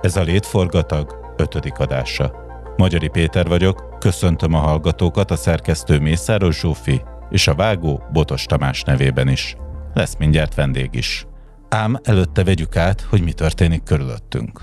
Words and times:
Ez 0.00 0.16
a 0.16 0.22
Létforgatag 0.22 1.34
ötödik 1.36 1.78
adása. 1.78 2.32
Magyari 2.76 3.08
Péter 3.08 3.46
vagyok, 3.46 3.96
köszöntöm 3.98 4.54
a 4.54 4.58
hallgatókat 4.58 5.30
a 5.30 5.36
szerkesztő 5.36 5.98
Mészáros 5.98 6.58
Zsófi 6.58 7.02
és 7.30 7.48
a 7.48 7.54
vágó 7.54 8.02
Botos 8.12 8.44
Tamás 8.44 8.82
nevében 8.82 9.28
is. 9.28 9.56
Lesz 9.94 10.16
mindjárt 10.18 10.54
vendég 10.54 10.88
is. 10.92 11.26
Ám 11.68 11.98
előtte 12.02 12.44
vegyük 12.44 12.76
át, 12.76 13.00
hogy 13.00 13.22
mi 13.22 13.32
történik 13.32 13.82
körülöttünk. 13.82 14.62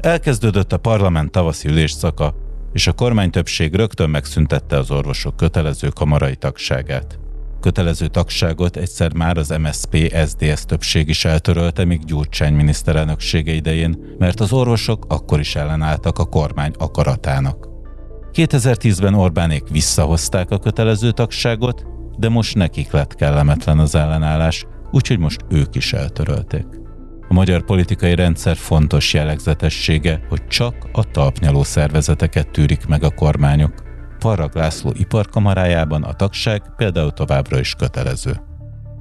Elkezdődött 0.00 0.72
a 0.72 0.78
parlament 0.78 1.30
tavaszi 1.30 1.68
ülésszaka, 1.68 2.34
és 2.72 2.86
a 2.86 2.92
kormány 2.92 3.30
többség 3.30 3.74
rögtön 3.74 4.10
megszüntette 4.10 4.78
az 4.78 4.90
orvosok 4.90 5.36
kötelező 5.36 5.88
kamarai 5.88 6.36
tagságát. 6.36 7.19
Kötelező 7.60 8.06
tagságot 8.06 8.76
egyszer 8.76 9.14
már 9.14 9.36
az 9.36 9.54
MSP 9.60 10.14
SDS 10.26 10.64
többség 10.64 11.08
is 11.08 11.24
eltörölte, 11.24 11.84
míg 11.84 12.04
Gyurcsány 12.04 12.54
miniszterelnöksége 12.54 13.52
idején, 13.52 14.14
mert 14.18 14.40
az 14.40 14.52
orvosok 14.52 15.04
akkor 15.08 15.40
is 15.40 15.56
ellenálltak 15.56 16.18
a 16.18 16.24
kormány 16.24 16.72
akaratának. 16.78 17.68
2010-ben 18.32 19.14
Orbánék 19.14 19.68
visszahozták 19.68 20.50
a 20.50 20.58
kötelező 20.58 21.10
tagságot, 21.10 21.84
de 22.18 22.28
most 22.28 22.54
nekik 22.54 22.90
lett 22.90 23.14
kellemetlen 23.14 23.78
az 23.78 23.94
ellenállás, 23.94 24.66
úgyhogy 24.90 25.18
most 25.18 25.40
ők 25.48 25.74
is 25.74 25.92
eltörölték. 25.92 26.66
A 27.28 27.34
magyar 27.34 27.64
politikai 27.64 28.14
rendszer 28.14 28.56
fontos 28.56 29.14
jellegzetessége, 29.14 30.20
hogy 30.28 30.46
csak 30.46 30.74
a 30.92 31.10
talpnyaló 31.10 31.62
szervezeteket 31.62 32.50
tűrik 32.50 32.86
meg 32.86 33.02
a 33.02 33.10
kormányok. 33.10 33.89
Parag 34.20 34.54
László 34.54 34.92
iparkamarájában 34.96 36.02
a 36.02 36.12
tagság 36.12 36.62
például 36.76 37.10
továbbra 37.10 37.58
is 37.58 37.74
kötelező. 37.74 38.40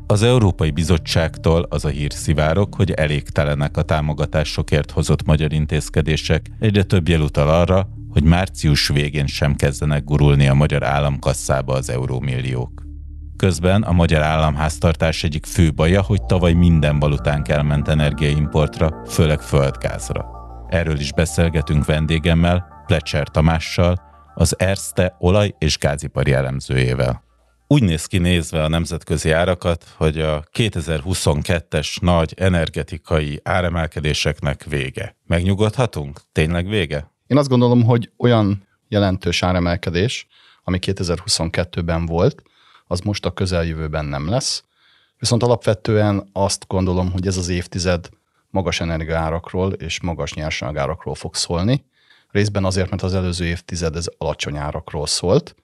Az 0.07 0.23
Európai 0.23 0.71
Bizottságtól 0.71 1.65
az 1.69 1.85
a 1.85 1.89
hír 1.89 2.13
szivárok, 2.13 2.75
hogy 2.75 2.91
elégtelenek 2.91 3.77
a 3.77 3.81
támogatásokért 3.81 4.91
hozott 4.91 5.25
magyar 5.25 5.53
intézkedések, 5.53 6.49
egyre 6.59 6.83
több 6.83 7.07
jel 7.07 7.21
utal 7.21 7.49
arra, 7.49 7.87
hogy 8.09 8.23
március 8.23 8.87
végén 8.87 9.25
sem 9.25 9.55
kezdenek 9.55 10.03
gurulni 10.03 10.47
a 10.47 10.53
magyar 10.53 10.83
államkasszába 10.83 11.73
az 11.73 11.89
eurómilliók. 11.89 12.83
Közben 13.37 13.81
a 13.81 13.91
magyar 13.91 14.21
államháztartás 14.21 15.23
egyik 15.23 15.45
fő 15.45 15.73
baja, 15.73 16.01
hogy 16.01 16.23
tavaly 16.23 16.53
minden 16.53 16.99
valutánk 16.99 17.47
elment 17.47 17.87
energiaimportra, 17.87 19.01
főleg 19.07 19.39
földgázra. 19.39 20.25
Erről 20.69 20.99
is 20.99 21.13
beszélgetünk 21.13 21.85
vendégemmel, 21.85 22.83
Plecser 22.85 23.27
Tamással, 23.27 24.08
az 24.39 24.59
Erste 24.59 25.15
olaj- 25.19 25.55
és 25.57 25.77
gázipari 25.77 26.33
elemzőjével. 26.33 27.23
Úgy 27.67 27.83
néz 27.83 28.05
ki 28.05 28.17
nézve 28.17 28.63
a 28.63 28.67
nemzetközi 28.67 29.31
árakat, 29.31 29.85
hogy 29.97 30.19
a 30.19 30.43
2022-es 30.53 32.01
nagy 32.01 32.33
energetikai 32.37 33.39
áremelkedéseknek 33.43 34.63
vége. 34.63 35.15
Megnyugodhatunk? 35.27 36.21
Tényleg 36.31 36.67
vége? 36.67 37.11
Én 37.27 37.37
azt 37.37 37.49
gondolom, 37.49 37.83
hogy 37.83 38.11
olyan 38.17 38.67
jelentős 38.87 39.43
áremelkedés, 39.43 40.27
ami 40.63 40.79
2022-ben 40.81 42.05
volt, 42.05 42.41
az 42.87 42.99
most 42.99 43.25
a 43.25 43.31
közeljövőben 43.31 44.05
nem 44.05 44.29
lesz. 44.29 44.63
Viszont 45.17 45.43
alapvetően 45.43 46.29
azt 46.33 46.65
gondolom, 46.67 47.11
hogy 47.11 47.27
ez 47.27 47.37
az 47.37 47.49
évtized 47.49 48.09
magas 48.49 48.81
energiaárakról 48.81 49.71
és 49.71 50.01
magas 50.01 50.33
nyersanyagárakról 50.33 51.15
fog 51.15 51.35
szólni. 51.35 51.85
Részben 52.31 52.65
azért, 52.65 52.89
mert 52.89 53.01
az 53.01 53.13
előző 53.13 53.45
évtized 53.45 53.95
ez 53.95 54.07
alacsony 54.17 54.57
árakról 54.57 55.07
szólt. 55.07 55.55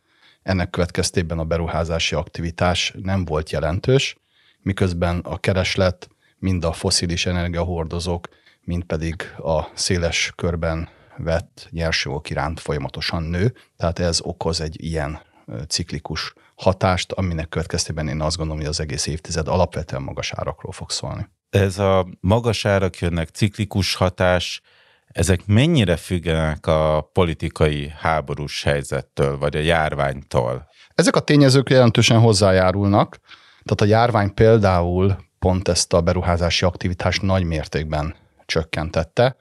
Ennek 0.44 0.70
következtében 0.70 1.40
a 1.40 1.44
beruházási 1.44 2.16
aktivitás 2.16 2.94
nem 3.02 3.26
volt 3.26 3.50
jelentős, 3.50 4.18
miközben 4.62 5.20
a 5.20 5.38
kereslet 5.38 6.10
mind 6.38 6.66
a 6.66 6.72
foszilis 6.72 7.26
energiahordozók, 7.26 8.28
mind 8.62 8.84
pedig 8.84 9.34
a 9.38 9.68
széles 9.74 10.34
körben 10.36 10.90
vett 11.18 11.68
nyersanyagok 11.72 12.30
iránt 12.30 12.60
folyamatosan 12.60 13.24
nő, 13.24 13.54
tehát 13.78 14.00
ez 14.00 14.22
okoz 14.22 14.62
egy 14.62 14.84
ilyen 14.84 15.20
ciklikus 15.68 16.34
hatást, 16.56 17.12
aminek 17.12 17.50
következtében 17.50 18.08
én 18.08 18.22
azt 18.22 18.38
gondolom, 18.38 18.62
hogy 18.62 18.70
az 18.70 18.80
egész 18.80 19.08
évtized 19.08 19.48
alapvetően 19.48 20.02
magas 20.02 20.34
árakról 20.34 20.72
fog 20.72 20.92
szólni. 20.92 21.28
Ez 21.50 21.80
a 21.80 22.08
magas 22.20 22.66
árak 22.66 22.98
jönnek, 22.98 23.30
ciklikus 23.30 23.96
hatás, 23.96 24.62
ezek 25.16 25.46
mennyire 25.46 25.96
függenek 25.96 26.68
a 26.68 27.10
politikai 27.14 27.94
háborús 27.98 28.64
helyzettől, 28.64 29.38
vagy 29.38 29.56
a 29.56 29.60
járványtól? 29.60 30.68
Ezek 30.96 31.16
a 31.16 31.20
tényezők 31.20 31.70
jelentősen 31.70 32.20
hozzájárulnak. 32.20 33.20
Tehát 33.64 33.82
a 33.82 33.86
járvány 33.86 34.34
például 34.34 35.18
pont 35.40 35.68
ezt 35.68 35.94
a 35.94 36.02
beruházási 36.02 36.66
aktivitást 36.66 37.22
nagy 37.22 37.44
mértékben 37.44 38.16
csökkentette. 38.46 39.36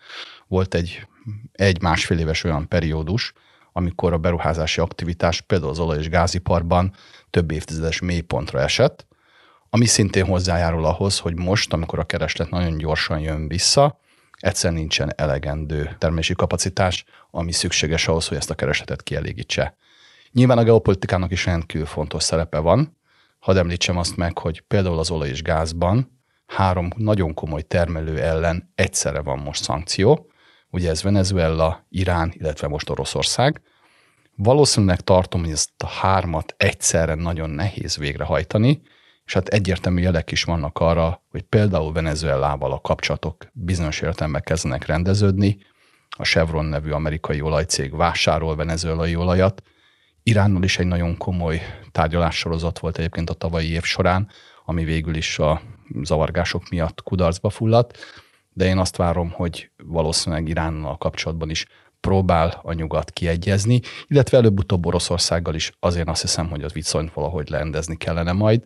Volt 0.47 0.75
egy 0.75 1.07
egy-másfél 1.53 2.19
éves 2.19 2.45
olyan 2.45 2.69
periódus, 2.69 3.33
amikor 3.73 4.13
a 4.13 4.19
beruházási 4.19 4.81
aktivitás 4.81 5.41
például 5.41 5.71
az 5.71 5.79
olaj- 5.79 5.99
és 5.99 6.09
gáziparban 6.09 6.95
több 7.31 7.51
évtizedes 7.51 8.01
mélypontra 8.01 8.61
esett, 8.61 9.07
ami 9.71 9.85
szintén 9.85 10.25
hozzájárul 10.25 10.85
ahhoz, 10.85 11.19
hogy 11.19 11.39
most, 11.39 11.73
amikor 11.73 11.99
a 11.99 12.05
kereslet 12.05 12.51
nagyon 12.51 12.79
gyorsan 12.79 13.19
jön 13.19 13.49
vissza, 13.49 14.03
egyszer 14.45 14.73
nincsen 14.73 15.13
elegendő 15.17 15.97
termési 15.99 16.35
kapacitás, 16.35 17.05
ami 17.31 17.53
szükséges 17.53 18.09
ahhoz, 18.09 18.29
hogy 18.29 18.37
ezt 18.37 18.51
a 18.51 18.55
keresletet 18.55 19.03
kielégítse. 19.03 19.77
Nyilván 20.33 20.59
a 20.59 20.63
geopolitikának 20.63 21.31
is 21.31 21.45
rendkívül 21.47 21.87
fontos 21.87 22.23
szerepe 22.23 22.59
van. 22.59 22.97
Hadd 23.39 23.57
említsem 23.57 23.99
azt 23.99 24.17
meg, 24.17 24.39
hogy 24.39 24.61
például 24.61 24.99
az 24.99 25.11
olaj 25.11 25.29
és 25.29 25.43
gázban 25.43 26.23
három 26.47 26.89
nagyon 26.97 27.35
komoly 27.35 27.63
termelő 27.63 28.21
ellen 28.21 28.73
egyszerre 28.75 29.21
van 29.21 29.39
most 29.39 29.63
szankció, 29.63 30.31
ugye 30.71 30.91
ez 30.91 31.03
Venezuela, 31.03 31.87
Irán, 31.89 32.33
illetve 32.37 32.69
most 32.69 32.91
Oroszország. 32.91 33.61
Valószínűleg 34.37 35.01
tartom, 35.01 35.41
hogy 35.41 35.51
ezt 35.51 35.71
a 35.85 35.87
hármat 35.87 36.55
egyszerre 36.57 37.15
nagyon 37.15 37.51
nehéz 37.51 37.97
végrehajtani, 37.97 38.83
és 39.27 39.33
hát 39.33 39.49
egyértelmű 39.49 40.03
jelek 40.03 40.31
is 40.31 40.45
vannak 40.45 40.79
arra, 40.79 41.23
hogy 41.31 41.43
például 41.43 41.93
Venezuelával 41.93 42.73
a 42.73 42.81
kapcsolatok 42.81 43.47
bizonyos 43.53 44.01
értelemben 44.01 44.43
kezdenek 44.43 44.87
rendeződni, 44.87 45.59
a 46.17 46.25
Chevron 46.25 46.65
nevű 46.65 46.91
amerikai 46.91 47.41
olajcég 47.41 47.97
vásárol 47.97 48.57
venezuelai 48.57 49.17
olajat, 49.17 49.63
Iránnal 50.27 50.63
is 50.63 50.79
egy 50.79 50.87
nagyon 50.87 51.17
komoly 51.17 51.61
tárgyalássorozat 51.93 52.79
volt 52.79 52.99
egyébként 52.99 53.31
a 53.31 53.35
tavalyi 53.35 53.71
év 53.71 53.83
során, 53.83 54.29
ami 54.65 54.85
végül 54.85 55.15
is 55.15 55.39
a 55.39 55.61
zavargások 56.03 56.69
miatt 56.69 57.03
kudarcba 57.03 57.51
fulladt. 57.51 57.99
De 58.53 58.65
én 58.65 58.79
azt 58.79 58.97
várom, 58.97 59.31
hogy 59.31 59.71
valószínűleg 59.83 60.49
Iránnal 60.49 60.97
kapcsolatban 60.97 61.51
is 61.51 61.67
próbál 62.01 62.61
a 62.63 62.73
nyugat 62.73 63.11
kiegyezni, 63.11 63.81
illetve 64.07 64.37
előbb-utóbb 64.37 64.87
Oroszországgal 64.87 65.55
is. 65.55 65.73
Azért 65.81 66.09
azt 66.09 66.21
hiszem, 66.21 66.49
hogy 66.49 66.63
az 66.63 66.73
viszonyt 66.73 67.13
valahogy 67.13 67.51
rendezni 67.51 67.97
kellene 67.97 68.33
majd. 68.33 68.65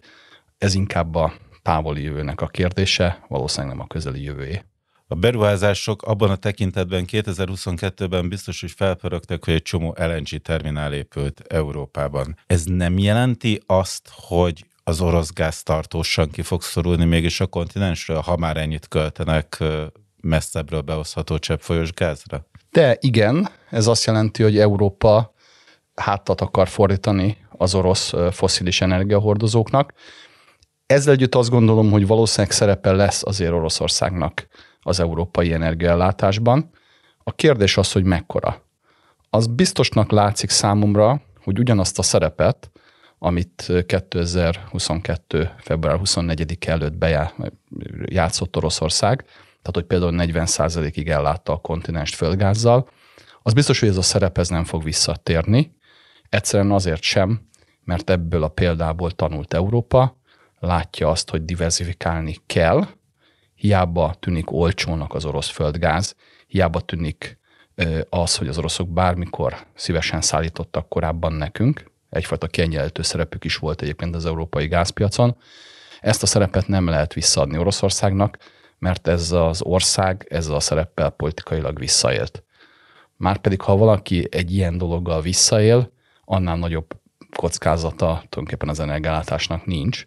Ez 0.59 0.75
inkább 0.75 1.15
a 1.15 1.33
távoli 1.63 2.03
jövőnek 2.03 2.41
a 2.41 2.47
kérdése, 2.47 3.25
valószínűleg 3.29 3.77
nem 3.77 3.85
a 3.85 3.87
közeli 3.87 4.23
jövőjé. 4.23 4.63
A 5.07 5.15
beruházások 5.15 6.03
abban 6.03 6.31
a 6.31 6.37
tekintetben 6.37 7.05
2022-ben 7.07 8.29
biztos, 8.29 8.61
hogy 8.61 8.71
felpörögtek, 8.71 9.45
hogy 9.45 9.55
egy 9.55 9.63
csomó 9.63 9.95
LNG 9.99 10.29
terminál 10.29 10.93
épült 10.93 11.41
Európában. 11.49 12.37
Ez 12.47 12.65
nem 12.65 12.99
jelenti 12.99 13.63
azt, 13.67 14.09
hogy 14.13 14.65
az 14.85 15.01
orosz 15.01 15.33
gáz 15.33 15.63
tartósan 15.63 16.31
ki 16.31 16.43
fog 16.43 16.63
szorulni 16.63 17.05
mégis 17.05 17.41
a 17.41 17.47
kontinensről, 17.47 18.21
ha 18.21 18.37
már 18.37 18.57
ennyit 18.57 18.89
költenek 18.89 19.65
messzebbről 20.23 20.81
behozható 20.81 21.39
cseppfolyós 21.39 21.93
gázra? 21.93 22.47
De 22.71 22.97
igen, 23.01 23.49
ez 23.71 23.87
azt 23.87 24.07
jelenti, 24.07 24.43
hogy 24.43 24.59
Európa 24.59 25.35
hátat 25.95 26.41
akar 26.41 26.69
fordítani 26.69 27.37
az 27.51 27.75
orosz 27.75 28.13
foszilis 28.31 28.81
energiahordozóknak. 28.81 29.93
Ezzel 30.89 31.13
együtt 31.13 31.35
azt 31.35 31.51
gondolom, 31.51 31.91
hogy 31.91 32.07
valószínűleg 32.07 32.57
szerepe 32.57 32.93
lesz 32.93 33.23
azért 33.25 33.53
Oroszországnak 33.53 34.47
az 34.83 35.01
európai 35.01 35.53
energiaellátásban. 35.53 36.71
A 37.23 37.33
kérdés 37.33 37.77
az, 37.77 37.93
hogy 37.93 38.05
mekkora. 38.05 38.63
Az 39.31 39.47
biztosnak 39.47 40.11
látszik 40.11 40.51
számomra, 40.51 41.21
hogy 41.45 41.59
ugyanazt 41.59 41.99
a 41.99 42.03
szerepet, 42.03 42.71
amit 43.19 43.73
2022. 43.87 45.51
február 45.59 45.99
24 45.99 46.59
előtt 46.67 46.95
bejátszott 46.95 48.57
Oroszország, 48.57 49.23
tehát 49.63 49.73
hogy 49.73 49.85
például 49.85 50.15
40%-ig 50.17 51.09
ellátta 51.09 51.53
a 51.53 51.61
kontinens 51.61 52.15
földgázzal, 52.15 52.89
az 53.43 53.53
biztos, 53.53 53.81
hogy 53.81 53.89
ez 53.89 53.97
a 53.97 54.03
szerep 54.03 54.39
ez 54.39 54.49
nem 54.49 54.65
fog 54.65 54.83
visszatérni. 54.83 55.77
Egyszerűen 56.29 56.71
azért 56.71 57.03
sem, 57.03 57.49
mert 57.85 58.11
ebből 58.11 58.43
a 58.43 58.49
példából 58.49 59.11
tanult 59.11 59.55
Európa, 59.55 60.17
látja 60.59 61.09
azt, 61.09 61.31
hogy 61.31 61.45
diversifikálni 61.45 62.37
kell, 62.47 62.87
hiába 63.55 64.15
tűnik 64.21 64.53
olcsónak 64.53 65.15
az 65.15 65.25
orosz 65.25 65.49
földgáz, 65.49 66.15
hiába 66.47 66.81
tűnik 66.81 67.39
az, 68.09 68.37
hogy 68.37 68.49
az 68.49 68.59
oroszok 68.59 68.89
bármikor 68.89 69.67
szívesen 69.75 70.21
szállítottak 70.21 70.89
korábban 70.89 71.33
nekünk, 71.33 71.91
egyfajta 72.11 72.47
kiegyenlítő 72.47 73.03
szerepük 73.03 73.45
is 73.45 73.57
volt 73.57 73.83
egyébként 73.83 74.15
az 74.15 74.27
európai 74.27 74.67
gázpiacon. 74.67 75.37
Ezt 76.01 76.23
a 76.23 76.27
szerepet 76.27 76.67
nem 76.67 76.87
lehet 76.89 77.13
visszaadni 77.13 77.59
Oroszországnak, 77.59 78.39
mert 78.79 79.09
ez 79.09 79.33
az 79.33 79.63
ország 79.63 80.27
ezzel 80.31 80.55
a 80.55 80.61
szereppel 80.61 81.11
politikailag 81.11 81.79
visszaélt. 81.79 82.43
Márpedig, 83.17 83.61
ha 83.61 83.77
valaki 83.77 84.29
egy 84.31 84.55
ilyen 84.55 84.79
dologgal 84.79 85.21
visszaél, 85.21 85.93
annál 86.25 86.57
nagyobb 86.57 86.87
kockázata 87.37 88.07
tulajdonképpen 88.07 88.69
az 88.69 88.81
energiállátásnak 88.81 89.67
nincs, 89.67 90.07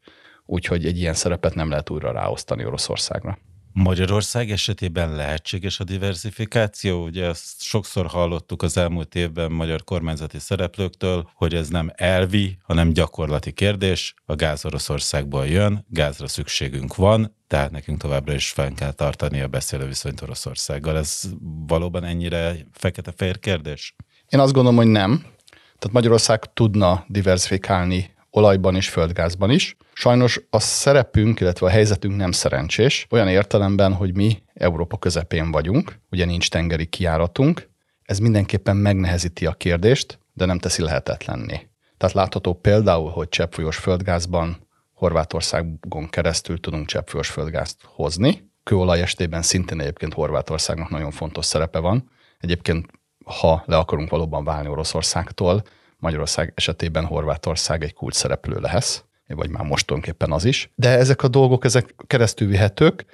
úgyhogy 0.52 0.86
egy 0.86 0.98
ilyen 0.98 1.14
szerepet 1.14 1.56
nem 1.56 1.70
lehet 1.70 1.90
újra 1.90 2.12
ráosztani 2.12 2.66
Oroszországra. 2.66 3.38
Magyarország 3.74 4.52
esetében 4.52 5.16
lehetséges 5.16 5.80
a 5.80 5.84
diversifikáció? 5.84 7.04
Ugye 7.04 7.26
ezt 7.26 7.62
sokszor 7.62 8.06
hallottuk 8.06 8.62
az 8.62 8.78
elmúlt 8.78 9.16
évben 9.16 9.52
magyar 9.52 9.84
kormányzati 9.84 10.40
szereplőktől, 10.40 11.30
hogy 11.34 11.54
ez 11.54 11.68
nem 11.68 11.92
elvi, 11.96 12.58
hanem 12.64 12.94
gyakorlati 12.94 13.52
kérdés. 13.52 14.14
A 14.26 14.36
gáz 14.36 14.66
Oroszországból 14.66 15.48
jön, 15.48 15.86
gázra 15.90 16.28
szükségünk 16.28 16.96
van, 16.96 17.36
tehát 17.48 17.72
nekünk 17.72 18.02
továbbra 18.02 18.34
is 18.34 18.50
fenn 18.50 18.74
kell 18.74 18.92
tartani 18.92 19.42
a 19.42 19.48
beszélő 19.48 19.88
viszonyt 19.88 20.22
Oroszországgal. 20.22 20.98
Ez 20.98 21.22
valóban 21.68 22.04
ennyire 22.04 22.56
fekete-fehér 22.74 23.40
kérdés? 23.40 23.96
Én 24.28 24.40
azt 24.40 24.54
gondolom, 24.54 24.78
hogy 24.78 24.88
nem. 24.88 25.20
Tehát 25.80 25.92
Magyarország 25.92 26.54
tudna 26.54 27.06
diversifikálni 27.08 28.20
olajban 28.32 28.76
és 28.76 28.90
földgázban 28.90 29.50
is. 29.50 29.76
Sajnos 29.94 30.42
a 30.50 30.60
szerepünk, 30.60 31.40
illetve 31.40 31.66
a 31.66 31.70
helyzetünk 31.70 32.16
nem 32.16 32.32
szerencsés, 32.32 33.08
olyan 33.10 33.28
értelemben, 33.28 33.94
hogy 33.94 34.16
mi 34.16 34.44
Európa 34.54 34.98
közepén 34.98 35.52
vagyunk, 35.52 36.00
ugye 36.12 36.26
nincs 36.26 36.50
tengeri 36.50 36.86
kiáratunk, 36.86 37.70
ez 38.02 38.20
mindenképpen 38.20 38.76
megnehezíti 38.76 39.46
a 39.46 39.54
kérdést, 39.54 40.20
de 40.34 40.46
nem 40.46 40.60
teszi 40.60 40.82
lehetetlenné. 40.82 41.70
Tehát 41.98 42.16
látható 42.16 42.54
például, 42.54 43.10
hogy 43.10 43.30
cseppfolyós 43.30 43.78
földgázban 43.78 44.68
Horvátországon 44.94 46.10
keresztül 46.10 46.60
tudunk 46.60 46.86
cseppfolyós 46.86 47.30
földgázt 47.30 47.78
hozni. 47.84 48.50
Kőolaj 48.64 49.02
estében 49.02 49.42
szintén 49.42 49.80
egyébként 49.80 50.14
Horvátországnak 50.14 50.90
nagyon 50.90 51.12
fontos 51.12 51.46
szerepe 51.46 51.80
van. 51.80 52.10
Egyébként, 52.40 52.86
ha 53.26 53.64
le 53.66 53.78
akarunk 53.78 54.10
valóban 54.10 54.44
válni 54.44 54.68
Oroszországtól, 54.68 55.64
Magyarország 56.02 56.52
esetében 56.56 57.06
Horvátország 57.06 57.84
egy 57.84 57.94
kulcs 57.94 58.16
szereplő 58.16 58.60
lesz, 58.60 59.04
vagy 59.28 59.50
már 59.50 59.66
most 59.66 59.88
tulajdonképpen 59.88 60.32
az 60.32 60.46
is. 60.46 60.72
De 60.76 60.90
ezek 60.90 61.24
a 61.24 61.28
dolgok, 61.28 61.66
ezek 61.66 61.96
keresztül 62.08 62.48
vihetők. 62.48 63.06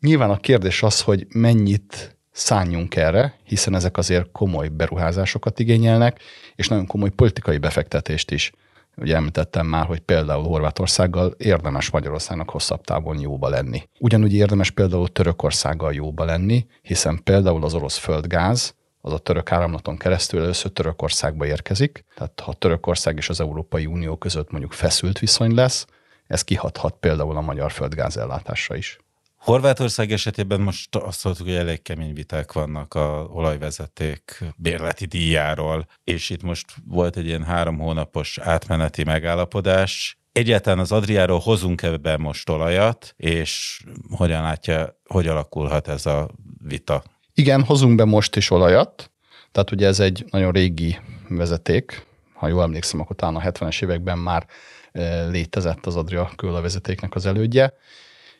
Nyilván 0.00 0.30
a 0.30 0.36
kérdés 0.36 0.82
az, 0.82 1.00
hogy 1.00 1.26
mennyit 1.28 2.16
szálljunk 2.30 2.96
erre, 2.96 3.38
hiszen 3.44 3.74
ezek 3.74 3.96
azért 3.96 4.32
komoly 4.32 4.68
beruházásokat 4.68 5.58
igényelnek, 5.58 6.20
és 6.54 6.68
nagyon 6.68 6.86
komoly 6.86 7.10
politikai 7.10 7.58
befektetést 7.58 8.30
is. 8.30 8.52
Ugye 8.96 9.14
említettem 9.14 9.66
már, 9.66 9.86
hogy 9.86 10.00
például 10.00 10.44
Horvátországgal 10.44 11.34
érdemes 11.38 11.90
Magyarországnak 11.90 12.50
hosszabb 12.50 12.84
távon 12.84 13.20
jóba 13.20 13.48
lenni. 13.48 13.82
Ugyanúgy 13.98 14.34
érdemes 14.34 14.70
például 14.70 15.08
Törökországgal 15.08 15.92
jóba 15.92 16.24
lenni, 16.24 16.66
hiszen 16.82 17.20
például 17.22 17.64
az 17.64 17.74
orosz 17.74 17.96
földgáz 17.96 18.74
az 19.04 19.12
a 19.12 19.18
török 19.18 19.52
áramlaton 19.52 19.96
keresztül 19.96 20.42
először 20.42 20.70
Törökországba 20.70 21.46
érkezik. 21.46 22.04
Tehát 22.14 22.40
ha 22.40 22.52
Törökország 22.52 23.16
és 23.16 23.28
az 23.28 23.40
Európai 23.40 23.86
Unió 23.86 24.16
között 24.16 24.50
mondjuk 24.50 24.72
feszült 24.72 25.18
viszony 25.18 25.54
lesz, 25.54 25.86
ez 26.26 26.42
kihathat 26.42 26.96
például 27.00 27.36
a 27.36 27.40
magyar 27.40 27.72
földgázellátásra 27.72 28.76
is. 28.76 28.98
Horvátország 29.36 30.12
esetében 30.12 30.60
most 30.60 30.96
azt 30.96 31.24
mondtuk, 31.24 31.46
hogy 31.46 31.56
elég 31.56 31.82
kemény 31.82 32.14
viták 32.14 32.52
vannak 32.52 32.94
a 32.94 33.28
olajvezeték 33.32 34.44
bérleti 34.56 35.04
díjáról, 35.04 35.86
és 36.04 36.30
itt 36.30 36.42
most 36.42 36.74
volt 36.86 37.16
egy 37.16 37.26
ilyen 37.26 37.44
három 37.44 37.78
hónapos 37.78 38.38
átmeneti 38.38 39.04
megállapodás. 39.04 40.18
Egyáltalán 40.32 40.78
az 40.78 40.92
Adriáról 40.92 41.38
hozunk 41.38 41.82
ebbe 41.82 42.16
most 42.16 42.48
olajat, 42.48 43.14
és 43.16 43.84
hogyan 44.10 44.42
látja, 44.42 45.00
hogy 45.04 45.26
alakulhat 45.26 45.88
ez 45.88 46.06
a 46.06 46.30
vita? 46.58 47.02
Igen, 47.36 47.62
hozunk 47.62 47.96
be 47.96 48.04
most 48.04 48.36
is 48.36 48.50
olajat, 48.50 49.10
tehát 49.52 49.70
ugye 49.70 49.86
ez 49.86 50.00
egy 50.00 50.24
nagyon 50.30 50.52
régi 50.52 50.98
vezeték, 51.28 52.06
ha 52.34 52.48
jól 52.48 52.62
emlékszem, 52.62 53.00
akkor 53.00 53.16
talán 53.16 53.36
a 53.36 53.40
70-es 53.40 53.82
években 53.82 54.18
már 54.18 54.46
e, 54.92 55.26
létezett 55.26 55.86
az 55.86 55.96
Adria 55.96 56.30
kőolajvezetéknek 56.36 57.14
az 57.14 57.26
elődje, 57.26 57.72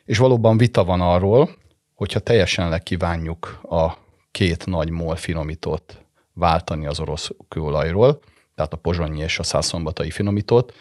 és 0.05 0.17
valóban 0.17 0.57
vita 0.57 0.83
van 0.83 1.01
arról, 1.01 1.49
hogyha 1.93 2.19
teljesen 2.19 2.69
lekívánjuk 2.69 3.59
a 3.69 3.97
két 4.31 4.65
nagy 4.65 4.89
mol 4.89 5.15
finomítót 5.15 6.05
váltani 6.33 6.85
az 6.85 6.99
orosz 6.99 7.31
kőolajról, 7.47 8.19
tehát 8.55 8.73
a 8.73 8.77
pozsonyi 8.77 9.21
és 9.21 9.39
a 9.39 9.43
szászombatai 9.43 10.09
finomítót, 10.09 10.73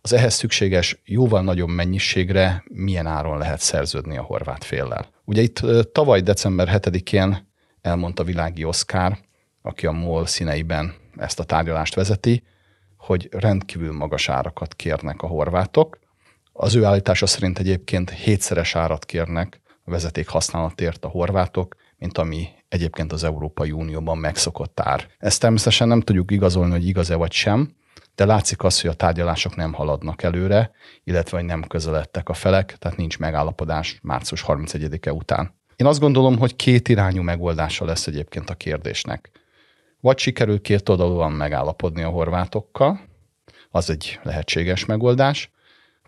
az 0.00 0.12
ehhez 0.12 0.34
szükséges 0.34 1.00
jóval 1.04 1.42
nagyobb 1.42 1.68
mennyiségre 1.68 2.64
milyen 2.68 3.06
áron 3.06 3.38
lehet 3.38 3.60
szerződni 3.60 4.16
a 4.16 4.22
horvát 4.22 4.64
féllel. 4.64 5.06
Ugye 5.24 5.42
itt 5.42 5.58
e, 5.58 5.82
tavaly 5.82 6.20
december 6.20 6.68
7-én 6.72 7.52
elmondta 7.84 8.24
Világi 8.24 8.64
Oszkár, 8.64 9.18
aki 9.62 9.86
a 9.86 9.92
MOL 9.92 10.26
színeiben 10.26 10.94
ezt 11.16 11.40
a 11.40 11.44
tárgyalást 11.44 11.94
vezeti, 11.94 12.42
hogy 12.96 13.28
rendkívül 13.30 13.92
magas 13.92 14.28
árakat 14.28 14.74
kérnek 14.74 15.22
a 15.22 15.26
horvátok. 15.26 15.98
Az 16.52 16.74
ő 16.74 16.84
állítása 16.84 17.26
szerint 17.26 17.58
egyébként 17.58 18.10
hétszeres 18.10 18.74
árat 18.74 19.04
kérnek 19.04 19.60
a 19.84 19.90
vezeték 19.90 20.28
használatért 20.28 21.04
a 21.04 21.08
horvátok, 21.08 21.76
mint 21.96 22.18
ami 22.18 22.48
egyébként 22.68 23.12
az 23.12 23.24
Európai 23.24 23.70
Unióban 23.70 24.18
megszokott 24.18 24.80
ár. 24.80 25.06
Ezt 25.18 25.40
természetesen 25.40 25.88
nem 25.88 26.00
tudjuk 26.00 26.30
igazolni, 26.30 26.72
hogy 26.72 26.86
igaz-e 26.86 27.14
vagy 27.14 27.32
sem, 27.32 27.76
de 28.14 28.24
látszik 28.24 28.62
az, 28.62 28.80
hogy 28.80 28.90
a 28.90 28.94
tárgyalások 28.94 29.56
nem 29.56 29.72
haladnak 29.72 30.22
előre, 30.22 30.70
illetve 31.04 31.36
hogy 31.36 31.46
nem 31.46 31.62
közeledtek 31.62 32.28
a 32.28 32.34
felek, 32.34 32.76
tehát 32.78 32.96
nincs 32.96 33.18
megállapodás 33.18 33.98
március 34.02 34.44
31-e 34.46 35.12
után. 35.12 35.62
Én 35.76 35.86
azt 35.86 36.00
gondolom, 36.00 36.38
hogy 36.38 36.56
két 36.56 36.88
irányú 36.88 37.22
megoldása 37.22 37.84
lesz 37.84 38.06
egyébként 38.06 38.50
a 38.50 38.54
kérdésnek. 38.54 39.30
Vagy 40.00 40.18
sikerül 40.18 40.60
két 40.60 40.88
oldalúan 40.88 41.32
megállapodni 41.32 42.02
a 42.02 42.08
horvátokkal, 42.08 43.00
az 43.70 43.90
egy 43.90 44.20
lehetséges 44.22 44.84
megoldás, 44.84 45.50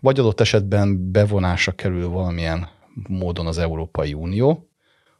vagy 0.01 0.19
adott 0.19 0.39
esetben 0.39 1.11
bevonásra 1.11 1.71
kerül 1.71 2.09
valamilyen 2.09 2.69
módon 3.07 3.47
az 3.47 3.57
Európai 3.57 4.13
Unió, 4.13 4.69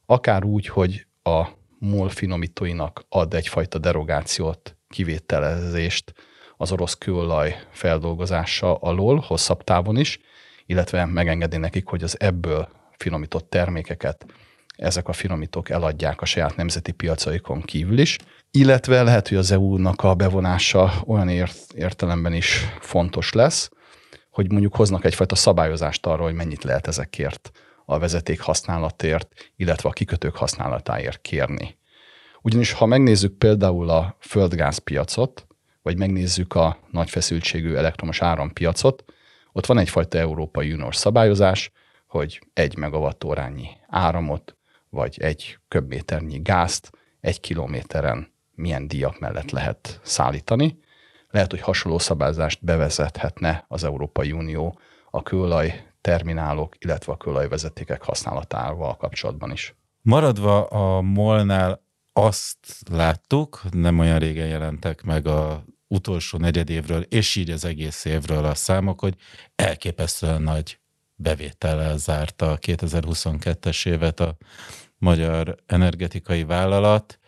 akár 0.05 0.43
úgy, 0.43 0.67
hogy 0.67 1.05
a 1.23 1.45
MOL 1.79 2.09
finomítóinak 2.09 3.05
ad 3.09 3.33
egyfajta 3.33 3.77
derogációt, 3.77 4.75
kivételezést 4.89 6.13
az 6.57 6.71
orosz 6.71 6.93
kőolaj 6.93 7.55
feldolgozása 7.71 8.75
alól, 8.75 9.17
hosszabb 9.27 9.63
távon 9.63 9.97
is, 9.97 10.19
illetve 10.65 11.05
megengedi 11.05 11.57
nekik, 11.57 11.85
hogy 11.87 12.03
az 12.03 12.19
ebből 12.19 12.69
finomított 12.97 13.49
termékeket 13.49 14.25
ezek 14.77 15.07
a 15.07 15.13
finomítók 15.13 15.69
eladják 15.69 16.21
a 16.21 16.25
saját 16.25 16.55
nemzeti 16.55 16.91
piacaikon 16.91 17.61
kívül 17.61 17.97
is, 17.97 18.17
illetve 18.51 19.03
lehet, 19.03 19.27
hogy 19.27 19.37
az 19.37 19.51
EU-nak 19.51 20.03
a 20.03 20.15
bevonása 20.15 20.93
olyan 21.05 21.29
ért- 21.29 21.73
értelemben 21.73 22.33
is 22.33 22.65
fontos 22.79 23.33
lesz, 23.33 23.69
hogy 24.29 24.51
mondjuk 24.51 24.75
hoznak 24.75 25.05
egyfajta 25.05 25.35
szabályozást 25.35 26.05
arra, 26.05 26.23
hogy 26.23 26.33
mennyit 26.33 26.63
lehet 26.63 26.87
ezekért 26.87 27.51
a 27.85 27.99
vezeték 27.99 28.41
használatért, 28.41 29.27
illetve 29.55 29.89
a 29.89 29.91
kikötők 29.91 30.35
használatáért 30.35 31.21
kérni. 31.21 31.77
Ugyanis 32.41 32.71
ha 32.71 32.85
megnézzük 32.85 33.37
például 33.37 33.89
a 33.89 34.17
földgázpiacot, 34.19 35.47
vagy 35.81 35.97
megnézzük 35.97 36.55
a 36.55 36.79
nagy 36.91 37.09
feszültségű 37.09 37.73
elektromos 37.73 38.21
árampiacot, 38.21 39.03
ott 39.51 39.65
van 39.65 39.77
egyfajta 39.77 40.17
Európai 40.17 40.73
Uniós 40.73 40.95
szabályozás, 40.95 41.71
hogy 42.07 42.47
egy 42.53 42.77
megawattórányi 42.77 43.69
áramot, 43.87 44.57
vagy 44.89 45.17
egy 45.21 45.59
köbméternyi 45.67 46.39
gázt 46.41 46.91
egy 47.19 47.39
kilométeren 47.39 48.33
milyen 48.51 48.87
díjak 48.87 49.19
mellett 49.19 49.51
lehet 49.51 49.99
szállítani. 50.03 50.79
Lehet, 51.29 51.51
hogy 51.51 51.61
hasonló 51.61 51.97
szabályzást 51.97 52.63
bevezethetne 52.63 53.65
az 53.67 53.83
Európai 53.83 54.31
Unió 54.31 54.79
a 55.11 55.23
kőolaj 55.23 55.85
terminálok, 56.01 56.75
illetve 56.79 57.11
a 57.11 57.17
kőolajvezetékek 57.17 58.03
használatával 58.03 58.97
kapcsolatban 58.97 59.51
is. 59.51 59.75
Maradva 60.01 60.65
a 60.65 61.01
molnál 61.01 61.81
azt 62.13 62.57
láttuk, 62.89 63.61
nem 63.71 63.99
olyan 63.99 64.19
régen 64.19 64.47
jelentek 64.47 65.03
meg 65.03 65.27
a 65.27 65.63
utolsó 65.87 66.37
negyedévről, 66.37 67.01
és 67.01 67.35
így 67.35 67.49
az 67.49 67.65
egész 67.65 68.05
évről 68.05 68.45
a 68.45 68.55
számok, 68.55 68.99
hogy 68.99 69.15
elképesztően 69.55 70.41
nagy 70.41 70.79
bevétellel 71.17 71.97
zárta 71.97 72.51
a 72.51 72.57
2022-es 72.57 73.87
évet 73.87 74.19
a 74.19 74.37
magyar 74.97 75.55
energetikai 75.65 76.43
vállalat, 76.43 77.19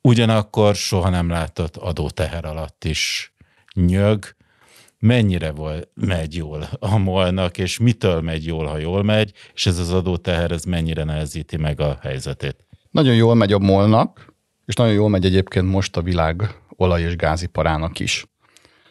ugyanakkor 0.00 0.74
soha 0.74 1.08
nem 1.08 1.28
látott 1.28 1.76
adóteher 1.76 2.44
alatt 2.44 2.84
is 2.84 3.34
nyög, 3.74 4.36
mennyire 4.98 5.50
volt, 5.50 5.88
megy 5.94 6.36
jól 6.36 6.68
a 6.78 6.96
molnak, 6.96 7.58
és 7.58 7.78
mitől 7.78 8.20
megy 8.20 8.46
jól, 8.46 8.66
ha 8.66 8.78
jól 8.78 9.02
megy, 9.02 9.32
és 9.54 9.66
ez 9.66 9.78
az 9.78 9.92
adóteher, 9.92 10.50
ez 10.50 10.64
mennyire 10.64 11.04
nehezíti 11.04 11.56
meg 11.56 11.80
a 11.80 11.98
helyzetét. 12.02 12.64
Nagyon 12.90 13.14
jól 13.14 13.34
megy 13.34 13.52
a 13.52 13.58
molnak, 13.58 14.34
és 14.66 14.74
nagyon 14.74 14.94
jól 14.94 15.08
megy 15.08 15.24
egyébként 15.24 15.66
most 15.66 15.96
a 15.96 16.02
világ 16.02 16.60
olaj- 16.76 17.02
és 17.02 17.16
gáziparának 17.16 17.98
is. 17.98 18.26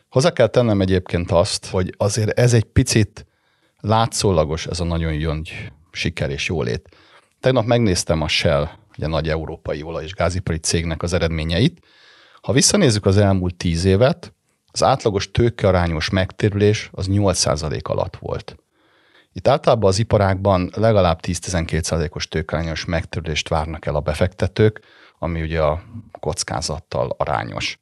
Hozzá 0.09 0.31
kell 0.31 0.47
tennem 0.47 0.81
egyébként 0.81 1.31
azt, 1.31 1.65
hogy 1.65 1.93
azért 1.97 2.39
ez 2.39 2.53
egy 2.53 2.63
picit 2.63 3.25
látszólagos 3.85 4.67
ez 4.67 4.79
a 4.79 4.83
nagyon 4.83 5.13
jön 5.13 5.45
siker 5.91 6.29
és 6.29 6.47
jólét. 6.47 6.89
Tegnap 7.39 7.65
megnéztem 7.65 8.21
a 8.21 8.27
Shell, 8.27 8.69
ugye 8.97 9.07
nagy 9.07 9.29
európai 9.29 9.83
olaj- 9.83 10.03
és 10.03 10.13
gázipari 10.13 10.57
cégnek 10.57 11.03
az 11.03 11.13
eredményeit. 11.13 11.85
Ha 12.41 12.53
visszanézzük 12.53 13.05
az 13.05 13.17
elmúlt 13.17 13.55
tíz 13.55 13.85
évet, 13.85 14.33
az 14.71 14.83
átlagos 14.83 15.31
tőkearányos 15.31 16.09
megtérülés 16.09 16.89
az 16.91 17.07
8% 17.09 17.81
alatt 17.81 18.15
volt. 18.15 18.55
Itt 19.33 19.47
általában 19.47 19.89
az 19.89 19.99
iparákban 19.99 20.71
legalább 20.75 21.19
10-12%-os 21.21 22.27
tőkearányos 22.27 22.85
megtérülést 22.85 23.49
várnak 23.49 23.85
el 23.85 23.95
a 23.95 23.99
befektetők, 23.99 24.79
ami 25.19 25.41
ugye 25.41 25.61
a 25.61 25.83
kockázattal 26.19 27.15
arányos. 27.17 27.79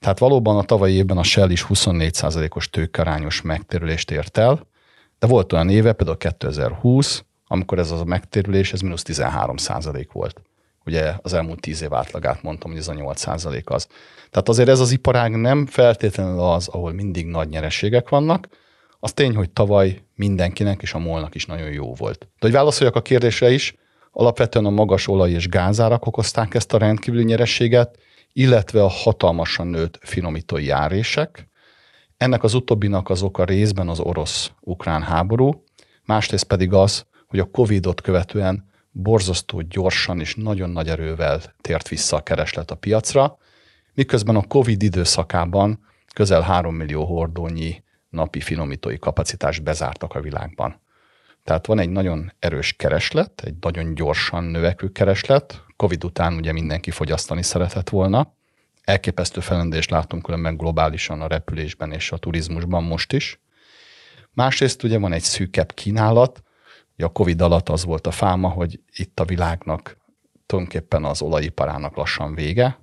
Tehát 0.00 0.18
valóban 0.18 0.56
a 0.56 0.62
tavalyi 0.62 0.94
évben 0.94 1.18
a 1.18 1.22
Shell 1.22 1.50
is 1.50 1.66
24%-os 1.68 2.70
tőkearányos 2.70 3.42
megtérülést 3.42 4.10
ért 4.10 4.38
el, 4.38 4.66
de 5.18 5.26
volt 5.26 5.52
olyan 5.52 5.68
éve, 5.68 5.92
például 5.92 6.16
2020, 6.16 7.24
amikor 7.46 7.78
ez 7.78 7.90
az 7.90 8.00
a 8.00 8.04
megtérülés, 8.04 8.72
ez 8.72 8.80
mínusz 8.80 9.02
13% 9.06 10.06
volt. 10.12 10.40
Ugye 10.84 11.14
az 11.22 11.32
elmúlt 11.32 11.60
10 11.60 11.82
év 11.82 11.94
átlagát 11.94 12.42
mondtam, 12.42 12.70
hogy 12.70 12.80
ez 12.80 12.88
a 12.88 12.94
8 12.94 13.26
az. 13.64 13.86
Tehát 14.30 14.48
azért 14.48 14.68
ez 14.68 14.80
az 14.80 14.90
iparág 14.90 15.36
nem 15.36 15.66
feltétlenül 15.66 16.40
az, 16.40 16.68
ahol 16.68 16.92
mindig 16.92 17.26
nagy 17.26 17.48
nyereségek 17.48 18.08
vannak, 18.08 18.48
az 19.00 19.12
tény, 19.12 19.34
hogy 19.34 19.50
tavaly 19.50 20.02
mindenkinek 20.14 20.82
és 20.82 20.94
a 20.94 20.98
molnak 20.98 21.34
is 21.34 21.46
nagyon 21.46 21.70
jó 21.70 21.94
volt. 21.94 22.18
De 22.18 22.26
hogy 22.38 22.52
válaszoljak 22.52 22.96
a 22.96 23.02
kérdésre 23.02 23.50
is, 23.50 23.74
alapvetően 24.12 24.64
a 24.64 24.70
magas 24.70 25.08
olaj 25.08 25.30
és 25.30 25.48
gázárak 25.48 26.06
okozták 26.06 26.54
ezt 26.54 26.72
a 26.72 26.78
rendkívüli 26.78 27.24
nyerességet, 27.24 27.98
illetve 28.32 28.82
a 28.82 28.88
hatalmasan 28.88 29.66
nőtt 29.66 29.98
finomítói 30.02 30.70
árések. 30.70 31.48
Ennek 32.18 32.42
az 32.42 32.54
utóbbinak 32.54 33.10
az 33.10 33.22
oka 33.22 33.44
részben 33.44 33.88
az 33.88 34.00
orosz-ukrán 34.00 35.02
háború, 35.02 35.64
másrészt 36.04 36.44
pedig 36.44 36.72
az, 36.72 37.06
hogy 37.26 37.38
a 37.38 37.50
Covid-ot 37.50 38.00
követően 38.00 38.70
borzasztó 38.90 39.60
gyorsan 39.60 40.20
és 40.20 40.34
nagyon 40.34 40.70
nagy 40.70 40.88
erővel 40.88 41.40
tért 41.60 41.88
vissza 41.88 42.16
a 42.16 42.22
kereslet 42.22 42.70
a 42.70 42.74
piacra, 42.74 43.38
miközben 43.94 44.36
a 44.36 44.46
Covid 44.46 44.82
időszakában 44.82 45.86
közel 46.14 46.40
3 46.40 46.74
millió 46.74 47.04
hordónyi 47.04 47.82
napi 48.08 48.40
finomítói 48.40 48.98
kapacitást 48.98 49.62
bezártak 49.62 50.14
a 50.14 50.20
világban. 50.20 50.80
Tehát 51.44 51.66
van 51.66 51.78
egy 51.78 51.90
nagyon 51.90 52.32
erős 52.38 52.72
kereslet, 52.72 53.42
egy 53.44 53.54
nagyon 53.60 53.94
gyorsan 53.94 54.44
növekvő 54.44 54.88
kereslet. 54.88 55.64
Covid 55.76 56.04
után 56.04 56.34
ugye 56.34 56.52
mindenki 56.52 56.90
fogyasztani 56.90 57.42
szeretett 57.42 57.88
volna. 57.88 58.36
Elképesztő 58.88 59.40
felendést 59.40 59.90
látunk 59.90 60.22
különben 60.22 60.56
globálisan 60.56 61.20
a 61.20 61.26
repülésben 61.26 61.92
és 61.92 62.12
a 62.12 62.16
turizmusban 62.16 62.84
most 62.84 63.12
is. 63.12 63.40
Másrészt 64.32 64.82
ugye 64.82 64.98
van 64.98 65.12
egy 65.12 65.22
szűkebb 65.22 65.72
kínálat, 65.72 66.42
a 66.96 67.12
Covid 67.12 67.40
alatt 67.40 67.68
az 67.68 67.84
volt 67.84 68.06
a 68.06 68.10
fáma, 68.10 68.48
hogy 68.48 68.80
itt 68.96 69.20
a 69.20 69.24
világnak 69.24 69.96
tulajdonképpen 70.46 71.04
az 71.04 71.22
olajiparának 71.22 71.96
lassan 71.96 72.34
vége. 72.34 72.78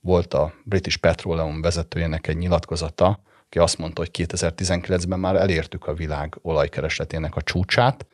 Volt 0.00 0.34
a 0.34 0.54
British 0.64 0.98
Petroleum 0.98 1.60
vezetőjének 1.60 2.26
egy 2.26 2.36
nyilatkozata, 2.36 3.20
aki 3.44 3.58
azt 3.58 3.78
mondta, 3.78 4.00
hogy 4.00 4.26
2019-ben 4.28 5.20
már 5.20 5.36
elértük 5.36 5.86
a 5.86 5.94
világ 5.94 6.38
olajkeresletének 6.42 7.36
a 7.36 7.42
csúcsát. 7.42 8.06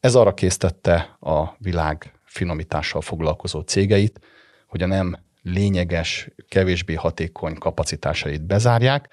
Ez 0.00 0.14
arra 0.14 0.34
késztette 0.34 1.16
a 1.20 1.54
világ 1.58 2.12
finomítással 2.24 3.00
foglalkozó 3.00 3.60
cégeit, 3.60 4.20
hogy 4.66 4.82
a 4.82 4.86
nem 4.86 5.22
lényeges, 5.44 6.28
kevésbé 6.48 6.94
hatékony 6.94 7.54
kapacitásait 7.54 8.42
bezárják, 8.42 9.08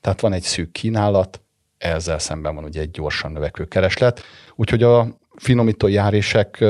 tehát 0.00 0.20
van 0.20 0.32
egy 0.32 0.42
szűk 0.42 0.72
kínálat, 0.72 1.40
ezzel 1.78 2.18
szemben 2.18 2.54
van 2.54 2.64
ugye 2.64 2.80
egy 2.80 2.90
gyorsan 2.90 3.32
növekvő 3.32 3.64
kereslet, 3.64 4.22
úgyhogy 4.54 4.82
a 4.82 5.18
finomító 5.36 5.88
járések 5.88 6.64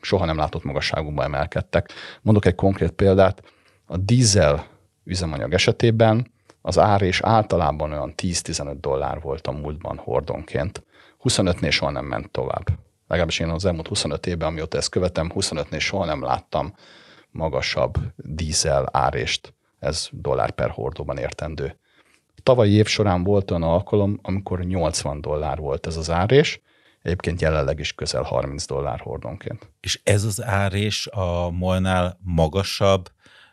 soha 0.00 0.24
nem 0.24 0.36
látott 0.36 0.64
magasságukba 0.64 1.22
emelkedtek. 1.22 1.88
Mondok 2.22 2.44
egy 2.44 2.54
konkrét 2.54 2.90
példát, 2.90 3.42
a 3.86 3.96
dízel 3.96 4.66
üzemanyag 5.04 5.52
esetében 5.52 6.32
az 6.62 6.78
ár 6.78 7.02
és 7.02 7.20
általában 7.20 7.92
olyan 7.92 8.14
10-15 8.22 8.76
dollár 8.80 9.20
volt 9.20 9.46
a 9.46 9.52
múltban 9.52 9.96
hordonként. 9.96 10.82
25-nél 11.22 11.70
soha 11.70 11.90
nem 11.90 12.04
ment 12.04 12.30
tovább. 12.30 12.66
Legalábbis 13.06 13.38
én 13.38 13.48
az 13.48 13.64
elmúlt 13.64 13.88
25 13.88 14.26
évben, 14.26 14.48
amióta 14.48 14.76
ezt 14.76 14.88
követem, 14.88 15.32
25-nél 15.34 15.80
soha 15.80 16.04
nem 16.04 16.22
láttam 16.22 16.74
magasabb 17.34 17.98
dízel 18.16 18.88
árést. 18.92 19.54
Ez 19.78 20.08
dollár 20.10 20.50
per 20.50 20.70
hordóban 20.70 21.16
értendő. 21.16 21.78
Tavalyi 22.42 22.72
év 22.72 22.86
során 22.86 23.24
volt 23.24 23.50
olyan 23.50 23.62
alkalom, 23.62 24.18
amikor 24.22 24.64
80 24.64 25.20
dollár 25.20 25.58
volt 25.58 25.86
ez 25.86 25.96
az 25.96 26.10
árés, 26.10 26.60
egyébként 27.02 27.40
jelenleg 27.40 27.78
is 27.78 27.92
közel 27.92 28.22
30 28.22 28.66
dollár 28.66 29.00
hordonként. 29.00 29.70
És 29.80 30.00
ez 30.04 30.24
az 30.24 30.42
árés 30.42 31.06
a 31.06 31.50
molnál 31.50 32.18
magasabb, 32.22 33.08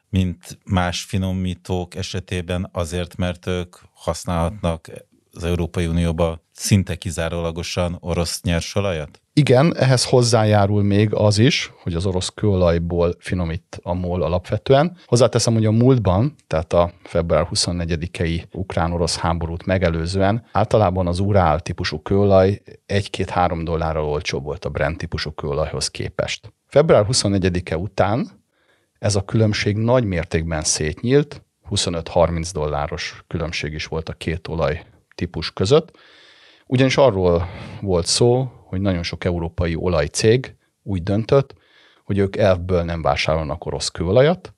mint 0.10 0.60
más 0.66 1.04
finomítók 1.04 1.96
esetében 1.96 2.70
azért, 2.72 3.16
mert 3.18 3.48
ők 3.48 3.76
használhatnak 3.94 4.88
az 5.32 5.44
Európai 5.44 5.88
Unióba 5.88 6.42
szinte 6.52 6.96
kizárólagosan 6.96 7.98
orosz 8.00 8.42
nyersolajat? 8.42 9.22
Igen, 9.34 9.76
ehhez 9.78 10.06
hozzájárul 10.06 10.84
még 10.84 11.14
az 11.14 11.38
is, 11.38 11.72
hogy 11.84 11.94
az 11.94 12.06
orosz 12.06 12.30
kőolajból 12.36 13.16
finomít 13.20 13.80
a 13.84 13.94
MOL 13.94 14.22
alapvetően. 14.22 14.98
Hozzáteszem, 15.06 15.54
hogy 15.54 15.66
a 15.66 15.72
múltban, 15.72 16.36
tehát 16.48 16.74
a 16.74 16.92
február 17.04 17.48
24-i 17.54 18.44
ukrán-orosz 18.52 19.18
háborút 19.18 19.66
megelőzően 19.66 20.46
általában 20.52 21.08
az 21.08 21.20
urál 21.20 21.60
típusú 21.60 22.02
kőolaj 22.02 22.62
1-2-3 22.88 23.62
dollárral 23.64 24.06
olcsóbb 24.06 24.44
volt 24.44 24.66
a 24.66 24.70
Brent 24.70 24.98
típusú 24.98 25.32
kőolajhoz 25.32 25.88
képest. 25.88 26.54
Február 26.68 27.06
24-e 27.10 27.78
után 27.78 28.30
ez 29.00 29.16
a 29.16 29.26
különbség 29.26 29.78
nagy 29.78 30.04
mértékben 30.04 30.64
szétnyílt, 30.64 31.44
25-30 31.70 32.50
dolláros 32.54 33.24
különbség 33.28 33.74
is 33.74 33.86
volt 33.86 34.10
a 34.10 34.14
két 34.14 34.48
olaj 34.48 34.84
típus 35.15 35.53
között, 35.53 35.98
ugyanis 36.65 36.98
arról 36.98 37.48
volt 37.82 38.06
szó, 38.06 38.51
hogy 38.65 38.82
nagyon 38.82 39.03
sok 39.03 39.24
európai 39.24 39.75
olajcég 39.75 40.56
úgy 40.84 41.03
döntött, 41.03 41.53
hogy 42.03 42.18
ők 42.18 42.36
elfből 42.36 42.84
nem 42.84 43.01
vásárolnak 43.01 43.65
orosz 43.65 43.89
kőolajat, 43.89 44.53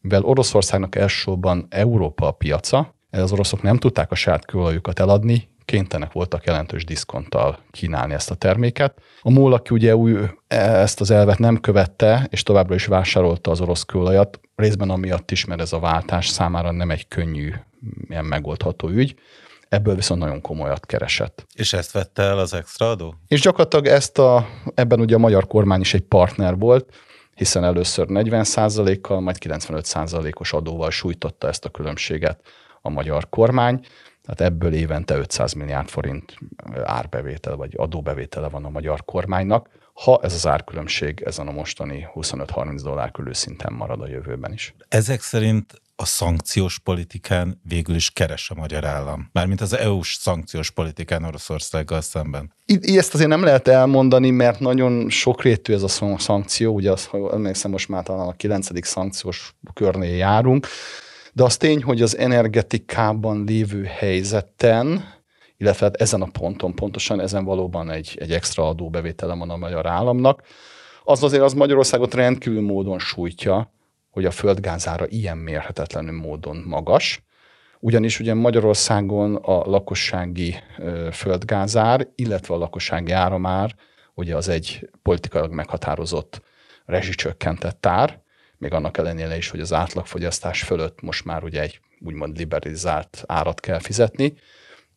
mivel 0.00 0.22
Oroszországnak 0.22 0.94
elsősorban 0.94 1.66
Európa 1.70 2.26
a 2.26 2.30
piaca, 2.30 2.94
az 3.10 3.32
oroszok 3.32 3.62
nem 3.62 3.76
tudták 3.76 4.10
a 4.10 4.14
saját 4.14 4.44
kőolajukat 4.44 4.98
eladni, 4.98 5.48
kénytelenek 5.64 6.12
voltak 6.12 6.44
jelentős 6.44 6.84
diszkonttal 6.84 7.58
kínálni 7.70 8.14
ezt 8.14 8.30
a 8.30 8.34
terméket. 8.34 9.02
A 9.20 9.30
MOL, 9.30 9.52
aki 9.52 9.74
ugye 9.74 9.96
új, 9.96 10.14
ezt 10.46 11.00
az 11.00 11.10
elvet 11.10 11.38
nem 11.38 11.60
követte, 11.60 12.26
és 12.30 12.42
továbbra 12.42 12.74
is 12.74 12.86
vásárolta 12.86 13.50
az 13.50 13.60
orosz 13.60 13.82
kőolajat, 13.82 14.40
részben 14.54 14.90
amiatt 14.90 15.30
is, 15.30 15.44
mert 15.44 15.60
ez 15.60 15.72
a 15.72 15.78
váltás 15.78 16.28
számára 16.28 16.70
nem 16.70 16.90
egy 16.90 17.08
könnyű, 17.08 17.52
ilyen 18.08 18.24
megoldható 18.24 18.88
ügy, 18.88 19.14
ebből 19.68 19.94
viszont 19.94 20.20
nagyon 20.20 20.40
komolyat 20.40 20.86
keresett. 20.86 21.46
És 21.54 21.72
ezt 21.72 21.92
vette 21.92 22.22
el 22.22 22.38
az 22.38 22.54
extra 22.54 22.90
adó? 22.90 23.14
És 23.28 23.40
gyakorlatilag 23.40 23.86
ezt 23.86 24.18
a, 24.18 24.46
ebben 24.74 25.00
ugye 25.00 25.14
a 25.14 25.18
magyar 25.18 25.46
kormány 25.46 25.80
is 25.80 25.94
egy 25.94 26.02
partner 26.02 26.58
volt, 26.58 26.94
hiszen 27.34 27.64
először 27.64 28.06
40%-kal, 28.08 29.20
majd 29.20 29.36
95%-os 29.40 30.52
adóval 30.52 30.90
sújtotta 30.90 31.48
ezt 31.48 31.64
a 31.64 31.68
különbséget 31.68 32.40
a 32.82 32.88
magyar 32.88 33.28
kormány. 33.28 33.86
Tehát 34.22 34.52
ebből 34.52 34.72
évente 34.72 35.16
500 35.16 35.52
milliárd 35.52 35.88
forint 35.88 36.34
árbevétel 36.84 37.56
vagy 37.56 37.74
adóbevétele 37.76 38.48
van 38.48 38.64
a 38.64 38.68
magyar 38.70 39.04
kormánynak, 39.04 39.68
ha 39.92 40.20
ez 40.22 40.34
az 40.34 40.46
árkülönbség 40.46 41.22
ezen 41.26 41.48
a 41.48 41.52
mostani 41.52 42.08
25-30 42.14 42.80
dollár 42.82 43.10
körül 43.10 43.34
szinten 43.34 43.72
marad 43.72 44.00
a 44.00 44.08
jövőben 44.08 44.52
is. 44.52 44.74
Ezek 44.88 45.20
szerint 45.20 45.82
a 46.00 46.04
szankciós 46.04 46.78
politikán 46.78 47.60
végül 47.68 47.94
is 47.94 48.10
keres 48.10 48.50
a 48.50 48.54
magyar 48.54 48.84
állam. 48.84 49.28
Mármint 49.32 49.60
az 49.60 49.76
EU-s 49.76 50.14
szankciós 50.14 50.70
politikán 50.70 51.24
Oroszországgal 51.24 52.00
szemben. 52.00 52.52
I- 52.66 52.98
ezt 52.98 53.14
azért 53.14 53.28
nem 53.28 53.42
lehet 53.42 53.68
elmondani, 53.68 54.30
mert 54.30 54.60
nagyon 54.60 55.10
sokrétű 55.10 55.72
ez 55.72 55.82
a 55.82 56.16
szankció. 56.18 56.74
Ugye 56.74 56.92
azt, 56.92 57.10
emlékszem, 57.32 57.70
most 57.70 57.88
már 57.88 58.02
talán 58.02 58.28
a 58.28 58.32
kilencedik 58.32 58.84
szankciós 58.84 59.54
körnél 59.74 60.16
járunk 60.16 60.66
de 61.38 61.44
az 61.44 61.56
tény, 61.56 61.82
hogy 61.82 62.02
az 62.02 62.16
energetikában 62.16 63.44
lévő 63.46 63.84
helyzeten, 63.84 65.04
illetve 65.56 65.86
hát 65.86 65.96
ezen 65.96 66.22
a 66.22 66.28
ponton 66.32 66.74
pontosan, 66.74 67.20
ezen 67.20 67.44
valóban 67.44 67.90
egy, 67.90 68.16
egy 68.20 68.32
extra 68.32 68.68
adóbevétele 68.68 69.34
van 69.34 69.50
a 69.50 69.56
magyar 69.56 69.86
államnak, 69.86 70.42
az 71.04 71.22
azért 71.22 71.42
az 71.42 71.52
Magyarországot 71.52 72.14
rendkívül 72.14 72.60
módon 72.60 72.98
sújtja, 72.98 73.72
hogy 74.10 74.24
a 74.24 74.30
földgázára 74.30 75.06
ilyen 75.08 75.38
mérhetetlenül 75.38 76.20
módon 76.20 76.56
magas, 76.66 77.22
ugyanis 77.80 78.20
ugye 78.20 78.34
Magyarországon 78.34 79.36
a 79.36 79.70
lakossági 79.70 80.54
földgázár, 81.12 82.08
illetve 82.14 82.54
a 82.54 82.58
lakossági 82.58 83.12
áramár, 83.12 83.74
ugye 84.14 84.36
az 84.36 84.48
egy 84.48 84.90
politikailag 85.02 85.52
meghatározott 85.52 86.42
rezsicsökkentett 86.84 87.86
ár, 87.86 88.20
még 88.58 88.72
annak 88.72 88.98
ellenére 88.98 89.36
is, 89.36 89.50
hogy 89.50 89.60
az 89.60 89.72
átlagfogyasztás 89.72 90.62
fölött 90.62 91.02
most 91.02 91.24
már 91.24 91.44
ugye 91.44 91.60
egy 91.60 91.80
úgymond 92.00 92.36
liberalizált 92.36 93.24
árat 93.26 93.60
kell 93.60 93.78
fizetni, 93.78 94.34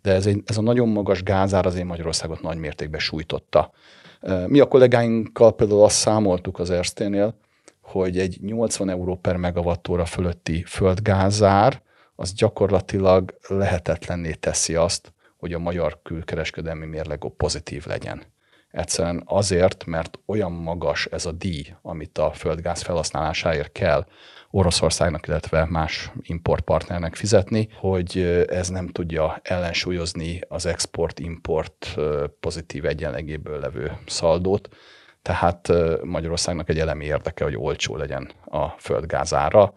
de 0.01 0.11
ez, 0.13 0.25
egy, 0.25 0.41
ez 0.45 0.57
a 0.57 0.61
nagyon 0.61 0.89
magas 0.89 1.23
gázár 1.23 1.65
azért 1.65 1.85
Magyarországot 1.85 2.41
nagy 2.41 2.57
mértékben 2.57 2.99
sújtotta. 2.99 3.71
Mi 4.47 4.59
a 4.59 4.67
kollégáinkkal 4.67 5.55
például 5.55 5.83
azt 5.83 5.95
számoltuk 5.95 6.59
az 6.59 6.69
Ersténél, 6.69 7.39
hogy 7.91 8.17
egy 8.17 8.37
80 8.41 8.89
euró 8.89 9.15
per 9.15 9.35
megawattóra 9.35 10.05
fölötti 10.05 10.63
földgázár, 10.63 11.81
az 12.15 12.33
gyakorlatilag 12.33 13.37
lehetetlenné 13.47 14.31
teszi 14.31 14.75
azt, 14.75 15.13
hogy 15.37 15.53
a 15.53 15.59
magyar 15.59 15.99
külkereskedelmi 16.03 16.85
mérlegó 16.85 17.29
pozitív 17.29 17.85
legyen. 17.85 18.23
Egyszerűen 18.71 19.23
azért, 19.25 19.85
mert 19.85 20.19
olyan 20.25 20.51
magas 20.51 21.05
ez 21.05 21.25
a 21.25 21.31
díj, 21.31 21.75
amit 21.81 22.17
a 22.17 22.31
földgáz 22.31 22.81
felhasználásáért 22.81 23.71
kell 23.71 24.05
Oroszországnak, 24.51 25.27
illetve 25.27 25.65
más 25.69 26.11
importpartnernek 26.21 27.15
fizetni, 27.15 27.69
hogy 27.75 28.17
ez 28.47 28.69
nem 28.69 28.87
tudja 28.87 29.39
ellensúlyozni 29.43 30.41
az 30.47 30.65
export-import 30.65 31.95
pozitív 32.39 32.85
egyenlegéből 32.85 33.59
levő 33.59 33.97
szaldót. 34.05 34.69
Tehát 35.21 35.71
Magyarországnak 36.03 36.69
egy 36.69 36.79
elemi 36.79 37.05
érdeke, 37.05 37.43
hogy 37.43 37.57
olcsó 37.57 37.95
legyen 37.95 38.31
a 38.45 38.67
földgázára. 38.67 39.73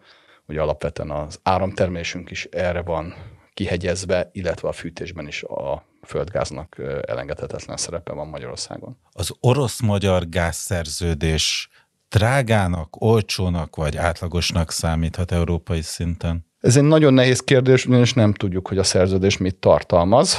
Ugye 0.47 0.61
alapvetően 0.61 1.11
az 1.11 1.39
áramtermelésünk 1.43 2.31
is 2.31 2.45
erre 2.45 2.81
van 2.81 3.13
kihegyezve, 3.53 4.29
illetve 4.31 4.67
a 4.67 4.71
fűtésben 4.71 5.27
is 5.27 5.43
a 5.43 5.85
földgáznak 6.03 6.75
elengedhetetlen 7.07 7.77
szerepe 7.77 8.13
van 8.13 8.27
Magyarországon. 8.27 8.97
Az 9.11 9.31
orosz-magyar 9.39 10.29
gázszerződés 10.29 11.69
drágának, 12.09 13.01
olcsónak 13.01 13.75
vagy 13.75 13.97
átlagosnak 13.97 14.71
számíthat 14.71 15.31
európai 15.31 15.81
szinten? 15.81 16.45
Ez 16.59 16.77
egy 16.77 16.83
nagyon 16.83 17.13
nehéz 17.13 17.39
kérdés, 17.39 17.85
ugyanis 17.85 18.13
nem 18.13 18.33
tudjuk, 18.33 18.67
hogy 18.67 18.77
a 18.77 18.83
szerződés 18.83 19.37
mit 19.37 19.55
tartalmaz. 19.55 20.37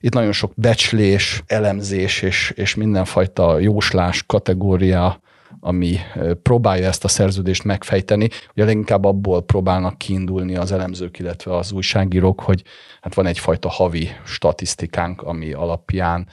Itt 0.00 0.12
nagyon 0.12 0.32
sok 0.32 0.52
becslés, 0.54 1.42
elemzés 1.46 2.22
és, 2.22 2.52
és 2.56 2.74
mindenfajta 2.74 3.58
jóslás 3.58 4.22
kategória 4.26 5.20
ami 5.60 5.98
próbálja 6.42 6.86
ezt 6.86 7.04
a 7.04 7.08
szerződést 7.08 7.64
megfejteni. 7.64 8.28
Ugye 8.54 8.64
leginkább 8.64 9.04
abból 9.04 9.42
próbálnak 9.42 9.98
kiindulni 9.98 10.56
az 10.56 10.72
elemzők, 10.72 11.18
illetve 11.18 11.56
az 11.56 11.72
újságírók, 11.72 12.40
hogy 12.40 12.62
hát 13.00 13.14
van 13.14 13.26
egyfajta 13.26 13.68
havi 13.68 14.08
statisztikánk, 14.24 15.22
ami 15.22 15.52
alapján 15.52 16.26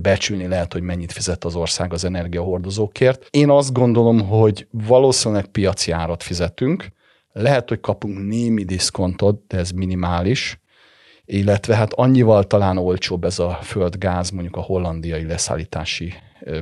becsülni 0.00 0.46
lehet, 0.46 0.72
hogy 0.72 0.82
mennyit 0.82 1.12
fizet 1.12 1.44
az 1.44 1.54
ország 1.54 1.92
az 1.92 2.04
energiahordozókért. 2.04 3.26
Én 3.30 3.50
azt 3.50 3.72
gondolom, 3.72 4.28
hogy 4.28 4.66
valószínűleg 4.70 5.46
piaci 5.46 5.90
árat 5.90 6.22
fizetünk, 6.22 6.86
lehet, 7.32 7.68
hogy 7.68 7.80
kapunk 7.80 8.18
némi 8.26 8.64
diszkontot, 8.64 9.46
de 9.46 9.58
ez 9.58 9.70
minimális, 9.70 10.61
illetve 11.32 11.76
hát 11.76 11.92
annyival 11.92 12.44
talán 12.44 12.78
olcsóbb 12.78 13.24
ez 13.24 13.38
a 13.38 13.58
földgáz 13.62 14.30
mondjuk 14.30 14.56
a 14.56 14.60
hollandiai 14.60 15.26
leszállítási 15.26 16.14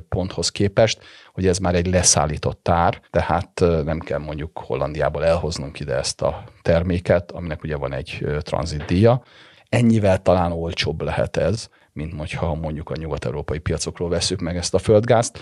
ponthoz 0.09 0.49
képest, 0.49 1.01
hogy 1.33 1.47
ez 1.47 1.59
már 1.59 1.75
egy 1.75 1.87
leszállított 1.87 2.63
tár, 2.63 3.01
tehát 3.11 3.51
nem 3.85 3.99
kell 3.99 4.19
mondjuk 4.19 4.59
Hollandiából 4.59 5.25
elhoznunk 5.25 5.81
ide 5.81 5.95
ezt 5.95 6.23
a 6.23 6.45
terméket, 6.63 7.31
aminek 7.31 7.63
ugye 7.63 7.77
van 7.77 7.93
egy 7.93 8.27
tranzitdíja. 8.39 9.23
Ennyivel 9.69 10.23
talán 10.23 10.53
olcsóbb 10.53 11.03
lehet 11.03 11.37
ez, 11.37 11.69
mint 11.93 12.13
hogyha 12.19 12.55
mondjuk 12.55 12.91
a 12.91 12.97
nyugat-európai 12.97 13.59
piacokról 13.59 14.09
veszük 14.09 14.41
meg 14.41 14.57
ezt 14.57 14.75
a 14.75 14.79
földgázt. 14.79 15.33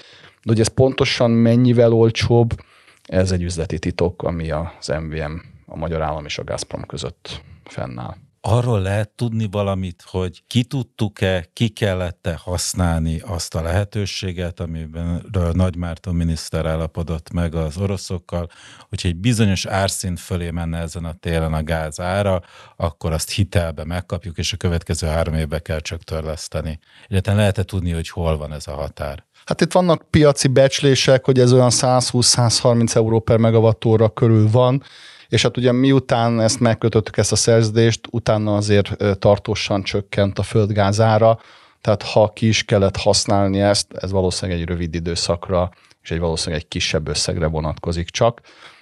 De 0.42 0.52
hogy 0.52 0.60
ez 0.60 0.68
pontosan 0.68 1.30
mennyivel 1.30 1.92
olcsóbb, 1.92 2.60
ez 3.02 3.32
egy 3.32 3.42
üzleti 3.42 3.78
titok, 3.78 4.22
ami 4.22 4.50
az 4.50 4.88
MVM, 5.00 5.36
a 5.66 5.76
Magyar 5.76 6.02
Állam 6.02 6.24
és 6.24 6.38
a 6.38 6.44
Gazprom 6.44 6.86
között 6.86 7.42
fennáll 7.64 8.16
arról 8.40 8.80
lehet 8.80 9.10
tudni 9.10 9.48
valamit, 9.50 10.04
hogy 10.06 10.42
ki 10.46 10.64
tudtuk-e, 10.64 11.46
ki 11.52 11.68
kellett-e 11.68 12.36
használni 12.42 13.20
azt 13.20 13.54
a 13.54 13.62
lehetőséget, 13.62 14.60
amiben 14.60 15.24
Nagy 15.52 15.76
Márton 15.76 16.14
miniszter 16.14 16.66
állapodott 16.66 17.32
meg 17.32 17.54
az 17.54 17.76
oroszokkal, 17.76 18.48
hogy 18.88 19.00
egy 19.02 19.16
bizonyos 19.16 19.66
árszint 19.66 20.20
fölé 20.20 20.50
menne 20.50 20.78
ezen 20.78 21.04
a 21.04 21.12
télen 21.12 21.52
a 21.52 21.62
gáz 21.62 22.00
ára, 22.00 22.42
akkor 22.76 23.12
azt 23.12 23.30
hitelbe 23.30 23.84
megkapjuk, 23.84 24.38
és 24.38 24.52
a 24.52 24.56
következő 24.56 25.06
három 25.06 25.34
évbe 25.34 25.58
kell 25.58 25.80
csak 25.80 26.02
törleszteni. 26.02 26.78
Illetve 27.06 27.34
lehet-e 27.34 27.62
tudni, 27.62 27.90
hogy 27.90 28.08
hol 28.08 28.36
van 28.36 28.52
ez 28.52 28.66
a 28.66 28.74
határ? 28.74 29.26
Hát 29.44 29.60
itt 29.60 29.72
vannak 29.72 30.10
piaci 30.10 30.48
becslések, 30.48 31.24
hogy 31.24 31.38
ez 31.38 31.52
olyan 31.52 31.70
120-130 31.72 32.94
euró 32.94 33.20
per 33.20 33.36
megawattóra 33.36 34.08
körül 34.08 34.50
van, 34.50 34.82
és 35.28 35.42
hát 35.42 35.56
ugye 35.56 35.72
miután 35.72 36.40
ezt 36.40 36.60
megkötöttük, 36.60 37.16
ezt 37.16 37.32
a 37.32 37.36
szerződést, 37.36 38.08
utána 38.10 38.56
azért 38.56 39.18
tartósan 39.18 39.82
csökkent 39.82 40.38
a 40.38 40.42
földgázára, 40.42 41.38
tehát 41.80 42.02
ha 42.02 42.32
ki 42.32 42.48
is 42.48 42.64
kellett 42.64 42.96
használni 42.96 43.60
ezt, 43.60 43.92
ez 43.92 44.10
valószínűleg 44.10 44.60
egy 44.60 44.66
rövid 44.66 44.94
időszakra, 44.94 45.70
és 46.02 46.10
egy 46.10 46.18
valószínűleg 46.18 46.62
egy 46.62 46.68
kisebb 46.68 47.08
összegre 47.08 47.46
vonatkozik 47.46 48.10
csak. 48.10 48.40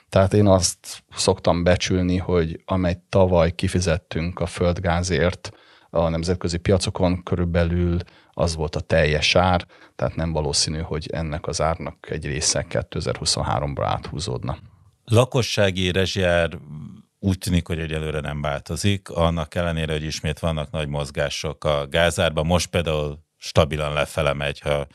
Tehát 0.08 0.34
én 0.34 0.46
azt 0.46 1.04
szoktam 1.14 1.62
becsülni, 1.62 2.16
hogy 2.16 2.60
amely 2.64 3.02
tavaly 3.08 3.54
kifizettünk 3.54 4.40
a 4.40 4.46
földgázért 4.46 5.50
a 5.90 6.08
nemzetközi 6.08 6.56
piacokon, 6.56 7.22
körülbelül 7.22 7.98
az 8.32 8.54
volt 8.54 8.76
a 8.76 8.80
teljes 8.80 9.34
ár, 9.34 9.66
tehát 9.96 10.16
nem 10.16 10.32
valószínű, 10.32 10.78
hogy 10.78 11.10
ennek 11.12 11.46
az 11.46 11.60
árnak 11.60 12.10
egy 12.10 12.26
része 12.26 12.66
2023-ra 12.68 13.82
áthúzódna 13.82 14.58
lakossági 15.10 15.90
rezsiár 15.92 16.58
úgy 17.18 17.38
tűnik, 17.38 17.66
hogy 17.66 17.78
egyelőre 17.78 18.20
nem 18.20 18.40
változik, 18.40 19.08
annak 19.08 19.54
ellenére, 19.54 19.92
hogy 19.92 20.04
ismét 20.04 20.38
vannak 20.38 20.70
nagy 20.70 20.88
mozgások 20.88 21.64
a 21.64 21.86
gázárban. 21.86 22.46
Most 22.46 22.66
például 22.66 23.18
stabilan 23.36 23.92
lefele 23.92 24.32
megy, 24.32 24.60
ha 24.60 24.86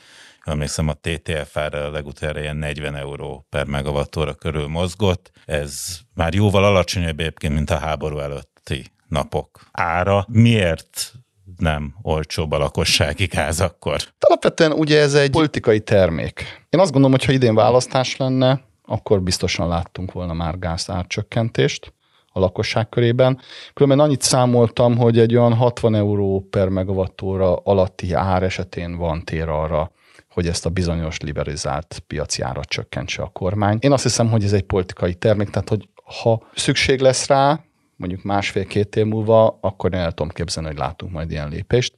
emlékszem, 0.46 0.88
a 0.88 0.94
TTF-ára 0.94 1.92
legutóbb 1.92 2.38
ilyen 2.38 2.58
40 2.58 2.96
euró 2.96 3.46
per 3.50 3.66
megawattóra 3.66 4.34
körül 4.34 4.68
mozgott. 4.68 5.32
Ez 5.46 6.00
már 6.14 6.34
jóval 6.34 6.64
alacsonyabb 6.64 7.20
egyébként, 7.20 7.54
mint 7.54 7.70
a 7.70 7.78
háború 7.78 8.20
előtti 8.20 8.86
napok 9.08 9.60
ára. 9.72 10.26
Miért 10.30 11.14
nem 11.58 11.96
olcsóbb 12.02 12.52
a 12.52 12.58
lakossági 12.58 13.26
gáz 13.26 13.60
akkor? 13.60 14.02
Alapvetően 14.20 14.72
ugye 14.72 15.00
ez 15.00 15.14
egy 15.14 15.30
politikai 15.30 15.80
termék. 15.80 16.66
Én 16.70 16.80
azt 16.80 16.92
gondolom, 16.92 17.18
hogy 17.18 17.26
ha 17.26 17.32
idén 17.32 17.56
választás 17.56 18.18
lenne, 18.18 18.62
akkor 18.92 19.22
biztosan 19.22 19.68
láttunk 19.68 20.12
volna 20.12 20.34
már 20.34 20.60
gázárcsökkentést 20.60 21.94
a 22.32 22.40
lakosság 22.40 22.90
körében. 22.90 23.40
Különben 23.74 24.06
annyit 24.06 24.22
számoltam, 24.22 24.98
hogy 24.98 25.20
egy 25.20 25.36
olyan 25.36 25.54
60 25.54 25.96
euró 25.96 26.48
per 26.50 26.70
megawattóra 26.70 27.56
alatti 27.56 28.14
ár 28.14 28.44
esetén 28.44 28.98
van 28.98 29.24
tér 29.24 29.50
arra, 29.50 29.92
hogy 30.30 30.48
ezt 30.48 30.66
a 30.66 30.70
bizonyos 30.70 31.20
liberalizált 31.20 32.04
piaci 32.08 32.42
árat 32.42 32.66
csökkentse 32.66 33.22
a 33.22 33.30
kormány. 33.34 33.78
Én 33.80 33.92
azt 33.92 34.04
hiszem, 34.04 34.30
hogy 34.30 34.44
ez 34.44 34.54
egy 34.54 34.64
politikai 34.64 35.14
termék, 35.14 35.50
tehát 35.50 35.70
hogy 35.70 35.90
ha 36.22 36.42
szükség 36.56 37.00
lesz 37.00 37.28
rá, 37.28 37.64
mondjuk 37.96 38.24
másfél-két 38.24 38.96
év 38.96 39.06
múlva, 39.06 39.58
akkor 39.62 39.94
el 39.94 40.12
tudom 40.12 40.32
képzelni, 40.32 40.70
hogy 40.70 40.78
látunk 40.78 41.12
majd 41.12 41.32
ilyen 41.32 41.50
lépést. 41.50 41.94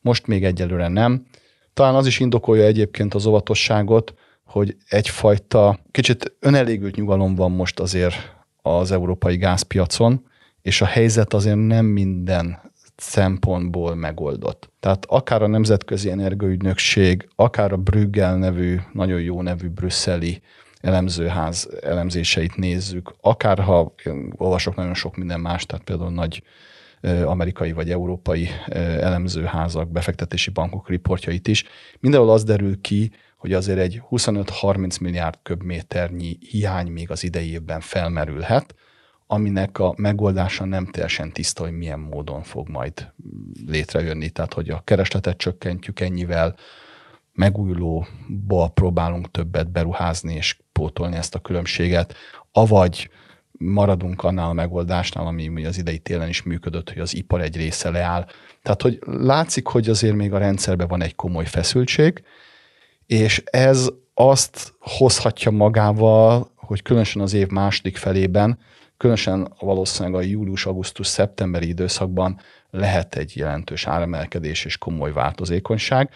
Most 0.00 0.26
még 0.26 0.44
egyelőre 0.44 0.88
nem. 0.88 1.26
Talán 1.74 1.94
az 1.94 2.06
is 2.06 2.20
indokolja 2.20 2.64
egyébként 2.64 3.14
az 3.14 3.26
óvatosságot, 3.26 4.14
hogy 4.46 4.76
egyfajta 4.88 5.78
kicsit 5.90 6.36
önelégült 6.40 6.96
nyugalom 6.96 7.34
van 7.34 7.50
most 7.50 7.80
azért 7.80 8.14
az 8.62 8.92
európai 8.92 9.36
gázpiacon, 9.36 10.26
és 10.62 10.80
a 10.80 10.86
helyzet 10.86 11.34
azért 11.34 11.66
nem 11.66 11.86
minden 11.86 12.58
szempontból 12.96 13.94
megoldott. 13.94 14.70
Tehát 14.80 15.04
akár 15.08 15.42
a 15.42 15.46
Nemzetközi 15.46 16.10
Energiaügynökség, 16.10 17.28
akár 17.34 17.72
a 17.72 17.76
Brüggel 17.76 18.36
nevű, 18.36 18.76
nagyon 18.92 19.20
jó 19.20 19.42
nevű 19.42 19.68
brüsszeli 19.68 20.40
elemzőház 20.80 21.68
elemzéseit 21.82 22.56
nézzük, 22.56 23.14
akár 23.20 23.58
ha 23.58 23.94
olvasok 24.36 24.74
nagyon 24.76 24.94
sok 24.94 25.16
minden 25.16 25.40
más, 25.40 25.66
tehát 25.66 25.84
például 25.84 26.10
nagy 26.10 26.42
amerikai 27.24 27.72
vagy 27.72 27.90
európai 27.90 28.48
elemzőházak, 29.00 29.90
befektetési 29.90 30.50
bankok 30.50 30.88
riportjait 30.88 31.48
is, 31.48 31.64
mindenhol 32.00 32.30
az 32.30 32.44
derül 32.44 32.80
ki, 32.80 33.10
hogy 33.46 33.54
azért 33.54 33.78
egy 33.78 34.02
25-30 34.10 35.00
milliárd 35.00 35.38
köbméternyi 35.42 36.38
hiány 36.40 36.86
még 36.86 37.10
az 37.10 37.24
idei 37.24 37.50
évben 37.50 37.80
felmerülhet, 37.80 38.74
aminek 39.26 39.78
a 39.78 39.94
megoldása 39.96 40.64
nem 40.64 40.86
teljesen 40.86 41.32
tiszta, 41.32 41.62
hogy 41.62 41.72
milyen 41.72 41.98
módon 41.98 42.42
fog 42.42 42.68
majd 42.68 43.12
létrejönni. 43.66 44.30
Tehát, 44.30 44.52
hogy 44.52 44.68
a 44.68 44.82
keresletet 44.84 45.36
csökkentjük 45.36 46.00
ennyivel, 46.00 46.56
megújulóba 47.32 48.68
próbálunk 48.74 49.30
többet 49.30 49.70
beruházni 49.70 50.34
és 50.34 50.58
pótolni 50.72 51.16
ezt 51.16 51.34
a 51.34 51.40
különbséget, 51.40 52.14
avagy 52.52 53.10
maradunk 53.58 54.24
annál 54.24 54.48
a 54.48 54.52
megoldásnál, 54.52 55.26
ami 55.26 55.64
az 55.64 55.78
idei 55.78 55.98
télen 55.98 56.28
is 56.28 56.42
működött, 56.42 56.88
hogy 56.88 57.00
az 57.00 57.14
ipar 57.14 57.40
egy 57.40 57.56
része 57.56 57.90
leáll. 57.90 58.26
Tehát, 58.62 58.82
hogy 58.82 58.98
látszik, 59.06 59.66
hogy 59.66 59.88
azért 59.88 60.16
még 60.16 60.32
a 60.32 60.38
rendszerben 60.38 60.88
van 60.88 61.02
egy 61.02 61.14
komoly 61.14 61.46
feszültség, 61.46 62.24
és 63.06 63.42
ez 63.44 63.88
azt 64.14 64.74
hozhatja 64.78 65.50
magával, 65.50 66.50
hogy 66.56 66.82
különösen 66.82 67.22
az 67.22 67.32
év 67.32 67.48
második 67.48 67.96
felében, 67.96 68.58
különösen 68.96 69.54
valószínűleg 69.58 70.20
a 70.20 70.24
július-augusztus-szeptemberi 70.24 71.68
időszakban 71.68 72.40
lehet 72.70 73.14
egy 73.14 73.36
jelentős 73.36 73.86
áremelkedés 73.86 74.64
és 74.64 74.78
komoly 74.78 75.12
változékonyság, 75.12 76.10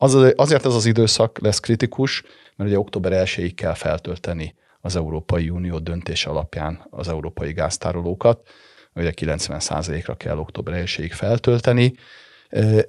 Az, 0.00 0.14
azért 0.36 0.66
ez 0.66 0.74
az 0.74 0.86
időszak 0.86 1.38
lesz 1.38 1.60
kritikus, 1.60 2.22
mert 2.56 2.70
ugye 2.70 2.78
október 2.78 3.12
1 3.12 3.54
kell 3.54 3.74
feltölteni 3.74 4.54
az 4.80 4.96
Európai 4.96 5.50
Unió 5.50 5.78
döntés 5.78 6.26
alapján 6.26 6.86
az 6.90 7.08
európai 7.08 7.52
gáztárolókat, 7.52 8.48
ugye 8.94 9.12
90%-ra 9.16 10.14
kell 10.14 10.38
október 10.38 10.74
1 10.74 11.08
feltölteni, 11.12 11.94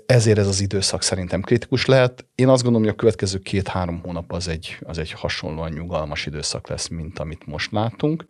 ezért 0.06 0.38
ez 0.38 0.48
az 0.48 0.62
időszak 0.62 1.02
szerintem 1.02 1.42
kritikus 1.42 1.86
lehet. 1.86 2.26
Én 2.36 2.48
azt 2.48 2.64
gondolom, 2.64 2.88
hogy 2.88 2.96
a 2.98 3.00
következő 3.00 3.40
két-három 3.40 4.02
hónap 4.02 4.32
az 4.32 4.48
egy, 4.48 4.78
az 4.82 4.98
egy 4.98 5.12
hasonlóan 5.12 5.72
nyugalmas 5.72 6.26
időszak 6.26 6.68
lesz, 6.68 6.88
mint 6.88 7.20
amit 7.20 7.46
most 7.46 7.72
látunk, 7.72 8.28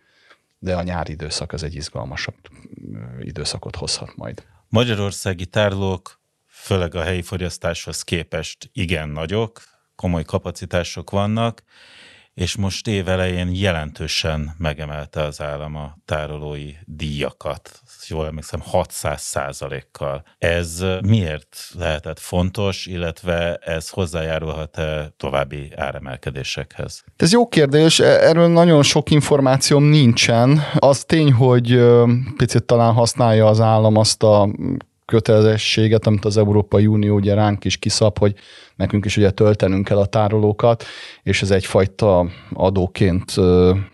de 0.60 0.76
a 0.76 0.84
nyári 0.84 1.12
időszak 1.12 1.54
az 1.54 1.64
egy 1.64 1.76
izgalmasabb 1.76 2.36
időszakot 3.20 3.76
hozhat 3.76 4.16
majd. 4.16 4.44
Magyarországi 4.70 5.46
tárlók, 5.46 6.22
főleg 6.48 6.96
a 6.96 7.02
helyi 7.02 7.22
fogyasztáshoz 7.22 8.02
képest 8.02 8.70
igen 8.74 9.10
nagyok, 9.10 9.62
komoly 9.96 10.24
kapacitások 10.24 11.10
vannak, 11.10 11.64
és 12.40 12.56
most 12.56 12.88
évelején 12.88 13.50
jelentősen 13.54 14.56
megemelte 14.58 15.24
az 15.24 15.42
állam 15.42 15.76
a 15.76 15.98
tárolói 16.06 16.72
díjakat. 16.86 17.82
Jól 18.08 18.26
emlékszem, 18.26 18.60
600 18.64 19.22
százalékkal. 19.22 20.24
Ez 20.38 20.86
miért 21.02 21.58
lehetett 21.78 22.20
fontos, 22.20 22.86
illetve 22.86 23.56
ez 23.56 23.90
hozzájárulhat-e 23.90 25.14
további 25.18 25.72
áremelkedésekhez? 25.76 27.04
Ez 27.16 27.32
jó 27.32 27.48
kérdés, 27.48 28.00
e- 28.00 28.04
erről 28.06 28.48
nagyon 28.48 28.84
sok 28.84 29.12
információm 29.12 29.84
nincsen. 29.84 30.62
Az 30.78 31.04
tény, 31.04 31.32
hogy 31.32 31.80
picit 32.38 32.64
talán 32.64 32.94
használja 32.94 33.48
az 33.48 33.60
állam 33.60 33.96
azt 33.96 34.24
a 34.24 34.50
kötelezettséget, 35.10 36.08
amit 36.08 36.26
az 36.26 36.38
Európai 36.38 36.88
Unió 36.88 37.16
ugye 37.16 37.34
ránk 37.34 37.66
is 37.66 37.78
kiszab, 37.78 38.18
hogy 38.18 38.34
nekünk 38.76 39.06
is 39.06 39.18
ugye 39.18 39.32
töltenünk 39.32 39.86
kell 39.86 39.98
a 39.98 40.06
tárolókat, 40.06 40.84
és 41.24 41.42
ez 41.42 41.52
egyfajta 41.52 42.28
adóként 42.54 43.34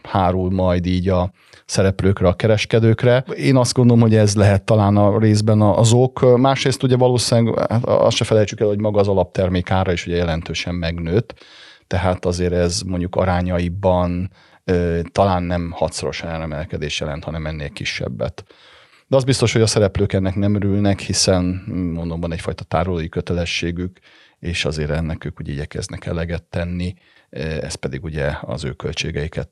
hárul 0.04 0.52
majd 0.52 0.86
így 0.86 1.10
a 1.10 1.32
szereplőkre, 1.66 2.28
a 2.28 2.34
kereskedőkre. 2.34 3.24
Én 3.36 3.56
azt 3.56 3.74
gondolom, 3.74 4.02
hogy 4.02 4.16
ez 4.16 4.36
lehet 4.36 4.64
talán 4.64 4.98
a 4.98 5.20
részben 5.20 5.62
az 5.62 5.94
ok. 5.94 6.38
Másrészt 6.38 6.84
ugye 6.84 6.96
valószínűleg 6.98 7.72
hát 7.72 7.86
azt 7.86 8.16
se 8.16 8.24
felejtsük 8.24 8.60
el, 8.60 8.68
hogy 8.68 8.80
maga 8.80 9.00
az 9.00 9.08
alaptermék 9.08 9.72
ára 9.72 9.92
is 9.92 10.06
ugye 10.06 10.16
jelentősen 10.16 10.76
megnőtt, 10.76 11.34
tehát 11.88 12.26
azért 12.26 12.54
ez 12.54 12.82
mondjuk 12.82 13.16
arányaiban 13.16 14.32
talán 15.12 15.44
nem 15.44 15.72
hatszoros 15.72 16.24
emelkedés 16.24 17.00
jelent, 17.00 17.24
hanem 17.24 17.46
ennél 17.46 17.70
kisebbet. 17.70 18.44
De 19.08 19.16
az 19.16 19.24
biztos, 19.24 19.54
hogy 19.54 19.62
a 19.62 19.68
szereplők 19.68 20.14
ennek 20.14 20.36
nem 20.36 20.56
örülnek, 20.56 21.00
hiszen 21.00 21.44
mondom, 21.94 22.20
van 22.20 22.32
egyfajta 22.32 22.64
tárolói 22.64 23.10
kötelességük, 23.10 24.00
és 24.40 24.66
azért 24.66 24.90
ennek 24.90 25.26
ők 25.26 25.40
úgy 25.40 25.48
igyekeznek 25.48 26.06
eleget 26.06 26.44
tenni, 26.44 26.94
ez 27.30 27.76
pedig 27.76 28.04
ugye 28.04 28.32
az 28.42 28.64
ő 28.64 28.72
költségeiket 28.72 29.50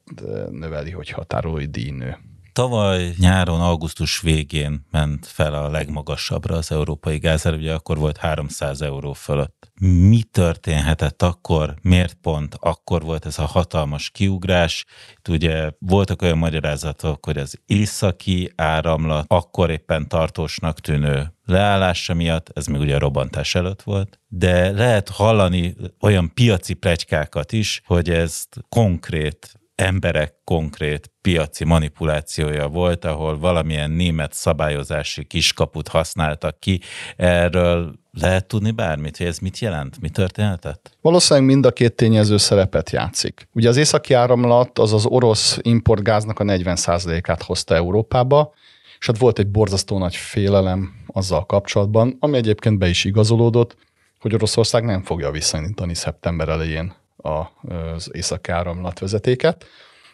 növeli, 0.50 0.92
hogyha 0.92 1.22
a 1.22 1.24
tárolói 1.24 1.66
díj 1.66 1.92
nő. 1.92 2.18
Tavaly 2.54 3.14
nyáron, 3.18 3.62
augusztus 3.62 4.22
végén 4.22 4.86
ment 4.92 5.28
fel 5.28 5.54
a 5.54 5.70
legmagasabbra 5.70 6.56
az 6.56 6.72
európai 6.72 7.18
gázár, 7.18 7.54
ugye 7.54 7.74
akkor 7.74 7.98
volt 7.98 8.18
300 8.18 8.82
euró 8.82 9.14
fölött. 9.14 9.72
Mi 9.80 10.24
történhetett 10.32 11.22
akkor, 11.22 11.76
miért 11.82 12.14
pont 12.14 12.56
akkor 12.60 13.02
volt 13.02 13.26
ez 13.26 13.40
a 13.40 13.46
hatalmas 13.46 14.10
kiugrás? 14.10 14.86
Itt 15.12 15.28
ugye 15.28 15.72
voltak 15.80 16.22
olyan 16.22 16.38
magyarázatok, 16.38 17.26
hogy 17.26 17.38
az 17.38 17.60
északi 17.66 18.52
áramlat 18.56 19.26
akkor 19.28 19.70
éppen 19.70 20.08
tartósnak 20.08 20.80
tűnő 20.80 21.34
leállása 21.46 22.14
miatt, 22.14 22.50
ez 22.54 22.66
még 22.66 22.82
ugye 22.82 22.96
a 22.96 23.00
robbantás 23.00 23.56
előtt 23.56 23.82
volt, 23.82 24.20
de 24.28 24.72
lehet 24.72 25.10
hallani 25.10 25.76
olyan 26.00 26.34
piaci 26.34 26.74
plegykákat 26.74 27.52
is, 27.52 27.82
hogy 27.86 28.10
ezt 28.10 28.58
konkrét 28.70 29.63
emberek 29.76 30.34
konkrét 30.44 31.12
piaci 31.22 31.64
manipulációja 31.64 32.68
volt, 32.68 33.06
ahol 33.06 33.40
valamilyen 33.40 33.92
német 33.92 34.34
szabályozási 34.34 35.24
kiskaput 35.24 35.88
használtak 35.88 36.60
ki. 36.60 36.80
Erről 37.16 37.94
lehet 38.12 38.48
tudni 38.48 38.72
bármit, 38.72 39.18
hogy 39.18 39.26
ez 39.26 39.38
mit 39.38 39.60
jelent? 39.60 40.02
Mi 40.02 40.10
történhetett? 40.10 40.98
Valószínűleg 41.02 41.50
mind 41.50 41.66
a 41.66 41.72
két 41.72 41.96
tényező 41.96 42.38
szerepet 42.38 42.90
játszik. 42.90 43.48
Ugye 43.54 43.70
az 43.70 43.78
északi 43.78 44.14
áramlat 44.14 44.80
az 44.80 44.94
az 44.94 45.06
orosz 45.06 45.58
importgáznak 45.62 46.40
a 46.40 46.44
40%-át 46.44 47.44
hozta 47.44 47.76
Európába, 47.76 48.54
és 49.00 49.06
hát 49.06 49.18
volt 49.18 49.40
egy 49.40 49.48
borzasztó 49.48 49.98
nagy 49.98 50.16
félelem 50.16 50.94
azzal 51.08 51.46
kapcsolatban, 51.46 52.18
ami 52.20 52.38
egyébként 52.38 52.78
be 52.78 52.88
is 52.88 53.04
igazolódott, 53.04 53.76
hogy 54.20 54.34
Oroszország 54.34 54.84
nem 54.84 55.04
fogja 55.04 55.32
visszanyitani 55.32 55.96
szeptember 55.96 56.50
elején 56.50 56.94
az 57.24 58.40
áramlat 58.48 59.00
vezetéket. 59.00 59.66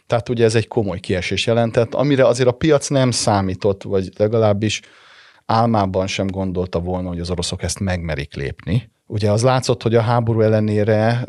Tehát 0.08 0.30
ugye 0.30 0.44
ez 0.44 0.56
egy 0.56 0.68
komoly 0.68 1.00
kiesés 1.00 1.46
jelentett, 1.46 1.94
amire 1.94 2.26
azért 2.26 2.50
a 2.50 2.52
piac 2.52 2.88
nem 2.88 3.12
számított, 3.12 3.84
vagy 3.84 4.10
legalábbis 4.18 4.82
álmában 5.46 6.08
sem 6.08 6.28
gondolta 6.28 6.80
volna, 6.80 7.08
hogy 7.08 7.20
az 7.20 7.30
oroszok 7.30 7.64
ezt 7.64 7.80
megmerik 7.80 8.36
lépni. 8.36 8.92
Ugye 9.06 9.32
az 9.32 9.44
látszott, 9.44 9.84
hogy 9.84 9.96
a 9.96 10.02
háború 10.02 10.42
ellenére 10.42 11.26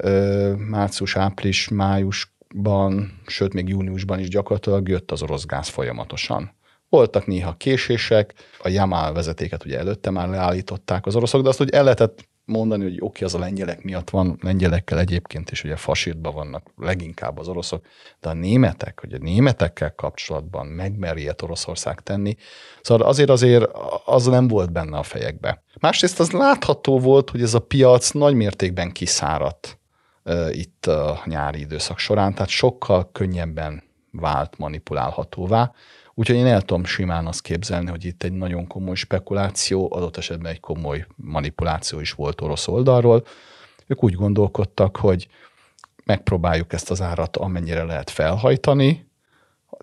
március, 0.56 1.16
április, 1.16 1.68
májusban, 1.68 3.20
sőt 3.26 3.54
még 3.54 3.68
júniusban 3.68 4.18
is 4.18 4.28
gyakorlatilag 4.28 4.88
jött 4.88 5.10
az 5.10 5.22
orosz 5.22 5.44
gáz 5.44 5.68
folyamatosan. 5.68 6.58
Voltak 6.88 7.26
néha 7.26 7.52
késések, 7.56 8.34
a 8.58 8.68
Jamal 8.68 9.12
vezetéket 9.12 9.64
ugye 9.64 9.78
előtte 9.78 10.10
már 10.10 10.28
leállították 10.28 11.06
az 11.06 11.16
oroszok, 11.16 11.42
de 11.42 11.48
azt 11.48 11.60
úgy 11.60 11.70
el 11.70 11.82
lehetett 11.82 12.28
mondani, 12.44 12.82
hogy 12.82 12.92
oké, 12.94 13.04
okay, 13.04 13.26
az 13.26 13.34
a 13.34 13.38
lengyelek 13.38 13.82
miatt 13.82 14.10
van, 14.10 14.38
lengyelekkel 14.40 14.98
egyébként 14.98 15.50
is 15.50 15.64
ugye 15.64 15.76
fasírtban 15.76 16.34
vannak 16.34 16.70
leginkább 16.76 17.38
az 17.38 17.48
oroszok, 17.48 17.86
de 18.20 18.28
a 18.28 18.32
németek, 18.32 19.00
hogy 19.00 19.12
a 19.12 19.18
németekkel 19.18 19.94
kapcsolatban 19.94 20.66
megmeri 20.66 21.20
ilyet 21.20 21.42
Oroszország 21.42 22.00
tenni, 22.00 22.36
szóval 22.82 23.06
azért 23.06 23.30
azért 23.30 23.70
az 24.04 24.26
nem 24.26 24.48
volt 24.48 24.72
benne 24.72 24.98
a 24.98 25.02
fejekbe. 25.02 25.62
Másrészt 25.80 26.20
az 26.20 26.30
látható 26.30 26.98
volt, 26.98 27.30
hogy 27.30 27.42
ez 27.42 27.54
a 27.54 27.60
piac 27.60 28.10
nagy 28.10 28.34
mértékben 28.34 28.92
kiszáradt 28.92 29.78
uh, 30.24 30.56
itt 30.56 30.86
a 30.86 31.22
nyári 31.24 31.60
időszak 31.60 31.98
során, 31.98 32.34
tehát 32.34 32.48
sokkal 32.48 33.10
könnyebben 33.12 33.82
vált 34.12 34.58
manipulálhatóvá, 34.58 35.72
Úgyhogy 36.20 36.36
én 36.36 36.46
el 36.46 36.62
tudom 36.62 36.84
simán 36.84 37.26
azt 37.26 37.42
képzelni, 37.42 37.90
hogy 37.90 38.04
itt 38.04 38.22
egy 38.22 38.32
nagyon 38.32 38.66
komoly 38.66 38.94
spekuláció, 38.94 39.88
adott 39.92 40.16
esetben 40.16 40.52
egy 40.52 40.60
komoly 40.60 41.06
manipuláció 41.16 42.00
is 42.00 42.12
volt 42.12 42.40
orosz 42.40 42.68
oldalról. 42.68 43.26
Ők 43.86 44.04
úgy 44.04 44.14
gondolkodtak, 44.14 44.96
hogy 44.96 45.28
megpróbáljuk 46.04 46.72
ezt 46.72 46.90
az 46.90 47.00
árat 47.00 47.36
amennyire 47.36 47.82
lehet 47.82 48.10
felhajtani, 48.10 49.10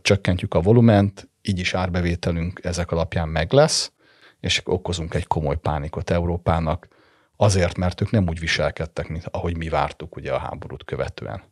csökkentjük 0.02 0.54
a 0.54 0.62
volument, 0.62 1.30
így 1.42 1.60
is 1.60 1.74
árbevételünk 1.74 2.60
ezek 2.64 2.92
alapján 2.92 3.30
meg 3.30 3.52
lesz, 3.52 3.92
és 4.40 4.62
okozunk 4.66 5.14
egy 5.14 5.28
komoly 5.28 5.58
pánikot 5.58 6.10
Európának, 6.10 6.88
azért, 7.36 7.78
mert 7.78 8.02
ők 8.02 8.12
nem 8.12 8.28
úgy 8.28 8.40
viselkedtek, 8.40 9.08
mint 9.08 9.26
ahogy 9.32 9.58
mi 9.58 9.70
vártuk 9.70 10.16
ugye 10.16 10.34
a 10.34 10.40
háborút 10.40 10.84
követően. 10.84 11.44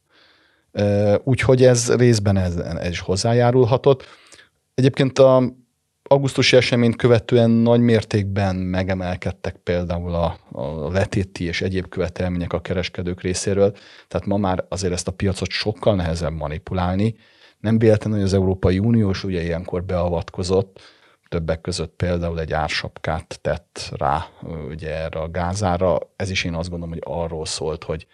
Úgyhogy 1.23 1.63
ez 1.63 1.95
részben 1.95 2.37
ez, 2.37 2.55
ez 2.55 2.89
is 2.89 2.99
hozzájárulhatott. 2.99 4.23
Egyébként 4.75 5.19
a 5.19 5.53
augusztusi 6.03 6.55
eseményt 6.55 6.95
követően 6.95 7.49
nagy 7.49 7.79
mértékben 7.79 8.55
megemelkedtek 8.55 9.55
például 9.55 10.13
a, 10.13 10.37
a 10.51 10.91
letéti 10.91 11.43
és 11.43 11.61
egyéb 11.61 11.89
követelmények 11.89 12.53
a 12.53 12.61
kereskedők 12.61 13.21
részéről, 13.21 13.75
tehát 14.07 14.27
ma 14.27 14.37
már 14.37 14.65
azért 14.69 14.93
ezt 14.93 15.07
a 15.07 15.11
piacot 15.11 15.49
sokkal 15.49 15.95
nehezebb 15.95 16.33
manipulálni. 16.33 17.15
Nem 17.59 17.79
véletlenül, 17.79 18.17
hogy 18.17 18.27
az 18.27 18.33
Európai 18.33 18.79
Uniós 18.79 19.23
ugye 19.23 19.43
ilyenkor 19.43 19.83
beavatkozott, 19.83 20.79
többek 21.29 21.61
között 21.61 21.93
például 21.95 22.39
egy 22.39 22.53
ársapkát 22.53 23.39
tett 23.41 23.91
rá 23.97 24.27
ugye 24.69 24.95
erre 24.95 25.19
a 25.19 25.29
gázára. 25.29 25.99
Ez 26.15 26.29
is 26.29 26.43
én 26.43 26.53
azt 26.53 26.69
gondolom, 26.69 26.93
hogy 26.93 27.03
arról 27.05 27.45
szólt, 27.45 27.83
hogy 27.83 28.07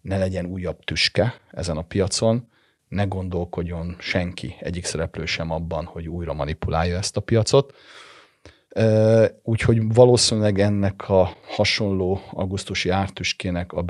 ne 0.00 0.18
legyen 0.18 0.46
újabb 0.46 0.84
tüske 0.84 1.34
ezen 1.50 1.76
a 1.76 1.82
piacon, 1.82 2.48
ne 2.94 3.04
gondolkodjon 3.04 3.96
senki, 3.98 4.56
egyik 4.58 4.84
szereplő 4.84 5.24
sem 5.24 5.50
abban, 5.50 5.84
hogy 5.84 6.08
újra 6.08 6.32
manipulálja 6.32 6.96
ezt 6.96 7.16
a 7.16 7.20
piacot. 7.20 7.74
Úgyhogy 9.42 9.92
valószínűleg 9.94 10.58
ennek 10.58 11.08
a 11.08 11.36
hasonló 11.46 12.20
augusztusi 12.30 12.88
ártüskének 12.88 13.72
a 13.72 13.84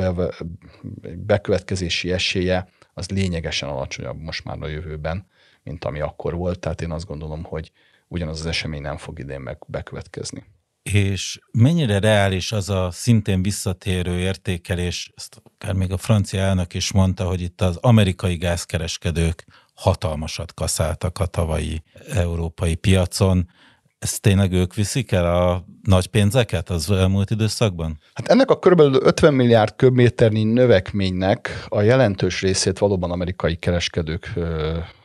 bekövetkezési 1.17 2.13
esélye 2.13 2.69
az 2.95 3.09
lényegesen 3.09 3.69
alacsonyabb 3.69 4.21
most 4.21 4.45
már 4.45 4.57
a 4.61 4.69
jövőben, 4.69 5.27
mint 5.63 5.85
ami 5.85 6.01
akkor 6.01 6.35
volt. 6.35 6.59
Tehát 6.59 6.81
én 6.81 6.91
azt 6.91 7.07
gondolom, 7.07 7.43
hogy 7.43 7.73
ugyanaz 8.09 8.41
az 8.41 8.47
esemény 8.47 8.83
nem 8.83 8.97
fog 8.97 9.19
idén 9.19 9.41
meg 9.41 9.59
bekövetkezni. 9.67 10.45
És 10.93 11.39
mennyire 11.53 11.99
reális 11.99 12.53
az 12.53 12.71
a 12.71 12.89
szintén 12.93 13.43
visszatérő 13.43 14.19
értékelés, 14.19 15.13
ezt 15.17 15.43
akár 15.55 15.75
még 15.75 15.93
a 15.93 15.97
francia 15.97 16.41
elnök 16.41 16.75
is 16.75 16.93
mondta, 16.93 17.25
hogy 17.25 17.41
itt 17.41 17.61
az 17.61 17.77
amerikai 17.81 18.37
gázkereskedők 18.37 19.45
hatalmasat 19.75 20.55
kaszáltak 20.55 21.19
a 21.19 21.27
tavalyi 21.27 21.83
európai 22.13 22.75
piacon. 22.75 23.49
Ez 23.99 24.21
tényleg 24.21 24.53
ők 24.53 24.75
viszik 24.75 25.13
el 25.13 25.37
a 25.37 25.65
nagy 25.83 26.07
pénzeket 26.07 26.71
az 26.71 26.91
elmúlt 26.91 27.31
időszakban? 27.31 28.01
Hát 28.15 28.29
ennek 28.29 28.51
a 28.51 28.59
kb. 28.59 28.81
50 28.81 29.35
milliárd 29.35 29.77
köbméternyi 29.77 30.45
növekménynek 30.45 31.65
a 31.69 31.81
jelentős 31.81 32.41
részét 32.41 32.79
valóban 32.79 33.11
amerikai 33.11 33.57
kereskedők 33.57 34.33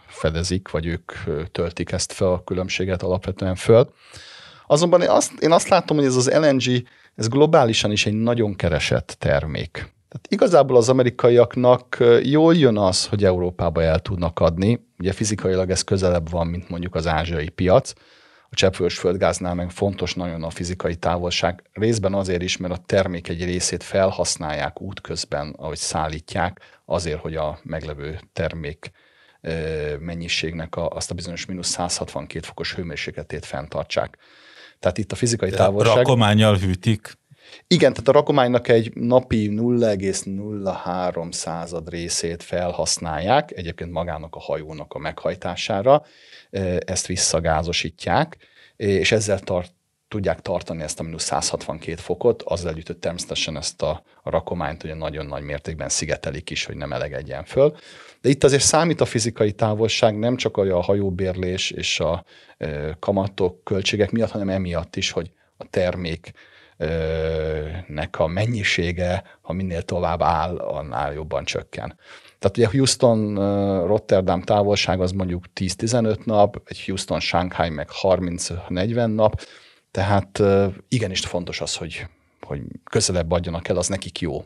fedezik, 0.08 0.70
vagy 0.70 0.86
ők 0.86 1.12
töltik 1.52 1.92
ezt 1.92 2.12
fel, 2.12 2.32
a 2.32 2.44
különbséget 2.44 3.04
alapvetően 3.04 3.56
föl. 3.56 3.94
Azonban 4.72 5.02
én 5.02 5.10
azt, 5.10 5.32
én 5.40 5.52
azt 5.52 5.68
látom, 5.68 5.98
hogy 5.98 6.06
ez 6.06 6.16
az 6.16 6.30
LNG, 6.30 6.88
ez 7.16 7.28
globálisan 7.28 7.92
is 7.92 8.06
egy 8.06 8.14
nagyon 8.14 8.56
keresett 8.56 9.16
termék. 9.20 9.72
Tehát 10.10 10.28
igazából 10.30 10.78
az 10.78 10.90
amerikaiaknak 10.90 11.98
jól 12.24 12.56
jön 12.56 12.78
az, 12.78 13.06
hogy 13.06 13.26
Európába 13.26 13.82
el 13.82 14.00
tudnak 14.00 14.40
adni. 14.40 14.86
Ugye 15.00 15.12
fizikailag 15.12 15.70
ez 15.70 15.82
közelebb 15.82 16.30
van, 16.30 16.48
mint 16.48 16.70
mondjuk 16.70 16.96
az 16.96 17.08
ázsiai 17.08 17.50
piac. 17.50 17.94
A 18.50 18.56
cseppfolyós 18.56 18.98
földgáznál 18.98 19.56
meg 19.56 19.70
fontos 19.70 20.14
nagyon 20.14 20.44
a 20.44 20.50
fizikai 20.50 20.96
távolság. 20.96 21.64
Részben 21.74 22.14
azért 22.14 22.42
is, 22.42 22.58
mert 22.58 22.74
a 22.74 22.84
termék 22.86 23.28
egy 23.28 23.44
részét 23.44 23.84
felhasználják 23.84 24.82
útközben, 24.82 25.56
ahogy 25.58 25.78
szállítják, 25.78 26.60
azért, 26.86 27.20
hogy 27.20 27.36
a 27.36 27.60
meglevő 27.64 28.20
termék 28.34 28.92
mennyiségnek 30.00 30.76
a, 30.76 30.88
azt 30.88 31.12
a 31.12 31.14
bizonyos 31.14 31.46
mínusz 31.46 31.70
162 31.70 32.46
fokos 32.46 32.74
hőmérsékletét 32.74 33.46
fenntartsák. 33.46 34.18
Tehát 34.80 34.98
itt 34.98 35.12
a 35.12 35.16
fizikai 35.16 35.50
távolság... 35.50 35.96
Rakományjal 35.96 36.58
hűtik? 36.58 37.18
Igen, 37.68 37.94
tehát 37.94 38.08
a 38.08 38.12
rakománynak 38.12 38.68
egy 38.68 38.92
napi 38.94 39.50
0,03 39.56 41.32
század 41.32 41.90
részét 41.90 42.44
felhasználják, 42.44 43.52
egyébként 43.52 43.92
magának 43.92 44.36
a 44.36 44.40
hajónak 44.40 44.94
a 44.94 45.00
meghajtására, 45.00 46.04
ezt 46.80 47.08
visszagázosítják, 47.08 48.38
és 48.76 49.12
ezzel 49.12 49.40
tart, 49.40 49.72
tudják 50.10 50.40
tartani 50.42 50.84
ezt 50.84 51.00
a 51.00 51.04
mínusz 51.04 51.24
162 51.24 51.96
fokot, 51.96 52.42
azzal 52.42 52.72
együtt, 52.72 53.02
természetesen 53.02 53.58
ezt 53.58 53.82
a, 53.82 54.04
a 54.24 54.30
rakományt 54.30 54.84
ugye 54.84 54.94
nagyon 54.94 55.26
nagy 55.26 55.44
mértékben 55.44 55.90
szigetelik 55.90 56.50
is, 56.50 56.66
hogy 56.66 56.76
nem 56.76 56.94
elegedjen 56.94 57.44
föl. 57.44 57.76
De 58.22 58.30
itt 58.30 58.44
azért 58.44 58.64
számít 58.64 59.02
a 59.02 59.06
fizikai 59.06 59.52
távolság 59.52 60.20
nem 60.20 60.36
csak 60.36 60.58
a 60.58 60.82
hajóbérlés 60.82 61.72
és 61.72 62.00
a 62.00 62.24
e, 62.58 62.96
kamatok, 63.00 63.64
költségek 63.64 64.12
miatt, 64.12 64.32
hanem 64.32 64.50
emiatt 64.50 64.96
is, 64.96 65.12
hogy 65.12 65.32
a 65.58 65.66
termék 65.70 66.34
nek 67.88 68.20
a 68.20 68.28
mennyisége, 68.28 69.24
ha 69.42 69.54
minél 69.54 69.82
tovább 69.82 70.22
áll, 70.22 70.58
annál 70.58 71.14
jobban 71.14 71.44
csökken. 71.44 71.98
Tehát 72.40 72.58
ugye 72.58 72.68
Houston-Rotterdam 72.72 74.42
távolság 74.42 75.02
az 75.02 75.12
mondjuk 75.12 75.44
10-15 75.56 76.26
nap, 76.26 76.62
egy 76.66 76.84
Houston-Shanghai 76.86 77.70
meg 77.70 77.90
30-40 78.02 79.16
nap, 79.16 79.42
tehát 79.92 80.42
igenis 80.88 81.20
fontos 81.20 81.62
az, 81.62 81.76
hogy, 81.76 82.06
hogy 82.42 82.62
közelebb 82.84 83.32
adjanak 83.32 83.68
el, 83.68 83.78
az 83.78 83.88
nekik 83.88 84.20
jó. 84.20 84.46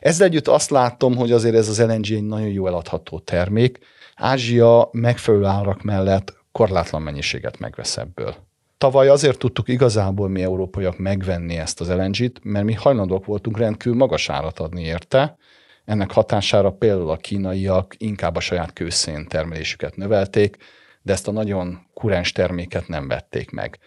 Ezzel 0.00 0.26
együtt 0.26 0.48
azt 0.48 0.70
látom, 0.70 1.16
hogy 1.16 1.32
azért 1.32 1.54
ez 1.54 1.68
az 1.68 1.80
LNG 1.80 2.10
egy 2.10 2.24
nagyon 2.24 2.48
jó 2.48 2.66
eladható 2.66 3.18
termék. 3.18 3.78
Ázsia 4.14 4.88
megfelelő 4.92 5.44
árak 5.44 5.82
mellett 5.82 6.34
korlátlan 6.52 7.02
mennyiséget 7.02 7.58
megvesz 7.58 7.96
ebből. 7.96 8.34
Tavaly 8.78 9.08
azért 9.08 9.38
tudtuk 9.38 9.68
igazából 9.68 10.28
mi 10.28 10.42
európaiak 10.42 10.98
megvenni 10.98 11.56
ezt 11.56 11.80
az 11.80 11.88
LNG-t, 11.88 12.40
mert 12.42 12.64
mi 12.64 12.72
hajlandók 12.72 13.24
voltunk 13.24 13.58
rendkívül 13.58 13.98
magas 13.98 14.28
árat 14.28 14.58
adni 14.58 14.82
érte. 14.82 15.36
Ennek 15.84 16.12
hatására 16.12 16.70
például 16.70 17.10
a 17.10 17.16
kínaiak 17.16 17.94
inkább 17.98 18.36
a 18.36 18.40
saját 18.40 18.72
kőszén 18.72 19.26
termelésüket 19.28 19.96
növelték, 19.96 20.56
de 21.02 21.12
ezt 21.12 21.28
a 21.28 21.32
nagyon 21.32 21.86
kurens 21.94 22.32
terméket 22.32 22.88
nem 22.88 23.08
vették 23.08 23.50
meg. 23.50 23.78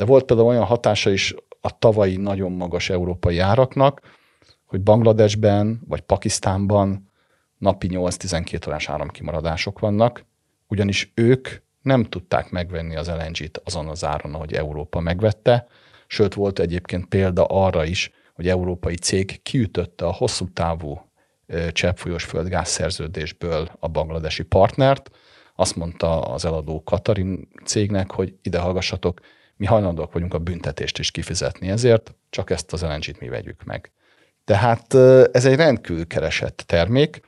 De 0.00 0.06
volt 0.06 0.24
például 0.24 0.48
olyan 0.48 0.64
hatása 0.64 1.10
is 1.10 1.34
a 1.60 1.78
tavalyi 1.78 2.16
nagyon 2.16 2.52
magas 2.52 2.90
európai 2.90 3.38
áraknak, 3.38 4.00
hogy 4.64 4.80
Bangladesben 4.80 5.80
vagy 5.88 6.00
Pakisztánban 6.00 7.10
napi 7.58 7.88
8-12 7.90 8.68
órás 8.68 8.88
áramkimaradások 8.88 9.78
vannak, 9.78 10.24
ugyanis 10.68 11.12
ők 11.14 11.48
nem 11.82 12.04
tudták 12.04 12.50
megvenni 12.50 12.96
az 12.96 13.08
LNG-t 13.08 13.60
azon 13.64 13.88
az 13.88 14.04
áron, 14.04 14.34
ahogy 14.34 14.52
Európa 14.52 15.00
megvette, 15.00 15.66
sőt 16.06 16.34
volt 16.34 16.58
egyébként 16.58 17.06
példa 17.06 17.44
arra 17.44 17.84
is, 17.84 18.10
hogy 18.34 18.48
európai 18.48 18.96
cég 18.96 19.42
kiütötte 19.42 20.06
a 20.06 20.12
hosszú 20.12 20.52
távú 20.52 21.10
cseppfolyós 21.72 22.24
földgáz 22.24 22.68
szerződésből 22.68 23.70
a 23.80 23.88
bangladesi 23.88 24.42
partnert, 24.42 25.10
azt 25.56 25.76
mondta 25.76 26.20
az 26.20 26.44
eladó 26.44 26.82
Katarin 26.82 27.48
cégnek, 27.64 28.10
hogy 28.10 28.34
ide 28.42 28.58
hallgassatok, 28.58 29.20
mi 29.60 29.66
hajlandóak 29.66 30.12
vagyunk 30.12 30.34
a 30.34 30.38
büntetést 30.38 30.98
is 30.98 31.10
kifizetni 31.10 31.68
ezért, 31.68 32.14
csak 32.30 32.50
ezt 32.50 32.72
az 32.72 32.82
LNG-t 32.82 33.20
mi 33.20 33.28
vegyük 33.28 33.64
meg. 33.64 33.92
Tehát 34.44 34.94
ez 35.34 35.44
egy 35.44 35.56
rendkívül 35.56 36.06
keresett 36.06 36.62
termék. 36.66 37.20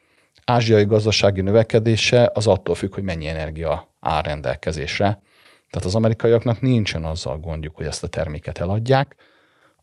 Ázsiai 0.44 0.84
gazdasági 0.84 1.40
növekedése 1.40 2.30
az 2.34 2.46
attól 2.46 2.74
függ, 2.74 2.94
hogy 2.94 3.02
mennyi 3.02 3.26
energia 3.26 3.94
áll 4.00 4.22
rendelkezésre. 4.22 5.22
Tehát 5.70 5.86
az 5.86 5.94
amerikaiaknak 5.94 6.60
nincsen 6.60 7.04
azzal 7.04 7.38
gondjuk, 7.38 7.76
hogy 7.76 7.86
ezt 7.86 8.02
a 8.02 8.08
terméket 8.08 8.58
eladják. 8.58 9.16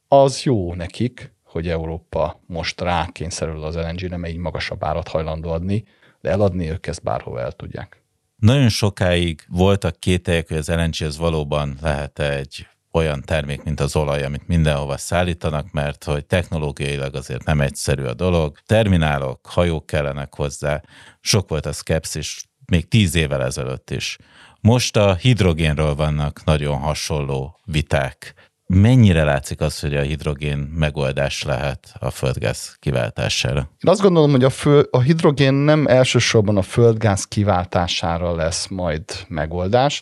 Az 0.07 0.43
jó 0.43 0.73
nekik, 0.73 1.33
hogy 1.43 1.67
Európa 1.67 2.41
most 2.45 2.81
rákényszerül 2.81 3.63
az 3.63 3.75
LNG-re, 3.75 4.17
mert 4.17 4.33
így 4.33 4.39
magasabb 4.39 4.83
árat 4.83 5.07
hajlandó 5.07 5.49
adni, 5.49 5.83
de 6.21 6.29
eladni 6.29 6.69
ők 6.69 6.87
ezt 6.87 7.03
bárhova 7.03 7.39
el 7.39 7.51
tudják. 7.51 7.98
Nagyon 8.39 8.69
sokáig 8.69 9.45
voltak 9.47 9.99
kételyek, 9.99 10.47
hogy 10.47 10.57
az 10.57 10.67
LNG 10.67 10.95
az 10.99 11.17
valóban 11.17 11.77
lehet 11.81 12.19
egy 12.19 12.67
olyan 12.91 13.21
termék, 13.21 13.63
mint 13.63 13.79
az 13.79 13.95
olaj, 13.95 14.23
amit 14.23 14.47
mindenhova 14.47 14.97
szállítanak, 14.97 15.71
mert 15.71 16.03
hogy 16.03 16.25
technológiailag 16.25 17.15
azért 17.15 17.43
nem 17.45 17.61
egyszerű 17.61 18.03
a 18.03 18.13
dolog. 18.13 18.57
Terminálok, 18.65 19.45
hajók 19.47 19.85
kellenek 19.85 20.35
hozzá. 20.35 20.81
Sok 21.21 21.49
volt 21.49 21.65
a 21.65 21.73
szkepszis 21.73 22.43
még 22.65 22.87
tíz 22.87 23.15
évvel 23.15 23.43
ezelőtt 23.43 23.89
is. 23.89 24.17
Most 24.61 24.95
a 24.95 25.15
hidrogénről 25.15 25.95
vannak 25.95 26.43
nagyon 26.43 26.77
hasonló 26.77 27.59
viták. 27.65 28.33
Mennyire 28.73 29.23
látszik 29.23 29.61
az, 29.61 29.79
hogy 29.79 29.95
a 29.95 30.01
hidrogén 30.01 30.57
megoldás 30.57 31.43
lehet 31.43 31.93
a 31.99 32.09
földgáz 32.09 32.77
kiváltására? 32.79 33.59
Én 33.59 33.91
azt 33.91 34.01
gondolom, 34.01 34.31
hogy 34.31 34.43
a, 34.43 34.49
föl, 34.49 34.87
a 34.91 34.99
hidrogén 34.99 35.53
nem 35.53 35.87
elsősorban 35.87 36.57
a 36.57 36.61
földgáz 36.61 37.25
kiváltására 37.25 38.35
lesz 38.35 38.67
majd 38.67 39.03
megoldás, 39.27 40.01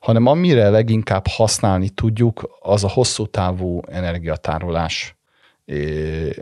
hanem 0.00 0.26
amire 0.26 0.68
leginkább 0.68 1.26
használni 1.26 1.88
tudjuk, 1.88 2.58
az 2.60 2.84
a 2.84 2.88
hosszú 2.88 3.26
távú 3.26 3.80
energiatárolás. 3.88 5.16
É, 5.64 6.36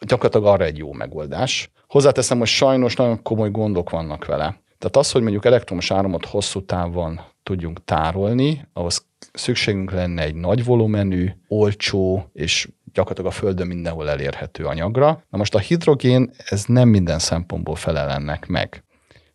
gyakorlatilag 0.00 0.46
arra 0.46 0.64
egy 0.64 0.78
jó 0.78 0.92
megoldás. 0.92 1.70
Hozzáteszem, 1.88 2.38
hogy 2.38 2.46
sajnos 2.46 2.96
nagyon 2.96 3.22
komoly 3.22 3.50
gondok 3.50 3.90
vannak 3.90 4.24
vele. 4.24 4.62
Tehát 4.78 4.96
az, 4.96 5.12
hogy 5.12 5.22
mondjuk 5.22 5.44
elektromos 5.44 5.90
áramot 5.90 6.24
hosszú 6.24 6.64
távon 6.64 7.20
tudjunk 7.42 7.84
tárolni, 7.84 8.68
ahhoz 8.72 9.06
szükségünk 9.32 9.90
lenne 9.90 10.22
egy 10.22 10.34
nagy 10.34 10.64
volumenű, 10.64 11.30
olcsó 11.48 12.30
és 12.32 12.68
gyakorlatilag 12.92 13.30
a 13.30 13.34
Földön 13.34 13.66
mindenhol 13.66 14.10
elérhető 14.10 14.64
anyagra. 14.64 15.22
Na 15.30 15.38
most 15.38 15.54
a 15.54 15.58
hidrogén, 15.58 16.30
ez 16.48 16.64
nem 16.64 16.88
minden 16.88 17.18
szempontból 17.18 17.74
felel 17.74 18.10
ennek 18.10 18.46
meg. 18.46 18.84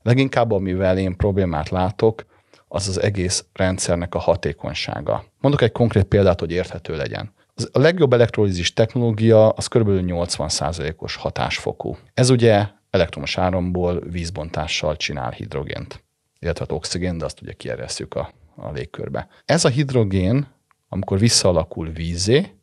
Leginkább, 0.02 0.52
amivel 0.52 0.98
én 0.98 1.16
problémát 1.16 1.70
látok, 1.70 2.26
az 2.68 2.88
az 2.88 3.02
egész 3.02 3.46
rendszernek 3.54 4.16
a 4.16 4.20
hatékonysága. 4.20 5.24
Mondok 5.40 5.62
egy 5.62 5.72
konkrét 5.72 6.04
példát, 6.04 6.40
hogy 6.40 6.52
érthető 6.52 6.96
legyen. 6.96 7.34
A 7.72 7.80
legjobb 7.80 8.14
elektrolízis 8.14 8.74
technológia 8.74 9.50
az 9.50 9.68
kb. 9.68 9.88
80%-os 9.90 11.16
hatásfokú. 11.16 11.98
Ez 12.14 12.30
ugye 12.30 12.68
elektromos 12.90 13.38
áramból 13.38 14.00
vízbontással 14.00 14.98
csinál 14.98 15.32
hidrogént, 15.32 16.04
illetve 16.40 16.66
hát 16.68 16.78
oxigén, 16.78 17.18
de 17.18 17.26
azt 17.26 17.42
ugye 17.42 17.54
kieresszük 17.54 18.14
a, 18.14 18.34
a 18.56 18.72
légkörbe. 18.72 19.28
Ez 19.46 19.66
a 19.66 19.70
hidrogén, 19.70 20.48
amikor 20.90 21.20
visszaalakul 21.20 21.90
vízé, 21.90 22.54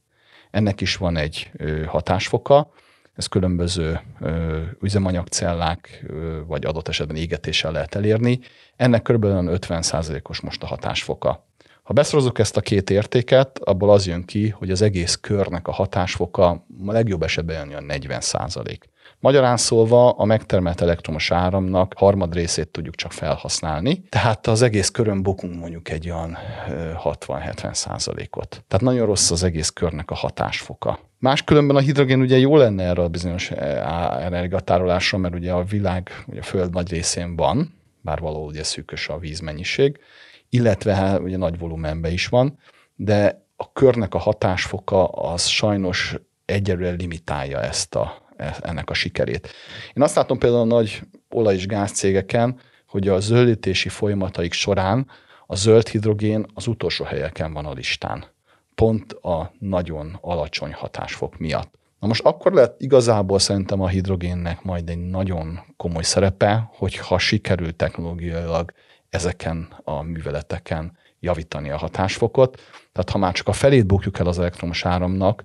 ennek 0.50 0.80
is 0.80 0.96
van 0.96 1.16
egy 1.16 1.50
hatásfoka, 1.86 2.72
ez 3.16 3.26
különböző 3.26 4.00
üzemanyagcellák, 4.80 6.06
vagy 6.46 6.66
adott 6.66 6.88
esetben 6.88 7.16
égetéssel 7.16 7.72
lehet 7.72 7.94
elérni. 7.94 8.40
Ennek 8.76 9.02
kb. 9.02 9.24
50%-os 9.24 10.40
most 10.40 10.62
a 10.62 10.66
hatásfoka. 10.66 11.46
Ha 11.82 11.92
beszorozzuk 11.92 12.38
ezt 12.38 12.56
a 12.56 12.60
két 12.60 12.90
értéket, 12.90 13.58
abból 13.58 13.90
az 13.90 14.06
jön 14.06 14.24
ki, 14.24 14.48
hogy 14.48 14.70
az 14.70 14.82
egész 14.82 15.18
körnek 15.20 15.68
a 15.68 15.72
hatásfoka 15.72 16.48
a 16.86 16.92
legjobb 16.92 17.22
esetben 17.22 17.70
jön 17.70 17.84
40 17.84 18.20
százalék. 18.20 18.88
Magyarán 19.26 19.56
szólva 19.56 20.10
a 20.10 20.24
megtermelt 20.24 20.80
elektromos 20.80 21.30
áramnak 21.30 21.92
harmad 21.96 22.34
részét 22.34 22.68
tudjuk 22.68 22.94
csak 22.94 23.12
felhasználni, 23.12 24.02
tehát 24.08 24.46
az 24.46 24.62
egész 24.62 24.90
körön 24.90 25.22
bukunk 25.22 25.54
mondjuk 25.54 25.90
egy 25.90 26.10
olyan 26.10 26.38
60-70 27.04 27.74
százalékot. 27.74 28.64
Tehát 28.68 28.84
nagyon 28.84 29.06
rossz 29.06 29.30
az 29.30 29.42
egész 29.42 29.70
körnek 29.70 30.10
a 30.10 30.14
hatásfoka. 30.14 30.98
Máskülönben 31.18 31.76
a 31.76 31.80
hidrogén 31.80 32.20
ugye 32.20 32.38
jó 32.38 32.56
lenne 32.56 32.84
erre 32.84 33.02
a 33.02 33.08
bizonyos 33.08 33.50
energiatárolásra, 34.20 35.18
mert 35.18 35.34
ugye 35.34 35.52
a 35.52 35.64
világ, 35.64 36.24
ugye 36.26 36.40
a 36.40 36.42
Föld 36.42 36.72
nagy 36.72 36.90
részén 36.90 37.36
van, 37.36 37.74
bár 38.00 38.18
valahol 38.18 38.46
ugye 38.46 38.62
szűkös 38.62 39.08
a 39.08 39.18
vízmennyiség, 39.18 39.98
illetve 40.48 40.94
hát 40.94 41.20
ugye 41.20 41.36
nagy 41.36 41.58
volumenben 41.58 42.12
is 42.12 42.26
van, 42.26 42.58
de 42.94 43.46
a 43.56 43.72
körnek 43.72 44.14
a 44.14 44.18
hatásfoka 44.18 45.08
az 45.08 45.46
sajnos 45.46 46.16
egyelőre 46.44 46.90
limitálja 46.90 47.60
ezt 47.60 47.94
a, 47.94 48.02
e, 48.02 48.25
ennek 48.60 48.90
a 48.90 48.94
sikerét. 48.94 49.48
Én 49.94 50.02
azt 50.02 50.16
látom 50.16 50.38
például 50.38 50.62
a 50.62 50.74
nagy 50.74 51.02
olaj- 51.30 51.54
és 51.54 51.66
gázcégeken, 51.66 52.60
hogy 52.86 53.08
a 53.08 53.20
zöldítési 53.20 53.88
folyamataik 53.88 54.52
során 54.52 55.06
a 55.46 55.56
zöld 55.56 55.88
hidrogén 55.88 56.46
az 56.54 56.66
utolsó 56.66 57.04
helyeken 57.04 57.52
van 57.52 57.66
a 57.66 57.72
listán. 57.72 58.24
Pont 58.74 59.12
a 59.12 59.52
nagyon 59.58 60.18
alacsony 60.20 60.72
hatásfok 60.72 61.38
miatt. 61.38 61.74
Na 62.00 62.06
most 62.06 62.24
akkor 62.24 62.52
lett 62.52 62.80
igazából 62.80 63.38
szerintem 63.38 63.80
a 63.80 63.88
hidrogénnek 63.88 64.62
majd 64.62 64.88
egy 64.88 64.98
nagyon 64.98 65.60
komoly 65.76 66.02
szerepe, 66.02 66.70
hogyha 66.72 67.18
sikerül 67.18 67.76
technológiailag 67.76 68.72
ezeken 69.10 69.68
a 69.84 70.02
műveleteken 70.02 70.98
javítani 71.20 71.70
a 71.70 71.76
hatásfokot. 71.76 72.54
Tehát 72.92 73.10
ha 73.10 73.18
már 73.18 73.32
csak 73.32 73.48
a 73.48 73.52
felét 73.52 73.86
bukjuk 73.86 74.18
el 74.18 74.26
az 74.26 74.38
elektromos 74.38 74.84
áramnak, 74.84 75.42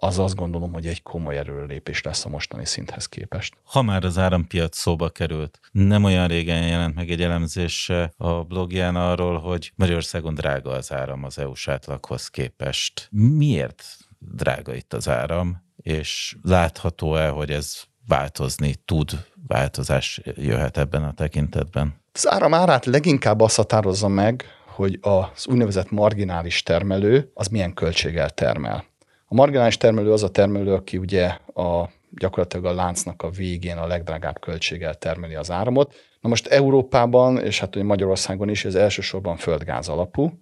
az 0.00 0.18
azt 0.18 0.34
gondolom, 0.34 0.72
hogy 0.72 0.86
egy 0.86 1.02
komoly 1.02 1.38
erőrelépés 1.38 2.02
lesz 2.02 2.24
a 2.24 2.28
mostani 2.28 2.66
szinthez 2.66 3.06
képest. 3.06 3.54
Ha 3.64 3.82
már 3.82 4.04
az 4.04 4.18
árampiac 4.18 4.76
szóba 4.76 5.08
került, 5.08 5.60
nem 5.72 6.04
olyan 6.04 6.28
régen 6.28 6.66
jelent 6.66 6.94
meg 6.94 7.10
egy 7.10 7.22
elemzés 7.22 7.92
a 8.16 8.42
blogján 8.42 8.96
arról, 8.96 9.38
hogy 9.38 9.72
Magyarországon 9.74 10.34
drága 10.34 10.70
az 10.70 10.92
áram 10.92 11.24
az 11.24 11.38
EU-s 11.38 11.68
átlaghoz 11.68 12.28
képest. 12.28 13.08
Miért 13.10 13.84
drága 14.18 14.74
itt 14.74 14.92
az 14.92 15.08
áram, 15.08 15.62
és 15.76 16.36
látható-e, 16.42 17.28
hogy 17.28 17.50
ez 17.50 17.82
változni 18.06 18.74
tud, 18.84 19.24
változás 19.46 20.20
jöhet 20.24 20.78
ebben 20.78 21.04
a 21.04 21.12
tekintetben? 21.12 22.00
Az 22.12 22.28
áram 22.28 22.54
árát 22.54 22.84
leginkább 22.84 23.40
azt 23.40 23.56
határozza 23.56 24.08
meg, 24.08 24.44
hogy 24.66 24.98
az 25.00 25.46
úgynevezett 25.46 25.90
marginális 25.90 26.62
termelő 26.62 27.30
az 27.34 27.46
milyen 27.46 27.74
költséggel 27.74 28.30
termel. 28.30 28.84
A 29.32 29.36
marginális 29.36 29.76
termelő 29.76 30.12
az 30.12 30.22
a 30.22 30.30
termelő, 30.30 30.72
aki 30.72 30.98
ugye 30.98 31.26
a 31.54 31.88
gyakorlatilag 32.10 32.64
a 32.64 32.74
láncnak 32.74 33.22
a 33.22 33.30
végén 33.30 33.76
a 33.76 33.86
legdrágább 33.86 34.40
költséggel 34.40 34.94
termeli 34.94 35.34
az 35.34 35.50
áramot. 35.50 35.94
Na 36.20 36.28
most 36.28 36.46
Európában, 36.46 37.38
és 37.38 37.60
hát 37.60 37.76
ugye 37.76 37.84
Magyarországon 37.84 38.48
is, 38.48 38.64
ez 38.64 38.74
elsősorban 38.74 39.36
földgáz 39.36 39.88
alapú, 39.88 40.32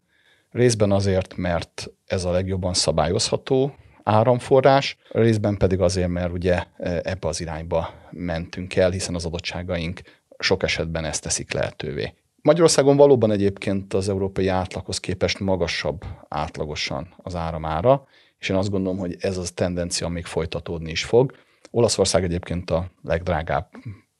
részben 0.51 0.92
azért, 0.92 1.37
mert 1.37 1.90
ez 2.07 2.24
a 2.24 2.31
legjobban 2.31 2.74
szabályozható 2.74 3.74
áramforrás, 4.03 4.96
részben 5.11 5.57
pedig 5.57 5.81
azért, 5.81 6.09
mert 6.09 6.33
ugye 6.33 6.64
ebbe 7.03 7.29
az 7.29 7.40
irányba 7.40 7.90
mentünk 8.11 8.77
el, 8.77 8.90
hiszen 8.90 9.14
az 9.14 9.24
adottságaink 9.24 10.01
sok 10.38 10.62
esetben 10.62 11.05
ezt 11.05 11.22
teszik 11.22 11.53
lehetővé. 11.53 12.14
Magyarországon 12.42 12.96
valóban 12.96 13.31
egyébként 13.31 13.94
az 13.94 14.09
európai 14.09 14.48
átlaghoz 14.48 15.01
képest 15.01 15.38
magasabb 15.38 16.05
átlagosan 16.29 17.14
az 17.16 17.35
áramára, 17.35 18.07
és 18.38 18.48
én 18.48 18.57
azt 18.57 18.70
gondolom, 18.70 18.98
hogy 18.98 19.16
ez 19.18 19.37
az 19.37 19.51
tendencia 19.51 20.09
még 20.09 20.24
folytatódni 20.24 20.90
is 20.90 21.05
fog. 21.05 21.33
Olaszország 21.70 22.24
egyébként 22.24 22.70
a 22.70 22.90
legdrágább 23.03 23.70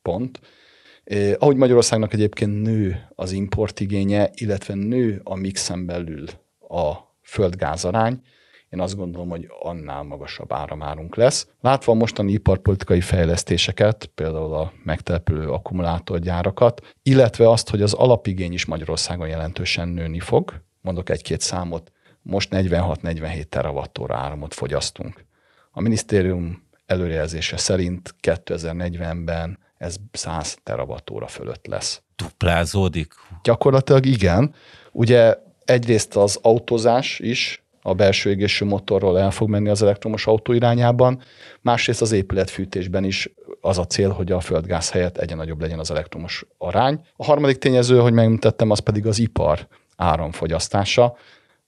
pont. 0.03 0.41
Eh, 1.05 1.35
ahogy 1.39 1.57
Magyarországnak 1.57 2.13
egyébként 2.13 2.63
nő 2.63 3.09
az 3.15 3.33
importigénye, 3.33 4.31
illetve 4.35 4.75
nő 4.75 5.21
a 5.25 5.35
mixen 5.35 5.87
belül 5.87 6.25
a 6.69 6.95
földgázarány, 7.23 8.21
én 8.69 8.81
azt 8.81 8.97
gondolom, 8.97 9.29
hogy 9.29 9.47
annál 9.61 10.03
magasabb 10.03 10.53
áramárunk 10.53 11.17
lesz. 11.17 11.49
Látva 11.61 11.93
a 11.93 11.95
mostani 11.95 12.33
iparpolitikai 12.33 13.01
fejlesztéseket, 13.01 14.11
például 14.15 14.55
a 14.55 14.73
megtelepülő 14.85 15.51
akkumulátorgyárakat, 15.51 16.95
illetve 17.03 17.51
azt, 17.51 17.71
hogy 17.71 17.83
az 17.83 17.93
alapigény 17.93 18.53
is 18.53 18.65
Magyarországon 18.65 19.29
jelentősen 19.29 19.89
nőni 19.89 20.21
fog, 20.21 20.63
mondok 20.81 21.11
egy-két 21.11 21.41
számot, 21.41 21.93
most 22.29 22.49
46-47 22.53 23.43
terawattóra 23.43 24.17
áramot 24.17 24.55
fogyasztunk. 24.55 25.25
A 25.71 25.81
minisztérium 25.81 26.63
előrejelzése 26.87 27.57
szerint 27.57 28.15
2040-ben 28.23 29.59
ez 29.79 29.97
100 30.13 30.59
terawattóra 30.63 31.27
fölött 31.27 31.67
lesz. 31.67 32.03
Duplázódik? 32.17 33.15
Gyakorlatilag 33.43 34.07
igen. 34.07 34.55
Ugye 34.93 35.37
egyrészt 35.65 36.17
az 36.17 36.39
autózás 36.43 37.19
is 37.19 37.63
a 37.83 37.95
belső 37.95 38.31
égésű 38.31 38.65
motorról 38.65 39.19
el 39.19 39.31
fog 39.31 39.49
menni 39.49 39.69
az 39.69 39.83
elektromos 39.83 40.27
autó 40.27 40.53
irányában, 40.53 41.23
másrészt 41.61 42.03
az 42.03 42.13
épületfűtésben 42.13 43.05
is 43.05 43.33
az 43.61 43.79
a 43.79 43.87
cél, 43.87 44.11
hogy 44.11 44.33
a 44.33 44.41
földgáz 44.41 44.91
helyett 44.91 45.19
egyen 45.19 45.37
nagyobb 45.37 45.61
legyen 45.61 45.79
az 45.79 45.91
elektromos 45.91 46.45
arány. 46.59 47.01
A 47.17 47.25
harmadik 47.25 47.59
tényező, 47.59 47.99
hogy 47.99 48.13
megmutattam, 48.13 48.71
az 48.71 48.79
pedig 48.79 49.07
az 49.07 49.19
ipar 49.19 49.67
áramfogyasztása. 49.97 51.17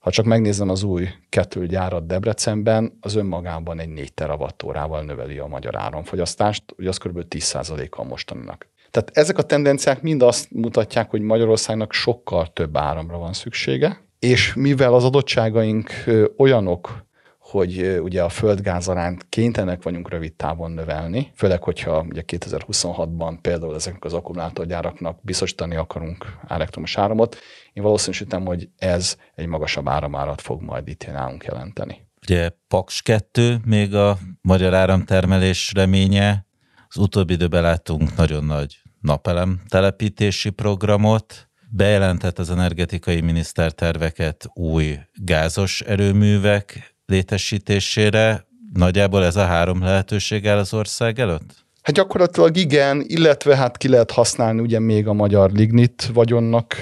Ha 0.00 0.10
csak 0.10 0.24
megnézem 0.24 0.68
az 0.68 0.82
új 0.82 1.08
kettőgyárat 1.28 2.06
Debrecenben, 2.06 2.98
az 3.00 3.14
önmagában 3.14 3.80
egy 3.80 3.88
4 3.88 4.12
terawattórával 4.12 5.02
növeli 5.02 5.38
a 5.38 5.46
magyar 5.46 5.76
áramfogyasztást, 5.76 6.64
ugye 6.76 6.88
az 6.88 6.96
kb. 6.96 7.24
10%-a 7.28 8.04
mostaninak. 8.04 8.68
Tehát 8.90 9.10
ezek 9.12 9.38
a 9.38 9.42
tendenciák 9.42 10.02
mind 10.02 10.22
azt 10.22 10.50
mutatják, 10.50 11.10
hogy 11.10 11.20
Magyarországnak 11.20 11.92
sokkal 11.92 12.46
több 12.52 12.76
áramra 12.76 13.18
van 13.18 13.32
szüksége, 13.32 14.00
és 14.18 14.54
mivel 14.54 14.94
az 14.94 15.04
adottságaink 15.04 15.90
olyanok, 16.36 17.06
hogy 17.50 17.98
ugye 18.02 18.22
a 18.22 18.28
földgázarányt 18.28 19.26
kénytelenek 19.28 19.82
vagyunk 19.82 20.10
rövid 20.10 20.34
távon 20.34 20.70
növelni, 20.70 21.30
főleg, 21.34 21.62
hogyha 21.62 22.06
ugye 22.08 22.22
2026-ban 22.26 23.38
például 23.40 23.74
ezeknek 23.74 24.04
az 24.04 24.12
akkumulátorgyáraknak 24.12 25.18
biztosítani 25.22 25.76
akarunk 25.76 26.38
elektromos 26.48 26.98
áramot, 26.98 27.36
én 27.72 27.82
valószínűsítem, 27.82 28.44
hogy 28.46 28.68
ez 28.78 29.16
egy 29.34 29.46
magasabb 29.46 29.88
áramárat 29.88 30.40
fog 30.40 30.62
majd 30.62 30.88
itt 30.88 31.06
nálunk 31.06 31.44
jelenteni. 31.44 32.08
Ugye 32.22 32.50
Paks 32.68 33.02
2 33.02 33.60
még 33.64 33.94
a 33.94 34.18
magyar 34.40 34.74
áramtermelés 34.74 35.72
reménye, 35.74 36.46
az 36.88 36.96
utóbbi 36.96 37.32
időben 37.32 37.62
láttunk 37.62 38.16
nagyon 38.16 38.44
nagy 38.44 38.82
napelem 39.00 39.60
telepítési 39.68 40.50
programot, 40.50 41.50
bejelentett 41.72 42.38
az 42.38 42.50
energetikai 42.50 43.20
miniszter 43.20 43.72
terveket 43.72 44.46
új 44.54 44.98
gázos 45.14 45.80
erőművek 45.80 46.94
létesítésére. 47.10 48.46
Nagyjából 48.72 49.24
ez 49.24 49.36
a 49.36 49.44
három 49.44 49.82
lehetőség 49.82 50.48
áll 50.48 50.58
az 50.58 50.74
ország 50.74 51.18
előtt? 51.18 51.54
Hát 51.82 51.94
gyakorlatilag 51.94 52.56
igen, 52.56 53.04
illetve 53.06 53.56
hát 53.56 53.76
ki 53.76 53.88
lehet 53.88 54.10
használni 54.10 54.60
ugye 54.60 54.78
még 54.78 55.08
a 55.08 55.12
magyar 55.12 55.50
lignit 55.50 56.10
vagyonnak 56.14 56.74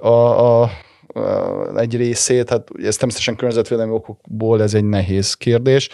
a, 0.00 0.62
a 0.62 0.70
egy 1.76 1.96
részét, 1.96 2.50
hát 2.50 2.68
ez 2.82 2.96
természetesen 2.96 3.36
környezetvédelmi 3.36 3.92
okokból 3.92 4.62
ez 4.62 4.74
egy 4.74 4.84
nehéz 4.84 5.34
kérdés. 5.34 5.88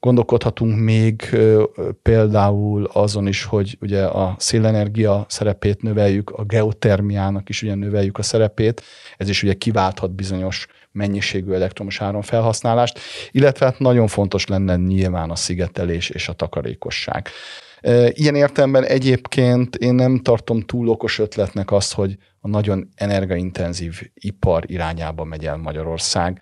Gondolkodhatunk 0.00 0.78
még 0.78 1.36
például 2.02 2.84
azon 2.92 3.26
is, 3.26 3.44
hogy 3.44 3.76
ugye 3.80 4.02
a 4.02 4.34
szélenergia 4.38 5.24
szerepét 5.28 5.82
növeljük, 5.82 6.30
a 6.30 6.44
geotermiának 6.44 7.48
is 7.48 7.62
ugye 7.62 7.74
növeljük 7.74 8.18
a 8.18 8.22
szerepét, 8.22 8.82
ez 9.16 9.28
is 9.28 9.42
ugye 9.42 9.54
kiválthat 9.54 10.14
bizonyos 10.14 10.66
mennyiségű 10.92 11.52
elektromos 11.52 12.00
áram 12.00 12.22
felhasználást, 12.22 12.98
illetve 13.30 13.66
hát 13.66 13.78
nagyon 13.78 14.06
fontos 14.06 14.46
lenne 14.46 14.76
nyilván 14.76 15.30
a 15.30 15.36
szigetelés 15.36 16.10
és 16.10 16.28
a 16.28 16.32
takarékosság. 16.32 17.28
Ilyen 18.08 18.34
értelemben 18.34 18.84
egyébként 18.84 19.76
én 19.76 19.94
nem 19.94 20.18
tartom 20.18 20.60
túl 20.60 20.88
okos 20.88 21.18
ötletnek 21.18 21.72
azt, 21.72 21.94
hogy 21.94 22.16
a 22.40 22.48
nagyon 22.48 22.88
energiaintenzív 22.94 24.10
ipar 24.14 24.64
irányába 24.66 25.24
megy 25.24 25.46
el 25.46 25.56
Magyarország, 25.56 26.40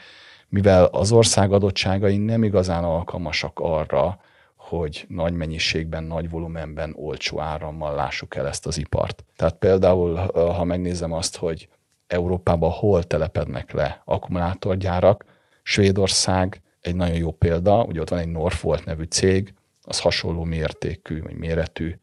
mivel 0.49 0.85
az 0.85 1.13
ország 1.13 1.53
adottságai 1.53 2.17
nem 2.17 2.43
igazán 2.43 2.85
alkalmasak 2.85 3.59
arra, 3.63 4.21
hogy 4.57 5.05
nagy 5.09 5.33
mennyiségben, 5.33 6.05
nagy 6.05 6.31
volumenben, 6.31 6.95
olcsó 6.97 7.41
árammal 7.41 7.95
lássuk 7.95 8.37
el 8.37 8.47
ezt 8.47 8.67
az 8.67 8.79
ipart. 8.79 9.25
Tehát 9.37 9.55
például, 9.55 10.15
ha 10.33 10.65
megnézem 10.65 11.13
azt, 11.13 11.37
hogy 11.37 11.69
Európában 12.09 12.71
hol 12.71 13.05
telepednek 13.05 13.73
le 13.73 14.03
akkumulátorgyárak, 14.05 15.25
Svédország 15.62 16.62
egy 16.81 16.94
nagyon 16.94 17.16
jó 17.16 17.30
példa, 17.30 17.83
ugye 17.83 18.01
ott 18.01 18.09
van 18.09 18.18
egy 18.18 18.28
Northvolt 18.28 18.85
nevű 18.85 19.05
cég, 19.05 19.55
az 19.83 20.01
hasonló 20.01 20.45
mértékű, 20.45 21.22
vagy 21.22 21.35
méretű 21.35 21.95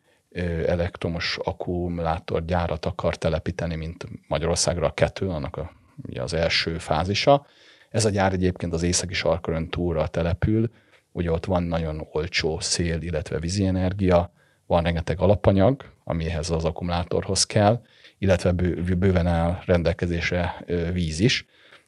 elektromos 0.65 1.37
akkumulátorgyárat 1.43 2.85
akar 2.85 3.15
telepíteni, 3.15 3.75
mint 3.75 4.05
Magyarországra 4.27 4.85
a 4.85 4.93
kettő, 4.93 5.29
annak 5.29 5.57
a, 5.57 5.71
ugye 6.07 6.21
az 6.21 6.33
első 6.33 6.77
fázisa. 6.77 7.45
Ez 7.89 8.05
a 8.05 8.09
gyár 8.09 8.33
egyébként 8.33 8.73
az 8.73 8.83
északi 8.83 9.13
sarkörön 9.13 9.69
túlra 9.69 10.07
települ, 10.07 10.69
ugye 11.11 11.31
ott 11.31 11.45
van 11.45 11.63
nagyon 11.63 12.07
olcsó 12.11 12.59
szél, 12.59 13.01
illetve 13.01 13.39
vízi 13.39 13.65
energia, 13.65 14.31
van 14.65 14.83
rengeteg 14.83 15.19
alapanyag, 15.19 15.83
amihez 16.03 16.49
az 16.49 16.65
akkumulátorhoz 16.65 17.45
kell, 17.45 17.81
illetve 18.17 18.51
bőven 18.51 19.27
áll 19.27 19.61
rendelkezésre 19.65 20.63
víz 20.91 21.19
is. 21.19 21.45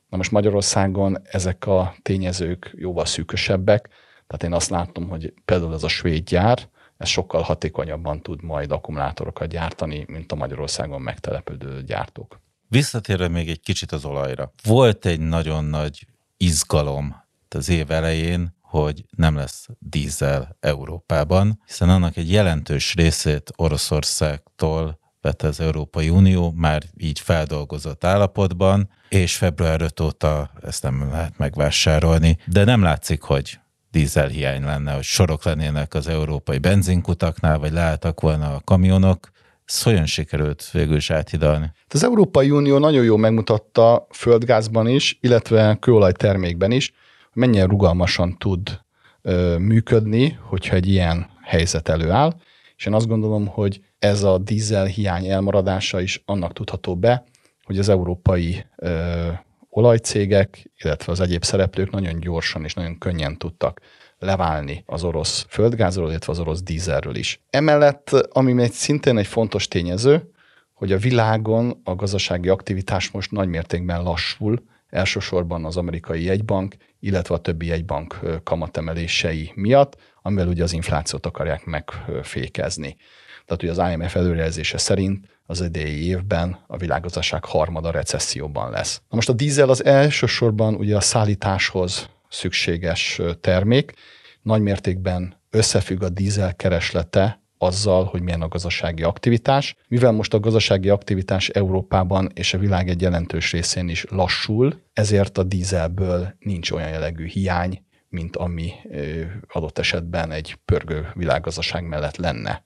Na 0.09 0.17
most 0.17 0.31
Magyarországon 0.31 1.17
ezek 1.23 1.65
a 1.65 1.95
tényezők 2.01 2.73
jóval 2.75 3.05
szűkösebbek, 3.05 3.89
tehát 4.27 4.43
én 4.43 4.53
azt 4.53 4.69
látom, 4.69 5.09
hogy 5.09 5.33
például 5.45 5.73
ez 5.73 5.83
a 5.83 5.87
svéd 5.87 6.29
gyár, 6.29 6.69
ez 6.97 7.07
sokkal 7.07 7.41
hatékonyabban 7.41 8.21
tud 8.21 8.43
majd 8.43 8.71
akkumulátorokat 8.71 9.47
gyártani, 9.49 10.05
mint 10.07 10.31
a 10.31 10.35
Magyarországon 10.35 11.01
megtelepődő 11.01 11.83
gyártók. 11.83 12.39
Visszatérve 12.67 13.27
még 13.27 13.49
egy 13.49 13.59
kicsit 13.59 13.91
az 13.91 14.05
olajra. 14.05 14.53
Volt 14.63 15.05
egy 15.05 15.19
nagyon 15.19 15.65
nagy 15.65 16.05
izgalom 16.37 17.15
az 17.49 17.69
év 17.69 17.91
elején, 17.91 18.55
hogy 18.61 19.05
nem 19.09 19.35
lesz 19.35 19.67
dízel 19.79 20.57
Európában, 20.59 21.61
hiszen 21.65 21.89
annak 21.89 22.17
egy 22.17 22.31
jelentős 22.31 22.95
részét 22.95 23.51
Oroszországtól 23.55 24.99
vett 25.21 25.41
az 25.41 25.59
Európai 25.59 26.09
Unió, 26.09 26.53
már 26.55 26.83
így 26.97 27.19
feldolgozott 27.19 28.03
állapotban, 28.03 28.89
és 29.09 29.35
február 29.35 29.81
5 29.81 29.99
óta 29.99 30.51
ezt 30.63 30.83
nem 30.83 31.09
lehet 31.11 31.37
megvásárolni, 31.37 32.37
de 32.45 32.63
nem 32.63 32.81
látszik, 32.81 33.21
hogy 33.21 33.59
dízelhiány 33.91 34.63
lenne, 34.63 34.93
hogy 34.93 35.03
sorok 35.03 35.43
lennének 35.43 35.93
az 35.93 36.07
európai 36.07 36.57
benzinkutaknál, 36.57 37.59
vagy 37.59 37.71
leálltak 37.71 38.21
volna 38.21 38.55
a 38.55 38.61
kamionok. 38.63 39.29
Ez 39.65 39.83
hogyan 39.83 40.05
sikerült 40.05 40.71
végül 40.71 40.95
is 40.95 41.09
áthidalni? 41.09 41.71
Az 41.87 42.03
Európai 42.03 42.51
Unió 42.51 42.77
nagyon 42.77 43.03
jól 43.03 43.17
megmutatta 43.17 44.07
földgázban 44.11 44.87
is, 44.87 45.17
illetve 45.21 45.77
kőolajtermékben 45.79 46.71
is, 46.71 46.93
hogy 47.33 47.41
mennyire 47.41 47.65
rugalmasan 47.65 48.37
tud 48.37 48.81
ö, 49.21 49.57
működni, 49.57 50.39
hogyha 50.41 50.75
egy 50.75 50.87
ilyen 50.87 51.29
helyzet 51.41 51.89
előáll. 51.89 52.33
És 52.77 52.85
én 52.85 52.93
azt 52.93 53.07
gondolom, 53.07 53.47
hogy 53.47 53.81
ez 53.99 54.23
a 54.23 54.37
dízel 54.37 54.85
hiány 54.85 55.25
elmaradása 55.25 56.01
is 56.01 56.21
annak 56.25 56.53
tudható 56.53 56.95
be, 56.95 57.23
hogy 57.63 57.79
az 57.79 57.89
európai 57.89 58.65
ö, 58.75 59.27
olajcégek, 59.69 60.71
illetve 60.77 61.11
az 61.11 61.19
egyéb 61.19 61.43
szereplők 61.43 61.89
nagyon 61.91 62.19
gyorsan 62.19 62.63
és 62.63 62.73
nagyon 62.73 62.97
könnyen 62.97 63.37
tudtak 63.37 63.81
leválni 64.19 64.83
az 64.85 65.03
orosz 65.03 65.45
földgázról, 65.49 66.09
illetve 66.09 66.31
az 66.31 66.39
orosz 66.39 66.61
dízelről 66.61 67.15
is. 67.15 67.41
Emellett, 67.49 68.09
ami 68.09 68.61
egy 68.61 68.71
szintén 68.71 69.17
egy 69.17 69.27
fontos 69.27 69.67
tényező, 69.67 70.31
hogy 70.73 70.91
a 70.91 70.97
világon 70.97 71.81
a 71.83 71.95
gazdasági 71.95 72.49
aktivitás 72.49 73.11
most 73.11 73.31
nagy 73.31 73.47
mértékben 73.47 74.03
lassul, 74.03 74.63
elsősorban 74.89 75.65
az 75.65 75.77
amerikai 75.77 76.23
jegybank, 76.23 76.75
illetve 76.99 77.35
a 77.35 77.39
többi 77.39 77.65
jegybank 77.65 78.19
kamatemelései 78.43 79.51
miatt, 79.55 79.97
amivel 80.21 80.47
ugye 80.47 80.63
az 80.63 80.73
inflációt 80.73 81.25
akarják 81.25 81.65
megfékezni. 81.65 82.95
Tehát 83.47 83.63
ugye 83.63 83.71
az 83.71 83.91
IMF 83.91 84.15
előrejelzése 84.15 84.77
szerint 84.77 85.27
az 85.45 85.61
idei 85.61 86.07
évben 86.07 86.57
a 86.67 86.77
világgazdaság 86.77 87.45
harmada 87.45 87.91
recesszióban 87.91 88.71
lesz. 88.71 89.01
Na 89.09 89.15
most 89.15 89.29
a 89.29 89.33
dízel 89.33 89.69
az 89.69 89.85
elsősorban 89.85 90.75
ugye 90.75 90.95
a 90.95 91.01
szállításhoz 91.01 92.09
szükséges 92.29 93.21
termék, 93.41 93.93
nagy 94.41 94.61
mértékben 94.61 95.41
összefügg 95.49 96.03
a 96.03 96.09
dízel 96.09 96.55
kereslete 96.55 97.41
azzal, 97.57 98.03
hogy 98.03 98.21
milyen 98.21 98.41
a 98.41 98.47
gazdasági 98.47 99.03
aktivitás. 99.03 99.75
Mivel 99.87 100.11
most 100.11 100.33
a 100.33 100.39
gazdasági 100.39 100.89
aktivitás 100.89 101.49
Európában 101.49 102.31
és 102.33 102.53
a 102.53 102.57
világ 102.57 102.89
egy 102.89 103.01
jelentős 103.01 103.51
részén 103.51 103.89
is 103.89 104.05
lassul, 104.09 104.81
ezért 104.93 105.37
a 105.37 105.43
dízelből 105.43 106.35
nincs 106.39 106.71
olyan 106.71 106.89
jellegű 106.89 107.25
hiány, 107.25 107.85
mint 108.09 108.35
ami 108.35 108.71
adott 109.47 109.77
esetben 109.77 110.31
egy 110.31 110.57
pörgő 110.65 111.07
világgazdaság 111.13 111.87
mellett 111.87 112.17
lenne. 112.17 112.65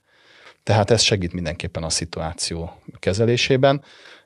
Tehát 0.63 0.91
ez 0.91 1.01
segít 1.01 1.33
mindenképpen 1.33 1.83
a 1.83 1.89
szituáció 1.89 2.81
kezelésében. 2.99 3.83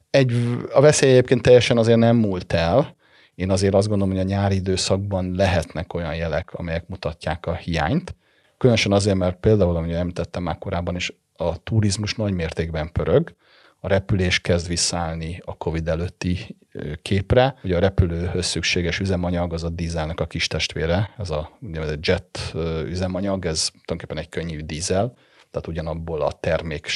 Egy, 0.09 0.33
a 0.73 0.81
veszély 0.81 1.11
egyébként 1.11 1.41
teljesen 1.41 1.77
azért 1.77 1.97
nem 1.97 2.15
múlt 2.15 2.53
el. 2.53 2.95
Én 3.35 3.49
azért 3.49 3.73
azt 3.73 3.87
gondolom, 3.87 4.13
hogy 4.13 4.23
a 4.23 4.27
nyári 4.27 4.55
időszakban 4.55 5.35
lehetnek 5.35 5.93
olyan 5.93 6.15
jelek, 6.15 6.53
amelyek 6.53 6.87
mutatják 6.87 7.45
a 7.45 7.55
hiányt. 7.55 8.15
Különösen 8.57 8.91
azért, 8.91 9.15
mert 9.15 9.39
például, 9.39 9.75
amit 9.75 9.93
említettem 9.93 10.43
már 10.43 10.57
korábban 10.57 10.95
is, 10.95 11.11
a 11.37 11.63
turizmus 11.63 12.15
nagy 12.15 12.33
mértékben 12.33 12.91
pörög, 12.91 13.35
a 13.79 13.87
repülés 13.87 14.39
kezd 14.39 14.67
visszaállni 14.67 15.41
a 15.45 15.57
COVID 15.57 15.87
előtti 15.87 16.57
képre. 17.01 17.55
Ugye 17.63 17.75
a 17.75 17.79
repülőhöz 17.79 18.45
szükséges 18.45 18.99
üzemanyag 18.99 19.53
az 19.53 19.63
a 19.63 19.69
dízelnek 19.69 20.19
a 20.19 20.25
kis 20.25 20.47
testvére, 20.47 21.13
ez 21.17 21.29
a 21.29 21.57
jet 21.99 22.53
üzemanyag, 22.85 23.45
ez 23.45 23.69
tulajdonképpen 23.69 24.17
egy 24.17 24.29
könnyű 24.29 24.59
dízel, 24.59 25.13
tehát 25.55 25.69
ugyanabból 25.69 26.21
a 26.21 26.31
termék 26.31 26.87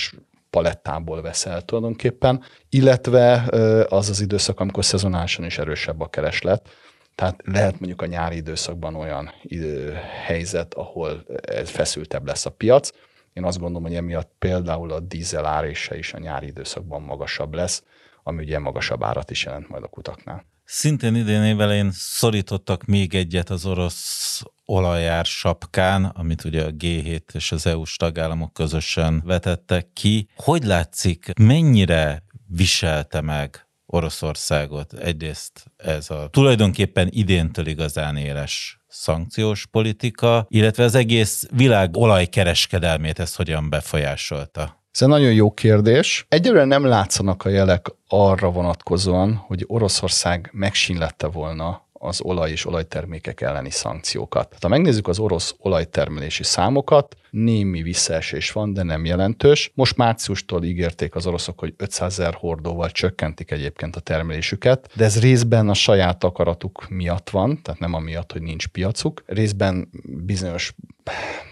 palettából 0.49 1.21
veszel 1.21 1.61
tulajdonképpen, 1.61 2.43
illetve 2.69 3.43
az 3.89 4.09
az 4.09 4.21
időszak, 4.21 4.59
amikor 4.59 4.85
szezonálisan 4.85 5.45
is 5.45 5.57
erősebb 5.57 6.01
a 6.01 6.09
kereslet, 6.09 6.69
tehát 7.15 7.41
lehet 7.43 7.79
mondjuk 7.79 8.01
a 8.01 8.05
nyári 8.05 8.35
időszakban 8.35 8.95
olyan 8.95 9.31
idő, 9.43 9.93
helyzet, 10.25 10.73
ahol 10.73 11.25
feszültebb 11.65 12.25
lesz 12.25 12.45
a 12.45 12.49
piac. 12.49 12.89
Én 13.33 13.43
azt 13.43 13.59
gondolom, 13.59 13.83
hogy 13.83 13.95
emiatt 13.95 14.31
például 14.39 14.91
a 14.91 14.99
dízel 14.99 15.45
árése 15.45 15.97
is 15.97 16.13
a 16.13 16.19
nyári 16.19 16.47
időszakban 16.47 17.01
magasabb 17.01 17.53
lesz, 17.53 17.83
ami 18.23 18.43
ugye 18.43 18.59
magasabb 18.59 19.03
árat 19.03 19.31
is 19.31 19.45
jelent 19.45 19.69
majd 19.69 19.83
a 19.83 19.87
kutaknál. 19.87 20.45
Szintén 20.71 21.15
idén 21.15 21.43
évelején 21.43 21.91
szorítottak 21.93 22.85
még 22.85 23.15
egyet 23.15 23.49
az 23.49 23.65
orosz 23.65 24.41
olajár 24.65 25.25
sapkán, 25.25 26.05
amit 26.05 26.43
ugye 26.43 26.63
a 26.63 26.69
G7 26.69 27.33
és 27.33 27.51
az 27.51 27.65
EU-s 27.65 27.95
tagállamok 27.95 28.53
közösen 28.53 29.21
vetettek 29.25 29.87
ki. 29.93 30.27
Hogy 30.35 30.63
látszik, 30.63 31.31
mennyire 31.39 32.23
viselte 32.47 33.21
meg 33.21 33.67
Oroszországot 33.85 34.93
egyrészt 34.93 35.65
ez 35.77 36.09
a 36.09 36.27
tulajdonképpen 36.31 37.07
idéntől 37.11 37.67
igazán 37.67 38.17
éles 38.17 38.79
szankciós 38.87 39.65
politika, 39.65 40.45
illetve 40.49 40.83
az 40.83 40.95
egész 40.95 41.47
világ 41.51 41.95
olajkereskedelmét 41.95 43.19
ez 43.19 43.35
hogyan 43.35 43.69
befolyásolta? 43.69 44.78
Ez 44.99 45.05
egy 45.05 45.13
nagyon 45.13 45.33
jó 45.33 45.51
kérdés. 45.51 46.25
Egyelőre 46.29 46.63
nem 46.63 46.85
látszanak 46.85 47.45
a 47.45 47.49
jelek 47.49 47.87
arra 48.07 48.51
vonatkozóan, 48.51 49.35
hogy 49.35 49.63
Oroszország 49.67 50.49
megsínlette 50.53 51.27
volna 51.27 51.87
az 51.99 52.21
olaj 52.21 52.51
és 52.51 52.65
olajtermékek 52.65 53.41
elleni 53.41 53.69
szankciókat. 53.69 54.47
Tehát, 54.47 54.63
ha 54.63 54.69
megnézzük 54.69 55.07
az 55.07 55.19
orosz 55.19 55.55
olajtermelési 55.57 56.43
számokat, 56.43 57.15
némi 57.29 57.81
visszaesés 57.81 58.51
van, 58.51 58.73
de 58.73 58.83
nem 58.83 59.05
jelentős. 59.05 59.71
Most 59.73 59.97
márciustól 59.97 60.63
ígérték 60.63 61.15
az 61.15 61.27
oroszok, 61.27 61.59
hogy 61.59 61.73
500 61.77 62.19
ezer 62.19 62.33
hordóval 62.33 62.89
csökkentik 62.89 63.51
egyébként 63.51 63.95
a 63.95 63.99
termelésüket, 63.99 64.89
de 64.95 65.03
ez 65.03 65.19
részben 65.19 65.69
a 65.69 65.73
saját 65.73 66.23
akaratuk 66.23 66.89
miatt 66.89 67.29
van, 67.29 67.61
tehát 67.61 67.79
nem 67.79 67.93
amiatt, 67.93 68.31
hogy 68.31 68.41
nincs 68.41 68.67
piacuk. 68.67 69.23
Részben 69.25 69.89
bizonyos 70.03 70.73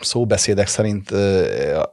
szóbeszédek 0.02 0.68
szerint 0.68 1.12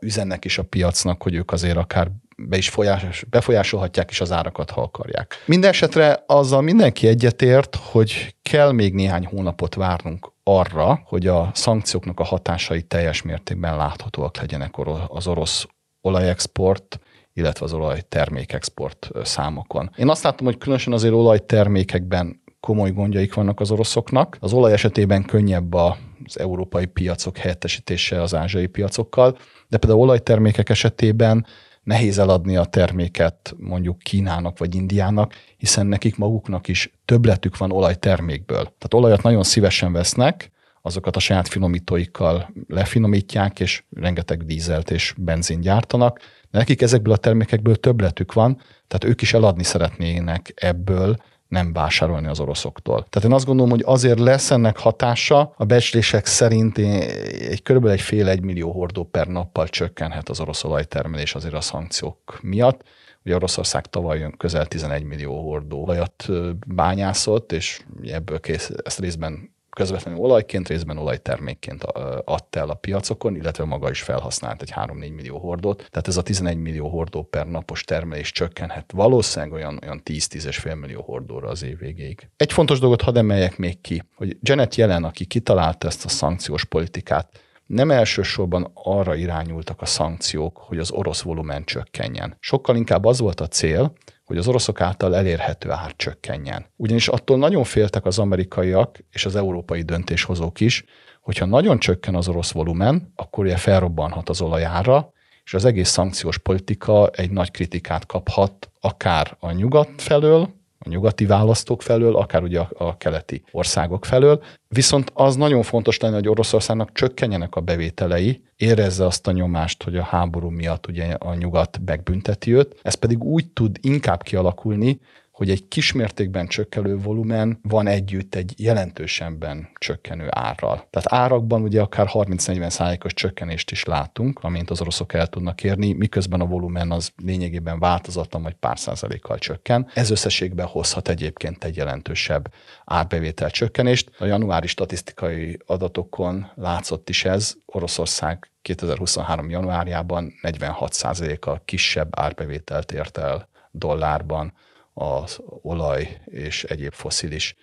üzennek 0.01 0.45
is 0.45 0.59
a 0.59 0.63
piacnak, 0.63 1.23
hogy 1.23 1.35
ők 1.35 1.53
azért 1.53 1.77
akár 1.77 2.11
be 2.37 2.57
is 2.57 2.69
folyás, 2.69 3.25
befolyásolhatják 3.31 4.11
is 4.11 4.21
az 4.21 4.33
árakat, 4.33 4.71
ha 4.71 4.83
akarják. 4.83 5.43
Mindenesetre 5.47 6.25
azzal 6.27 6.61
mindenki 6.61 7.07
egyetért, 7.07 7.77
hogy 7.77 8.35
kell 8.43 8.73
még 8.73 8.95
néhány 8.95 9.27
hónapot 9.27 9.75
várnunk 9.75 10.33
arra, 10.43 11.01
hogy 11.05 11.27
a 11.27 11.51
szankcióknak 11.55 12.21
a 12.21 12.25
hatásai 12.25 12.83
teljes 12.83 13.23
mértékben 13.23 13.77
láthatóak 13.77 14.37
legyenek 14.37 14.75
az 15.09 15.27
orosz 15.27 15.67
olajexport, 16.01 16.99
illetve 17.33 17.65
az 17.65 17.73
olajtermékexport 17.73 19.11
számokon. 19.23 19.91
Én 19.97 20.09
azt 20.09 20.23
látom, 20.23 20.47
hogy 20.47 20.59
különösen 20.59 20.93
azért 20.93 21.15
olajtermékekben 21.15 22.43
komoly 22.61 22.91
gondjaik 22.91 23.35
vannak 23.35 23.61
az 23.61 23.71
oroszoknak. 23.71 24.37
Az 24.41 24.53
olaj 24.53 24.73
esetében 24.73 25.25
könnyebb 25.25 25.75
az 25.75 26.39
európai 26.39 26.87
piacok 26.87 27.37
helyettesítése 27.37 28.23
az 28.23 28.35
ázsiai 28.35 28.67
piacokkal, 28.67 29.39
de 29.69 29.77
például 29.77 30.01
olajtermékek 30.03 30.69
esetében 30.69 31.47
nehéz 31.85 32.19
eladni 32.19 32.57
a 32.57 32.65
terméket 32.65 33.55
mondjuk 33.59 33.99
Kínának 33.99 34.59
vagy 34.59 34.75
Indiának, 34.75 35.35
hiszen 35.57 35.87
nekik 35.87 36.17
maguknak 36.17 36.69
is 36.69 36.93
többletük 37.05 37.57
van 37.57 37.73
olajtermékből. 37.73 38.63
Tehát 38.63 38.95
olajat 38.95 39.23
nagyon 39.23 39.43
szívesen 39.43 39.93
vesznek, 39.93 40.53
azokat 40.83 41.17
a 41.17 41.21
saját 41.21 41.49
finomítóikkal 41.49 42.51
lefinomítják, 42.69 43.61
és 43.61 43.83
rengeteg 43.97 44.45
dízelt 44.45 44.91
és 44.91 45.15
benzin 45.17 45.61
gyártanak, 45.61 46.19
de 46.51 46.59
nekik 46.59 46.83
ezekből 46.83 47.13
a 47.13 47.17
termékekből 47.17 47.77
többletük 47.77 48.33
van, 48.33 48.57
tehát 48.89 49.05
ők 49.05 49.23
is 49.23 49.35
eladni 49.35 49.63
szeretnének 49.63 50.53
ebből, 50.55 51.17
nem 51.55 51.73
vásárolni 51.73 52.27
az 52.27 52.41
oroszoktól. 52.41 53.07
Tehát 53.11 53.29
én 53.29 53.35
azt 53.35 53.45
gondolom, 53.47 53.71
hogy 53.71 53.83
azért 53.85 54.19
lesz 54.19 54.51
ennek 54.51 54.79
hatása, 54.79 55.55
a 55.57 55.65
becslések 55.65 56.27
szerint 56.27 56.79
egy 56.79 57.63
kb. 57.63 57.87
egy 57.87 58.01
fél 58.01 58.29
egy 58.29 58.43
millió 58.43 58.73
hordó 58.73 59.05
per 59.05 59.27
nappal 59.27 59.69
csökkenhet 59.69 60.29
az 60.29 60.41
orosz 60.41 60.65
olajtermelés 60.65 61.35
azért 61.35 61.55
a 61.55 61.61
szankciók 61.61 62.39
miatt. 62.43 62.83
Ugye 63.25 63.35
Oroszország 63.35 63.87
tavaly 63.87 64.19
jön 64.19 64.35
közel 64.37 64.67
11 64.67 65.05
millió 65.05 65.43
hordó 65.43 65.83
olajat 65.83 66.27
bányászott, 66.67 67.53
és 67.53 67.83
ebből 68.03 68.41
kész, 68.41 68.71
ezt 68.85 69.01
részben 69.01 69.54
közvetlenül 69.75 70.21
olajként, 70.21 70.69
részben 70.69 70.99
olajtermékként 70.99 71.83
adta 72.25 72.59
el 72.61 72.71
a 72.71 72.75
piacokon, 72.75 73.37
illetve 73.37 73.65
maga 73.65 73.91
is 73.91 74.03
felhasznált 74.03 74.63
egy 74.63 74.73
3-4 74.77 75.15
millió 75.15 75.39
hordót. 75.39 75.77
Tehát 75.77 76.09
ez 76.09 76.17
a 76.17 76.23
11 76.23 76.57
millió 76.57 76.89
hordó 76.89 77.23
per 77.23 77.47
napos 77.47 77.85
termelés 77.85 78.33
csökkenhet 78.33 78.93
valószínűleg 78.93 79.53
olyan, 79.53 79.79
olyan 79.83 80.03
10-10,5 80.05 80.81
millió 80.81 81.03
hordóra 81.03 81.49
az 81.49 81.63
év 81.63 81.79
végéig. 81.79 82.29
Egy 82.37 82.53
fontos 82.53 82.79
dolgot 82.79 83.03
hadd 83.03 83.17
emeljek 83.17 83.57
még 83.57 83.81
ki, 83.81 84.03
hogy 84.17 84.37
Janet 84.41 84.75
Jelen, 84.75 85.05
aki 85.05 85.25
kitalálta 85.25 85.87
ezt 85.87 86.05
a 86.05 86.09
szankciós 86.09 86.65
politikát, 86.65 87.39
nem 87.67 87.91
elsősorban 87.91 88.71
arra 88.75 89.15
irányultak 89.15 89.81
a 89.81 89.87
szankciók, 89.87 90.57
hogy 90.57 90.79
az 90.79 90.91
orosz 90.91 91.23
volumen 91.23 91.65
csökkenjen. 91.65 92.37
Sokkal 92.41 92.77
inkább 92.77 93.05
az 93.05 93.19
volt 93.21 93.41
a 93.41 93.47
cél, 93.47 93.93
hogy 94.25 94.37
az 94.37 94.49
oroszok 94.49 94.81
által 94.81 95.17
elérhető 95.17 95.71
ár 95.71 95.93
csökkenjen. 95.97 96.67
Ugyanis 96.77 97.09
attól 97.09 97.39
nagyon 97.39 97.65
féltek 97.65 98.05
az 98.05 98.19
amerikaiak 98.19 98.99
és 99.11 99.25
az 99.25 99.37
európai 99.37 99.83
döntéshozók 99.83 100.61
is, 100.61 100.85
hogyha 101.21 101.45
nagyon 101.45 101.79
csökken 101.79 102.15
az 102.15 102.29
orosz 102.29 102.53
volumen, 102.53 103.13
akkor 103.17 103.45
ugye 103.45 103.57
felrobbanhat 103.57 104.29
az 104.29 104.41
olajára, 104.41 105.13
és 105.45 105.55
az 105.55 105.65
egész 105.65 105.89
szankciós 105.89 106.39
politika 106.39 107.09
egy 107.09 107.31
nagy 107.31 107.51
kritikát 107.51 108.07
kaphat 108.07 108.71
akár 108.81 109.37
a 109.41 109.51
nyugat 109.51 109.91
felől, 109.97 110.49
a 110.85 110.89
nyugati 110.89 111.27
választók 111.27 111.83
felől, 111.83 112.17
akár 112.17 112.43
ugye 112.43 112.61
a, 112.61 112.69
a 112.79 112.97
keleti 112.97 113.43
országok 113.51 114.05
felől. 114.05 114.43
Viszont 114.69 115.11
az 115.15 115.37
nagyon 115.37 115.63
fontos 115.63 115.99
lenne, 115.99 116.15
hogy 116.15 116.29
Oroszországnak 116.29 116.93
csökkenjenek 116.93 117.55
a 117.55 117.61
bevételei, 117.61 118.43
érezze 118.57 119.07
azt 119.07 119.27
a 119.27 119.33
nyomást, 119.33 119.83
hogy 119.83 119.97
a 119.97 120.03
háború 120.03 120.49
miatt 120.49 120.87
ugye 120.87 121.05
a 121.05 121.35
nyugat 121.35 121.81
megbünteti 121.85 122.55
őt. 122.55 122.77
Ez 122.83 122.95
pedig 122.95 123.25
úgy 123.25 123.47
tud 123.49 123.77
inkább 123.81 124.23
kialakulni, 124.23 125.01
hogy 125.35 125.51
egy 125.51 125.69
kismértékben 125.69 126.47
csökkelő 126.47 126.99
volumen 126.99 127.59
van 127.63 127.87
együtt 127.87 128.35
egy 128.35 128.55
jelentősebben 128.57 129.69
csökkenő 129.79 130.27
árral. 130.31 130.87
Tehát 130.91 131.13
árakban 131.13 131.63
ugye 131.63 131.81
akár 131.81 132.09
30-40 132.13 132.69
százalékos 132.69 133.15
csökkenést 133.15 133.71
is 133.71 133.85
látunk, 133.85 134.39
amint 134.43 134.71
az 134.71 134.81
oroszok 134.81 135.13
el 135.13 135.27
tudnak 135.27 135.65
érni, 135.65 135.93
miközben 135.93 136.41
a 136.41 136.47
volumen 136.47 136.91
az 136.91 137.13
lényegében 137.17 137.79
változatlan 137.79 138.43
vagy 138.43 138.55
pár 138.55 138.79
százalékkal 138.79 139.39
csökken. 139.39 139.87
Ez 139.95 140.11
összességben 140.11 140.67
hozhat 140.67 141.09
egyébként 141.09 141.65
egy 141.65 141.77
jelentősebb 141.77 142.53
árbevétel 142.85 143.51
csökkenést. 143.51 144.11
A 144.19 144.25
januári 144.25 144.67
statisztikai 144.67 145.59
adatokon 145.67 146.51
látszott 146.55 147.09
is 147.09 147.25
ez, 147.25 147.55
Oroszország 147.67 148.51
2023. 148.63 149.51
januárjában 149.51 150.33
46%-kal 150.43 151.63
kisebb 151.65 152.09
árbevételt 152.11 152.93
ért 152.93 153.19
el 153.19 153.49
dollárban 153.71 154.53
az 154.95 155.39
olaj 155.63 156.21
és 156.25 156.65
egyéb 156.65 156.93
foszilis 156.93 157.55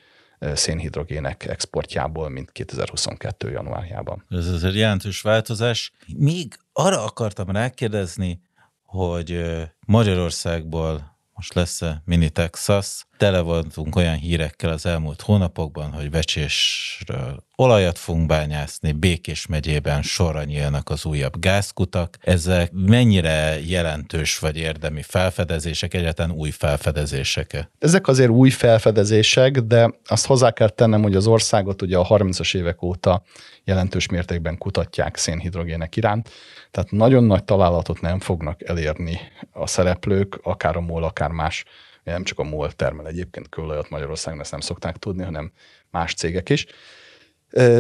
szénhidrogének 0.54 1.46
exportjából, 1.46 2.30
mint 2.30 2.52
2022. 2.52 3.52
januárjában. 3.52 4.26
Ez 4.30 4.48
azért 4.48 4.76
jelentős 4.76 5.22
változás. 5.22 5.92
Még 6.18 6.58
arra 6.74 7.04
akartam 7.04 7.50
rákérdezni, 7.50 8.42
hogy 8.84 9.44
Magyarországból 9.86 11.18
most 11.34 11.54
lesz-e 11.54 12.02
mini 12.06 12.30
Texas. 12.30 13.06
Tele 13.22 13.42
voltunk 13.42 13.96
olyan 13.96 14.16
hírekkel 14.16 14.70
az 14.70 14.86
elmúlt 14.86 15.22
hónapokban, 15.22 15.92
hogy 15.92 16.12
vecsésről 16.12 17.44
olajat 17.56 17.98
fogunk 17.98 18.28
bányászni, 18.28 18.92
Békés 18.92 19.46
megyében 19.46 20.02
sorra 20.02 20.44
nyílnak 20.44 20.90
az 20.90 21.06
újabb 21.06 21.40
gázkutak. 21.40 22.18
Ezek 22.22 22.72
mennyire 22.72 23.60
jelentős 23.66 24.40
vagy 24.40 24.58
érdemi 24.58 25.02
felfedezések, 25.02 25.94
egyáltalán 25.94 26.32
új 26.32 26.50
felfedezések 26.50 27.70
Ezek 27.80 28.08
azért 28.08 28.30
új 28.30 28.50
felfedezések, 28.50 29.60
de 29.60 29.92
azt 30.06 30.26
hozzá 30.26 30.52
kell 30.52 30.70
tennem, 30.70 31.02
hogy 31.02 31.16
az 31.16 31.28
országot 31.28 31.82
ugye 31.82 31.98
a 31.98 32.08
30-as 32.08 32.56
évek 32.56 32.82
óta 32.82 33.24
jelentős 33.64 34.08
mértékben 34.08 34.58
kutatják 34.58 35.18
szénhidrogének 35.18 35.96
iránt, 35.96 36.30
tehát 36.72 36.92
nagyon 36.92 37.24
nagy 37.24 37.44
találatot 37.44 38.02
nem 38.02 38.20
fognak 38.20 38.70
elérni 38.70 39.20
a 39.52 39.68
szereplők, 39.68 40.40
akár 40.44 40.76
a 40.76 40.82
MOL, 40.82 41.04
akár 41.04 41.30
más, 41.30 41.66
nem 42.12 42.24
csak 42.24 42.39
a 42.39 42.43
MOL 42.43 42.72
termel 42.72 43.07
egyébként 43.07 43.49
kőolajat 43.49 43.89
Magyarországon, 43.89 44.39
ezt 44.39 44.51
nem 44.51 44.59
szokták 44.59 44.97
tudni, 44.97 45.24
hanem 45.24 45.51
más 45.89 46.14
cégek 46.14 46.49
is. 46.49 46.66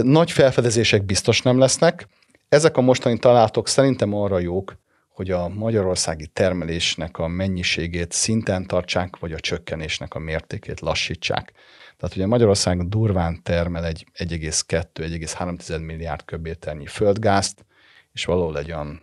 Nagy 0.01 0.31
felfedezések 0.31 1.03
biztos 1.03 1.41
nem 1.41 1.59
lesznek. 1.59 2.07
Ezek 2.49 2.77
a 2.77 2.81
mostani 2.81 3.19
találatok 3.19 3.67
szerintem 3.67 4.13
arra 4.13 4.39
jók, 4.39 4.79
hogy 5.07 5.31
a 5.31 5.47
magyarországi 5.47 6.27
termelésnek 6.27 7.17
a 7.17 7.27
mennyiségét 7.27 8.11
szinten 8.11 8.67
tartsák, 8.67 9.19
vagy 9.19 9.31
a 9.31 9.39
csökkenésnek 9.39 10.13
a 10.13 10.19
mértékét 10.19 10.79
lassítsák. 10.79 11.51
Tehát 11.97 12.15
ugye 12.15 12.25
Magyarország 12.25 12.87
durván 12.87 13.43
termel 13.43 13.85
egy 13.85 14.05
1,2-1,3 14.17 15.85
milliárd 15.85 16.25
köbméternyi 16.25 16.85
földgázt, 16.85 17.65
és 18.13 18.25
valahol 18.25 18.57
egy 18.57 18.71
olyan, 18.71 19.01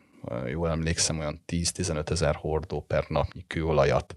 jól 0.50 0.70
emlékszem, 0.70 1.18
olyan 1.18 1.42
10-15 1.46 2.10
ezer 2.10 2.34
hordó 2.34 2.80
per 2.80 3.04
napnyi 3.08 3.44
kőolajat, 3.46 4.16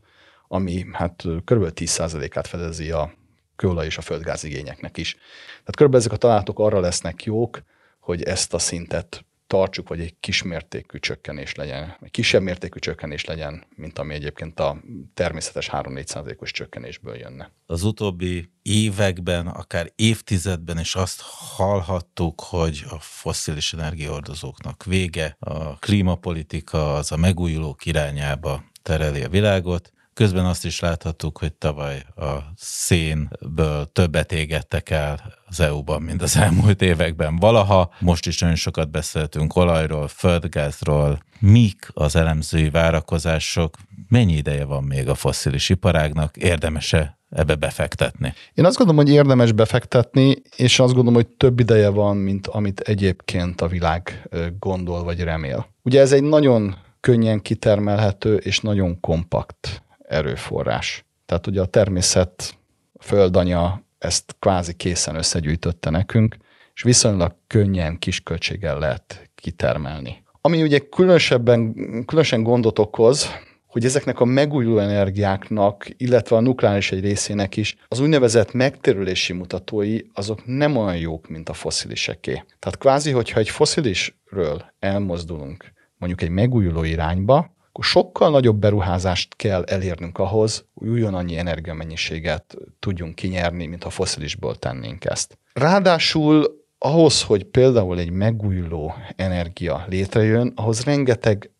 ami 0.53 0.85
hát 0.91 1.23
kb. 1.45 1.71
10%-át 1.75 2.47
fedezi 2.47 2.91
a 2.91 3.13
kőolaj 3.55 3.85
és 3.85 3.97
a 3.97 4.01
földgáz 4.01 4.43
igényeknek 4.43 4.97
is. 4.97 5.17
Tehát 5.63 5.75
kb. 5.75 5.95
ezek 5.95 6.11
a 6.11 6.17
találatok 6.17 6.59
arra 6.59 6.79
lesznek 6.79 7.23
jók, 7.23 7.61
hogy 7.99 8.23
ezt 8.23 8.53
a 8.53 8.59
szintet 8.59 9.25
tartsuk, 9.47 9.87
vagy 9.87 9.99
egy 9.99 10.15
kismértékű 10.19 10.99
csökkenés 10.99 11.55
legyen, 11.55 11.97
egy 12.01 12.11
kisebb 12.11 12.41
mértékű 12.41 12.79
csökkenés 12.79 13.25
legyen, 13.25 13.63
mint 13.75 13.99
ami 13.99 14.13
egyébként 14.13 14.59
a 14.59 14.81
természetes 15.13 15.69
3-4 15.71 16.41
os 16.41 16.51
csökkenésből 16.51 17.15
jönne. 17.15 17.51
Az 17.65 17.83
utóbbi 17.83 18.51
években, 18.61 19.47
akár 19.47 19.91
évtizedben 19.95 20.79
is 20.79 20.95
azt 20.95 21.21
hallhattuk, 21.55 22.41
hogy 22.41 22.83
a 22.89 22.99
fosszilis 22.99 23.73
energiaordozóknak 23.73 24.83
vége, 24.83 25.35
a 25.39 25.77
klímapolitika 25.77 26.95
az 26.95 27.11
a 27.11 27.17
megújulók 27.17 27.85
irányába 27.85 28.63
tereli 28.81 29.23
a 29.23 29.29
világot, 29.29 29.91
Közben 30.21 30.45
azt 30.45 30.65
is 30.65 30.79
láthattuk, 30.79 31.37
hogy 31.37 31.53
tavaly 31.53 32.03
a 32.15 32.31
szénből 32.55 33.89
többet 33.93 34.31
égettek 34.31 34.89
el 34.89 35.33
az 35.47 35.59
EU-ban, 35.59 36.01
mint 36.01 36.21
az 36.21 36.37
elmúlt 36.37 36.81
években 36.81 37.35
valaha. 37.35 37.93
Most 37.99 38.27
is 38.27 38.39
nagyon 38.39 38.55
sokat 38.55 38.91
beszéltünk 38.91 39.55
olajról, 39.55 40.07
földgázról. 40.07 41.23
Mik 41.39 41.89
az 41.93 42.15
elemzői 42.15 42.69
várakozások? 42.69 43.77
Mennyi 44.09 44.33
ideje 44.33 44.65
van 44.65 44.83
még 44.83 45.09
a 45.09 45.15
fosszilis 45.15 45.69
iparágnak? 45.69 46.37
Érdemese 46.37 47.17
ebbe 47.29 47.55
befektetni? 47.55 48.33
Én 48.53 48.65
azt 48.65 48.77
gondolom, 48.77 49.05
hogy 49.05 49.13
érdemes 49.13 49.51
befektetni, 49.51 50.35
és 50.55 50.79
azt 50.79 50.93
gondolom, 50.93 51.13
hogy 51.13 51.27
több 51.27 51.59
ideje 51.59 51.89
van, 51.89 52.17
mint 52.17 52.47
amit 52.47 52.79
egyébként 52.79 53.61
a 53.61 53.67
világ 53.67 54.29
gondol 54.59 55.03
vagy 55.03 55.19
remél. 55.19 55.67
Ugye 55.83 55.99
ez 55.99 56.11
egy 56.11 56.23
nagyon 56.23 56.75
könnyen 56.99 57.41
kitermelhető 57.41 58.35
és 58.35 58.59
nagyon 58.59 58.99
kompakt 58.99 59.83
erőforrás. 60.11 61.05
Tehát 61.25 61.47
ugye 61.47 61.61
a 61.61 61.65
természet, 61.65 62.57
a 62.93 63.03
földanya 63.03 63.83
ezt 63.97 64.35
kvázi 64.39 64.73
készen 64.73 65.15
összegyűjtötte 65.15 65.89
nekünk, 65.89 66.37
és 66.73 66.81
viszonylag 66.81 67.35
könnyen, 67.47 67.99
kis 67.99 68.19
költséggel 68.19 68.79
lehet 68.79 69.29
kitermelni. 69.35 70.23
Ami 70.41 70.61
ugye 70.61 70.79
különösebben, 70.79 71.73
különösen 72.05 72.43
gondot 72.43 72.79
okoz, 72.79 73.29
hogy 73.67 73.85
ezeknek 73.85 74.19
a 74.19 74.25
megújuló 74.25 74.77
energiáknak, 74.77 75.87
illetve 75.97 76.35
a 76.35 76.39
nukleáris 76.39 76.91
egy 76.91 77.01
részének 77.01 77.57
is 77.57 77.75
az 77.87 77.99
úgynevezett 77.99 78.53
megterülési 78.53 79.33
mutatói 79.33 79.99
azok 80.13 80.45
nem 80.45 80.77
olyan 80.77 80.97
jók, 80.97 81.29
mint 81.29 81.49
a 81.49 81.53
fossziliseké. 81.53 82.43
Tehát 82.59 82.77
kvázi, 82.77 83.11
hogyha 83.11 83.39
egy 83.39 83.49
foszilisről 83.49 84.65
elmozdulunk 84.79 85.73
mondjuk 86.01 86.21
egy 86.21 86.29
megújuló 86.29 86.83
irányba, 86.83 87.55
akkor 87.71 87.83
sokkal 87.83 88.29
nagyobb 88.29 88.59
beruházást 88.59 89.35
kell 89.35 89.63
elérnünk 89.63 90.17
ahhoz, 90.17 90.65
hogy 90.73 90.87
ugyanannyi 90.87 91.37
energiamennyiséget 91.37 92.57
tudjunk 92.79 93.15
kinyerni, 93.15 93.65
mint 93.65 93.83
ha 93.83 93.89
foszilisból 93.89 94.55
tennénk 94.55 95.05
ezt. 95.05 95.37
Ráadásul 95.53 96.65
ahhoz, 96.77 97.23
hogy 97.23 97.43
például 97.43 97.99
egy 97.99 98.09
megújuló 98.09 98.93
energia 99.15 99.85
létrejön, 99.89 100.53
ahhoz 100.55 100.83
rengeteg 100.83 101.51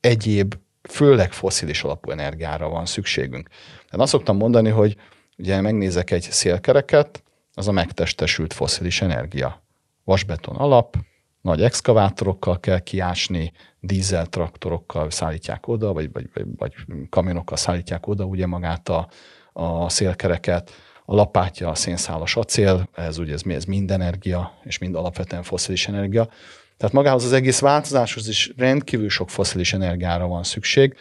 egyéb, 0.00 0.54
főleg 0.82 1.32
foszilis 1.32 1.82
alapú 1.82 2.10
energiára 2.10 2.68
van 2.68 2.86
szükségünk. 2.86 3.48
Tehát 3.48 4.00
azt 4.00 4.12
szoktam 4.12 4.36
mondani, 4.36 4.68
hogy 4.68 4.96
ugye 5.38 5.60
megnézek 5.60 6.10
egy 6.10 6.22
szélkereket, 6.30 7.22
az 7.54 7.68
a 7.68 7.72
megtestesült 7.72 8.52
foszilis 8.52 9.00
energia. 9.00 9.62
Vasbeton 10.04 10.56
alap, 10.56 10.96
nagy 11.40 11.62
exkavátorokkal 11.62 12.60
kell 12.60 12.78
kiásni, 12.78 13.52
dízel 13.80 14.26
traktorokkal 14.26 15.10
szállítják 15.10 15.68
oda, 15.68 15.92
vagy, 15.92 16.12
vagy, 16.12 16.28
vagy, 16.34 16.46
vagy 16.56 16.74
kamionokkal 17.10 17.56
szállítják 17.56 18.06
oda 18.06 18.24
ugye 18.24 18.46
magát 18.46 18.88
a, 18.88 19.08
a 19.52 19.88
szélkereket, 19.88 20.70
a 21.04 21.14
lapátja 21.14 21.68
a 21.68 21.74
szénszálas 21.74 22.36
acél, 22.36 22.88
ez 22.94 23.18
ugye 23.18 23.32
ez, 23.32 23.42
ez 23.46 23.64
mind 23.64 23.90
energia, 23.90 24.52
és 24.64 24.78
mind 24.78 24.94
alapvetően 24.94 25.42
foszilis 25.42 25.88
energia. 25.88 26.28
Tehát 26.76 26.94
magához 26.94 27.24
az 27.24 27.32
egész 27.32 27.58
változáshoz 27.58 28.28
is 28.28 28.52
rendkívül 28.56 29.08
sok 29.08 29.30
foszilis 29.30 29.72
energiára 29.72 30.26
van 30.26 30.42
szükség. 30.42 30.96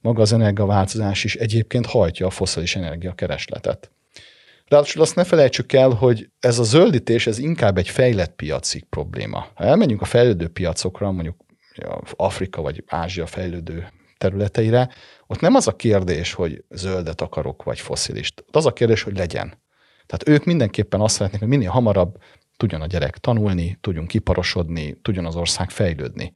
Maga 0.00 0.22
az 0.22 0.32
energiaváltozás 0.32 1.24
is 1.24 1.36
egyébként 1.36 1.86
hajtja 1.86 2.26
a 2.26 2.30
foszilis 2.30 2.76
energia 2.76 3.12
keresletet. 3.12 3.90
Ráadásul 4.68 5.02
azt 5.02 5.14
ne 5.14 5.24
felejtsük 5.24 5.72
el, 5.72 5.90
hogy 5.90 6.30
ez 6.40 6.58
a 6.58 6.62
zöldítés, 6.62 7.26
ez 7.26 7.38
inkább 7.38 7.78
egy 7.78 7.88
fejlett 7.88 8.34
piaci 8.34 8.86
probléma. 8.90 9.46
Ha 9.54 9.64
elmegyünk 9.64 10.00
a 10.00 10.04
fejlődő 10.04 10.48
piacokra, 10.48 11.10
mondjuk 11.10 11.36
Afrika 12.10 12.62
vagy 12.62 12.84
Ázsia 12.86 13.26
fejlődő 13.26 13.88
területeire, 14.18 14.88
ott 15.26 15.40
nem 15.40 15.54
az 15.54 15.66
a 15.66 15.76
kérdés, 15.76 16.32
hogy 16.32 16.64
zöldet 16.70 17.20
akarok, 17.20 17.62
vagy 17.62 17.80
foszilist. 17.80 18.44
Ott 18.46 18.56
az 18.56 18.66
a 18.66 18.72
kérdés, 18.72 19.02
hogy 19.02 19.16
legyen. 19.16 19.62
Tehát 20.06 20.28
ők 20.28 20.44
mindenképpen 20.44 21.00
azt 21.00 21.14
szeretnék, 21.14 21.40
hogy 21.40 21.48
minél 21.48 21.70
hamarabb 21.70 22.18
tudjon 22.56 22.80
a 22.80 22.86
gyerek 22.86 23.18
tanulni, 23.18 23.78
tudjon 23.80 24.06
kiparosodni, 24.06 24.98
tudjon 25.02 25.26
az 25.26 25.36
ország 25.36 25.70
fejlődni. 25.70 26.32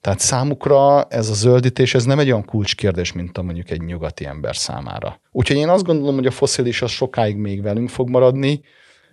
Tehát 0.00 0.18
számukra 0.18 1.04
ez 1.04 1.28
a 1.28 1.34
zöldítés, 1.34 1.94
ez 1.94 2.04
nem 2.04 2.18
egy 2.18 2.26
olyan 2.26 2.44
kulcskérdés, 2.44 3.12
mint 3.12 3.38
a 3.38 3.42
mondjuk 3.42 3.70
egy 3.70 3.80
nyugati 3.80 4.24
ember 4.26 4.56
számára. 4.56 5.20
Úgyhogy 5.30 5.56
én 5.56 5.68
azt 5.68 5.84
gondolom, 5.84 6.14
hogy 6.14 6.26
a 6.26 6.30
foszilis 6.30 6.82
az 6.82 6.90
sokáig 6.90 7.36
még 7.36 7.62
velünk 7.62 7.88
fog 7.88 8.08
maradni, 8.08 8.60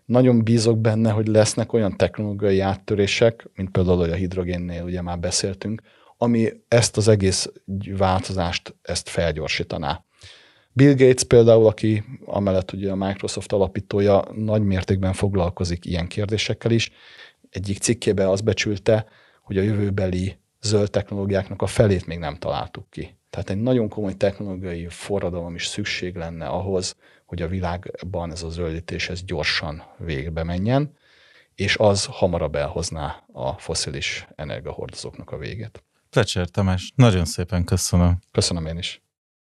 nagyon 0.05 0.43
bízok 0.43 0.79
benne, 0.79 1.11
hogy 1.11 1.27
lesznek 1.27 1.73
olyan 1.73 1.97
technológiai 1.97 2.59
áttörések, 2.59 3.49
mint 3.55 3.69
például 3.69 4.01
a 4.01 4.13
hidrogénnél 4.13 4.83
ugye 4.83 5.01
már 5.01 5.19
beszéltünk, 5.19 5.81
ami 6.17 6.49
ezt 6.67 6.97
az 6.97 7.07
egész 7.07 7.51
változást 7.97 8.75
ezt 8.81 9.09
felgyorsítaná. 9.09 10.03
Bill 10.71 10.93
Gates 10.95 11.23
például, 11.23 11.67
aki 11.67 12.03
amellett 12.25 12.71
ugye 12.71 12.91
a 12.91 12.95
Microsoft 12.95 13.51
alapítója, 13.51 14.23
nagy 14.35 14.63
mértékben 14.63 15.13
foglalkozik 15.13 15.85
ilyen 15.85 16.07
kérdésekkel 16.07 16.71
is. 16.71 16.91
Egyik 17.49 17.77
cikkébe 17.77 18.29
az 18.29 18.41
becsülte, 18.41 19.05
hogy 19.41 19.57
a 19.57 19.61
jövőbeli 19.61 20.37
zöld 20.61 20.89
technológiáknak 20.89 21.61
a 21.61 21.67
felét 21.67 22.05
még 22.05 22.17
nem 22.17 22.35
találtuk 22.35 22.89
ki. 22.89 23.17
Tehát 23.29 23.49
egy 23.49 23.61
nagyon 23.61 23.89
komoly 23.89 24.13
technológiai 24.13 24.87
forradalom 24.89 25.55
is 25.55 25.65
szükség 25.65 26.15
lenne 26.15 26.47
ahhoz, 26.47 26.95
hogy 27.25 27.41
a 27.41 27.47
világban 27.47 28.31
ez 28.31 28.43
a 28.43 28.49
zöldítés 28.49 29.09
ez 29.09 29.23
gyorsan 29.23 29.83
végbe 29.97 30.43
menjen, 30.43 30.95
és 31.55 31.77
az 31.77 32.05
hamarabb 32.05 32.55
elhozná 32.55 33.23
a 33.33 33.53
foszilis 33.53 34.27
energiahordozóknak 34.35 35.31
a 35.31 35.37
végét. 35.37 35.83
Plecser 36.09 36.49
Tamás, 36.49 36.93
nagyon 36.95 37.25
szépen 37.25 37.63
köszönöm. 37.63 38.19
Köszönöm 38.31 38.65
én 38.65 38.77
is. 38.77 39.01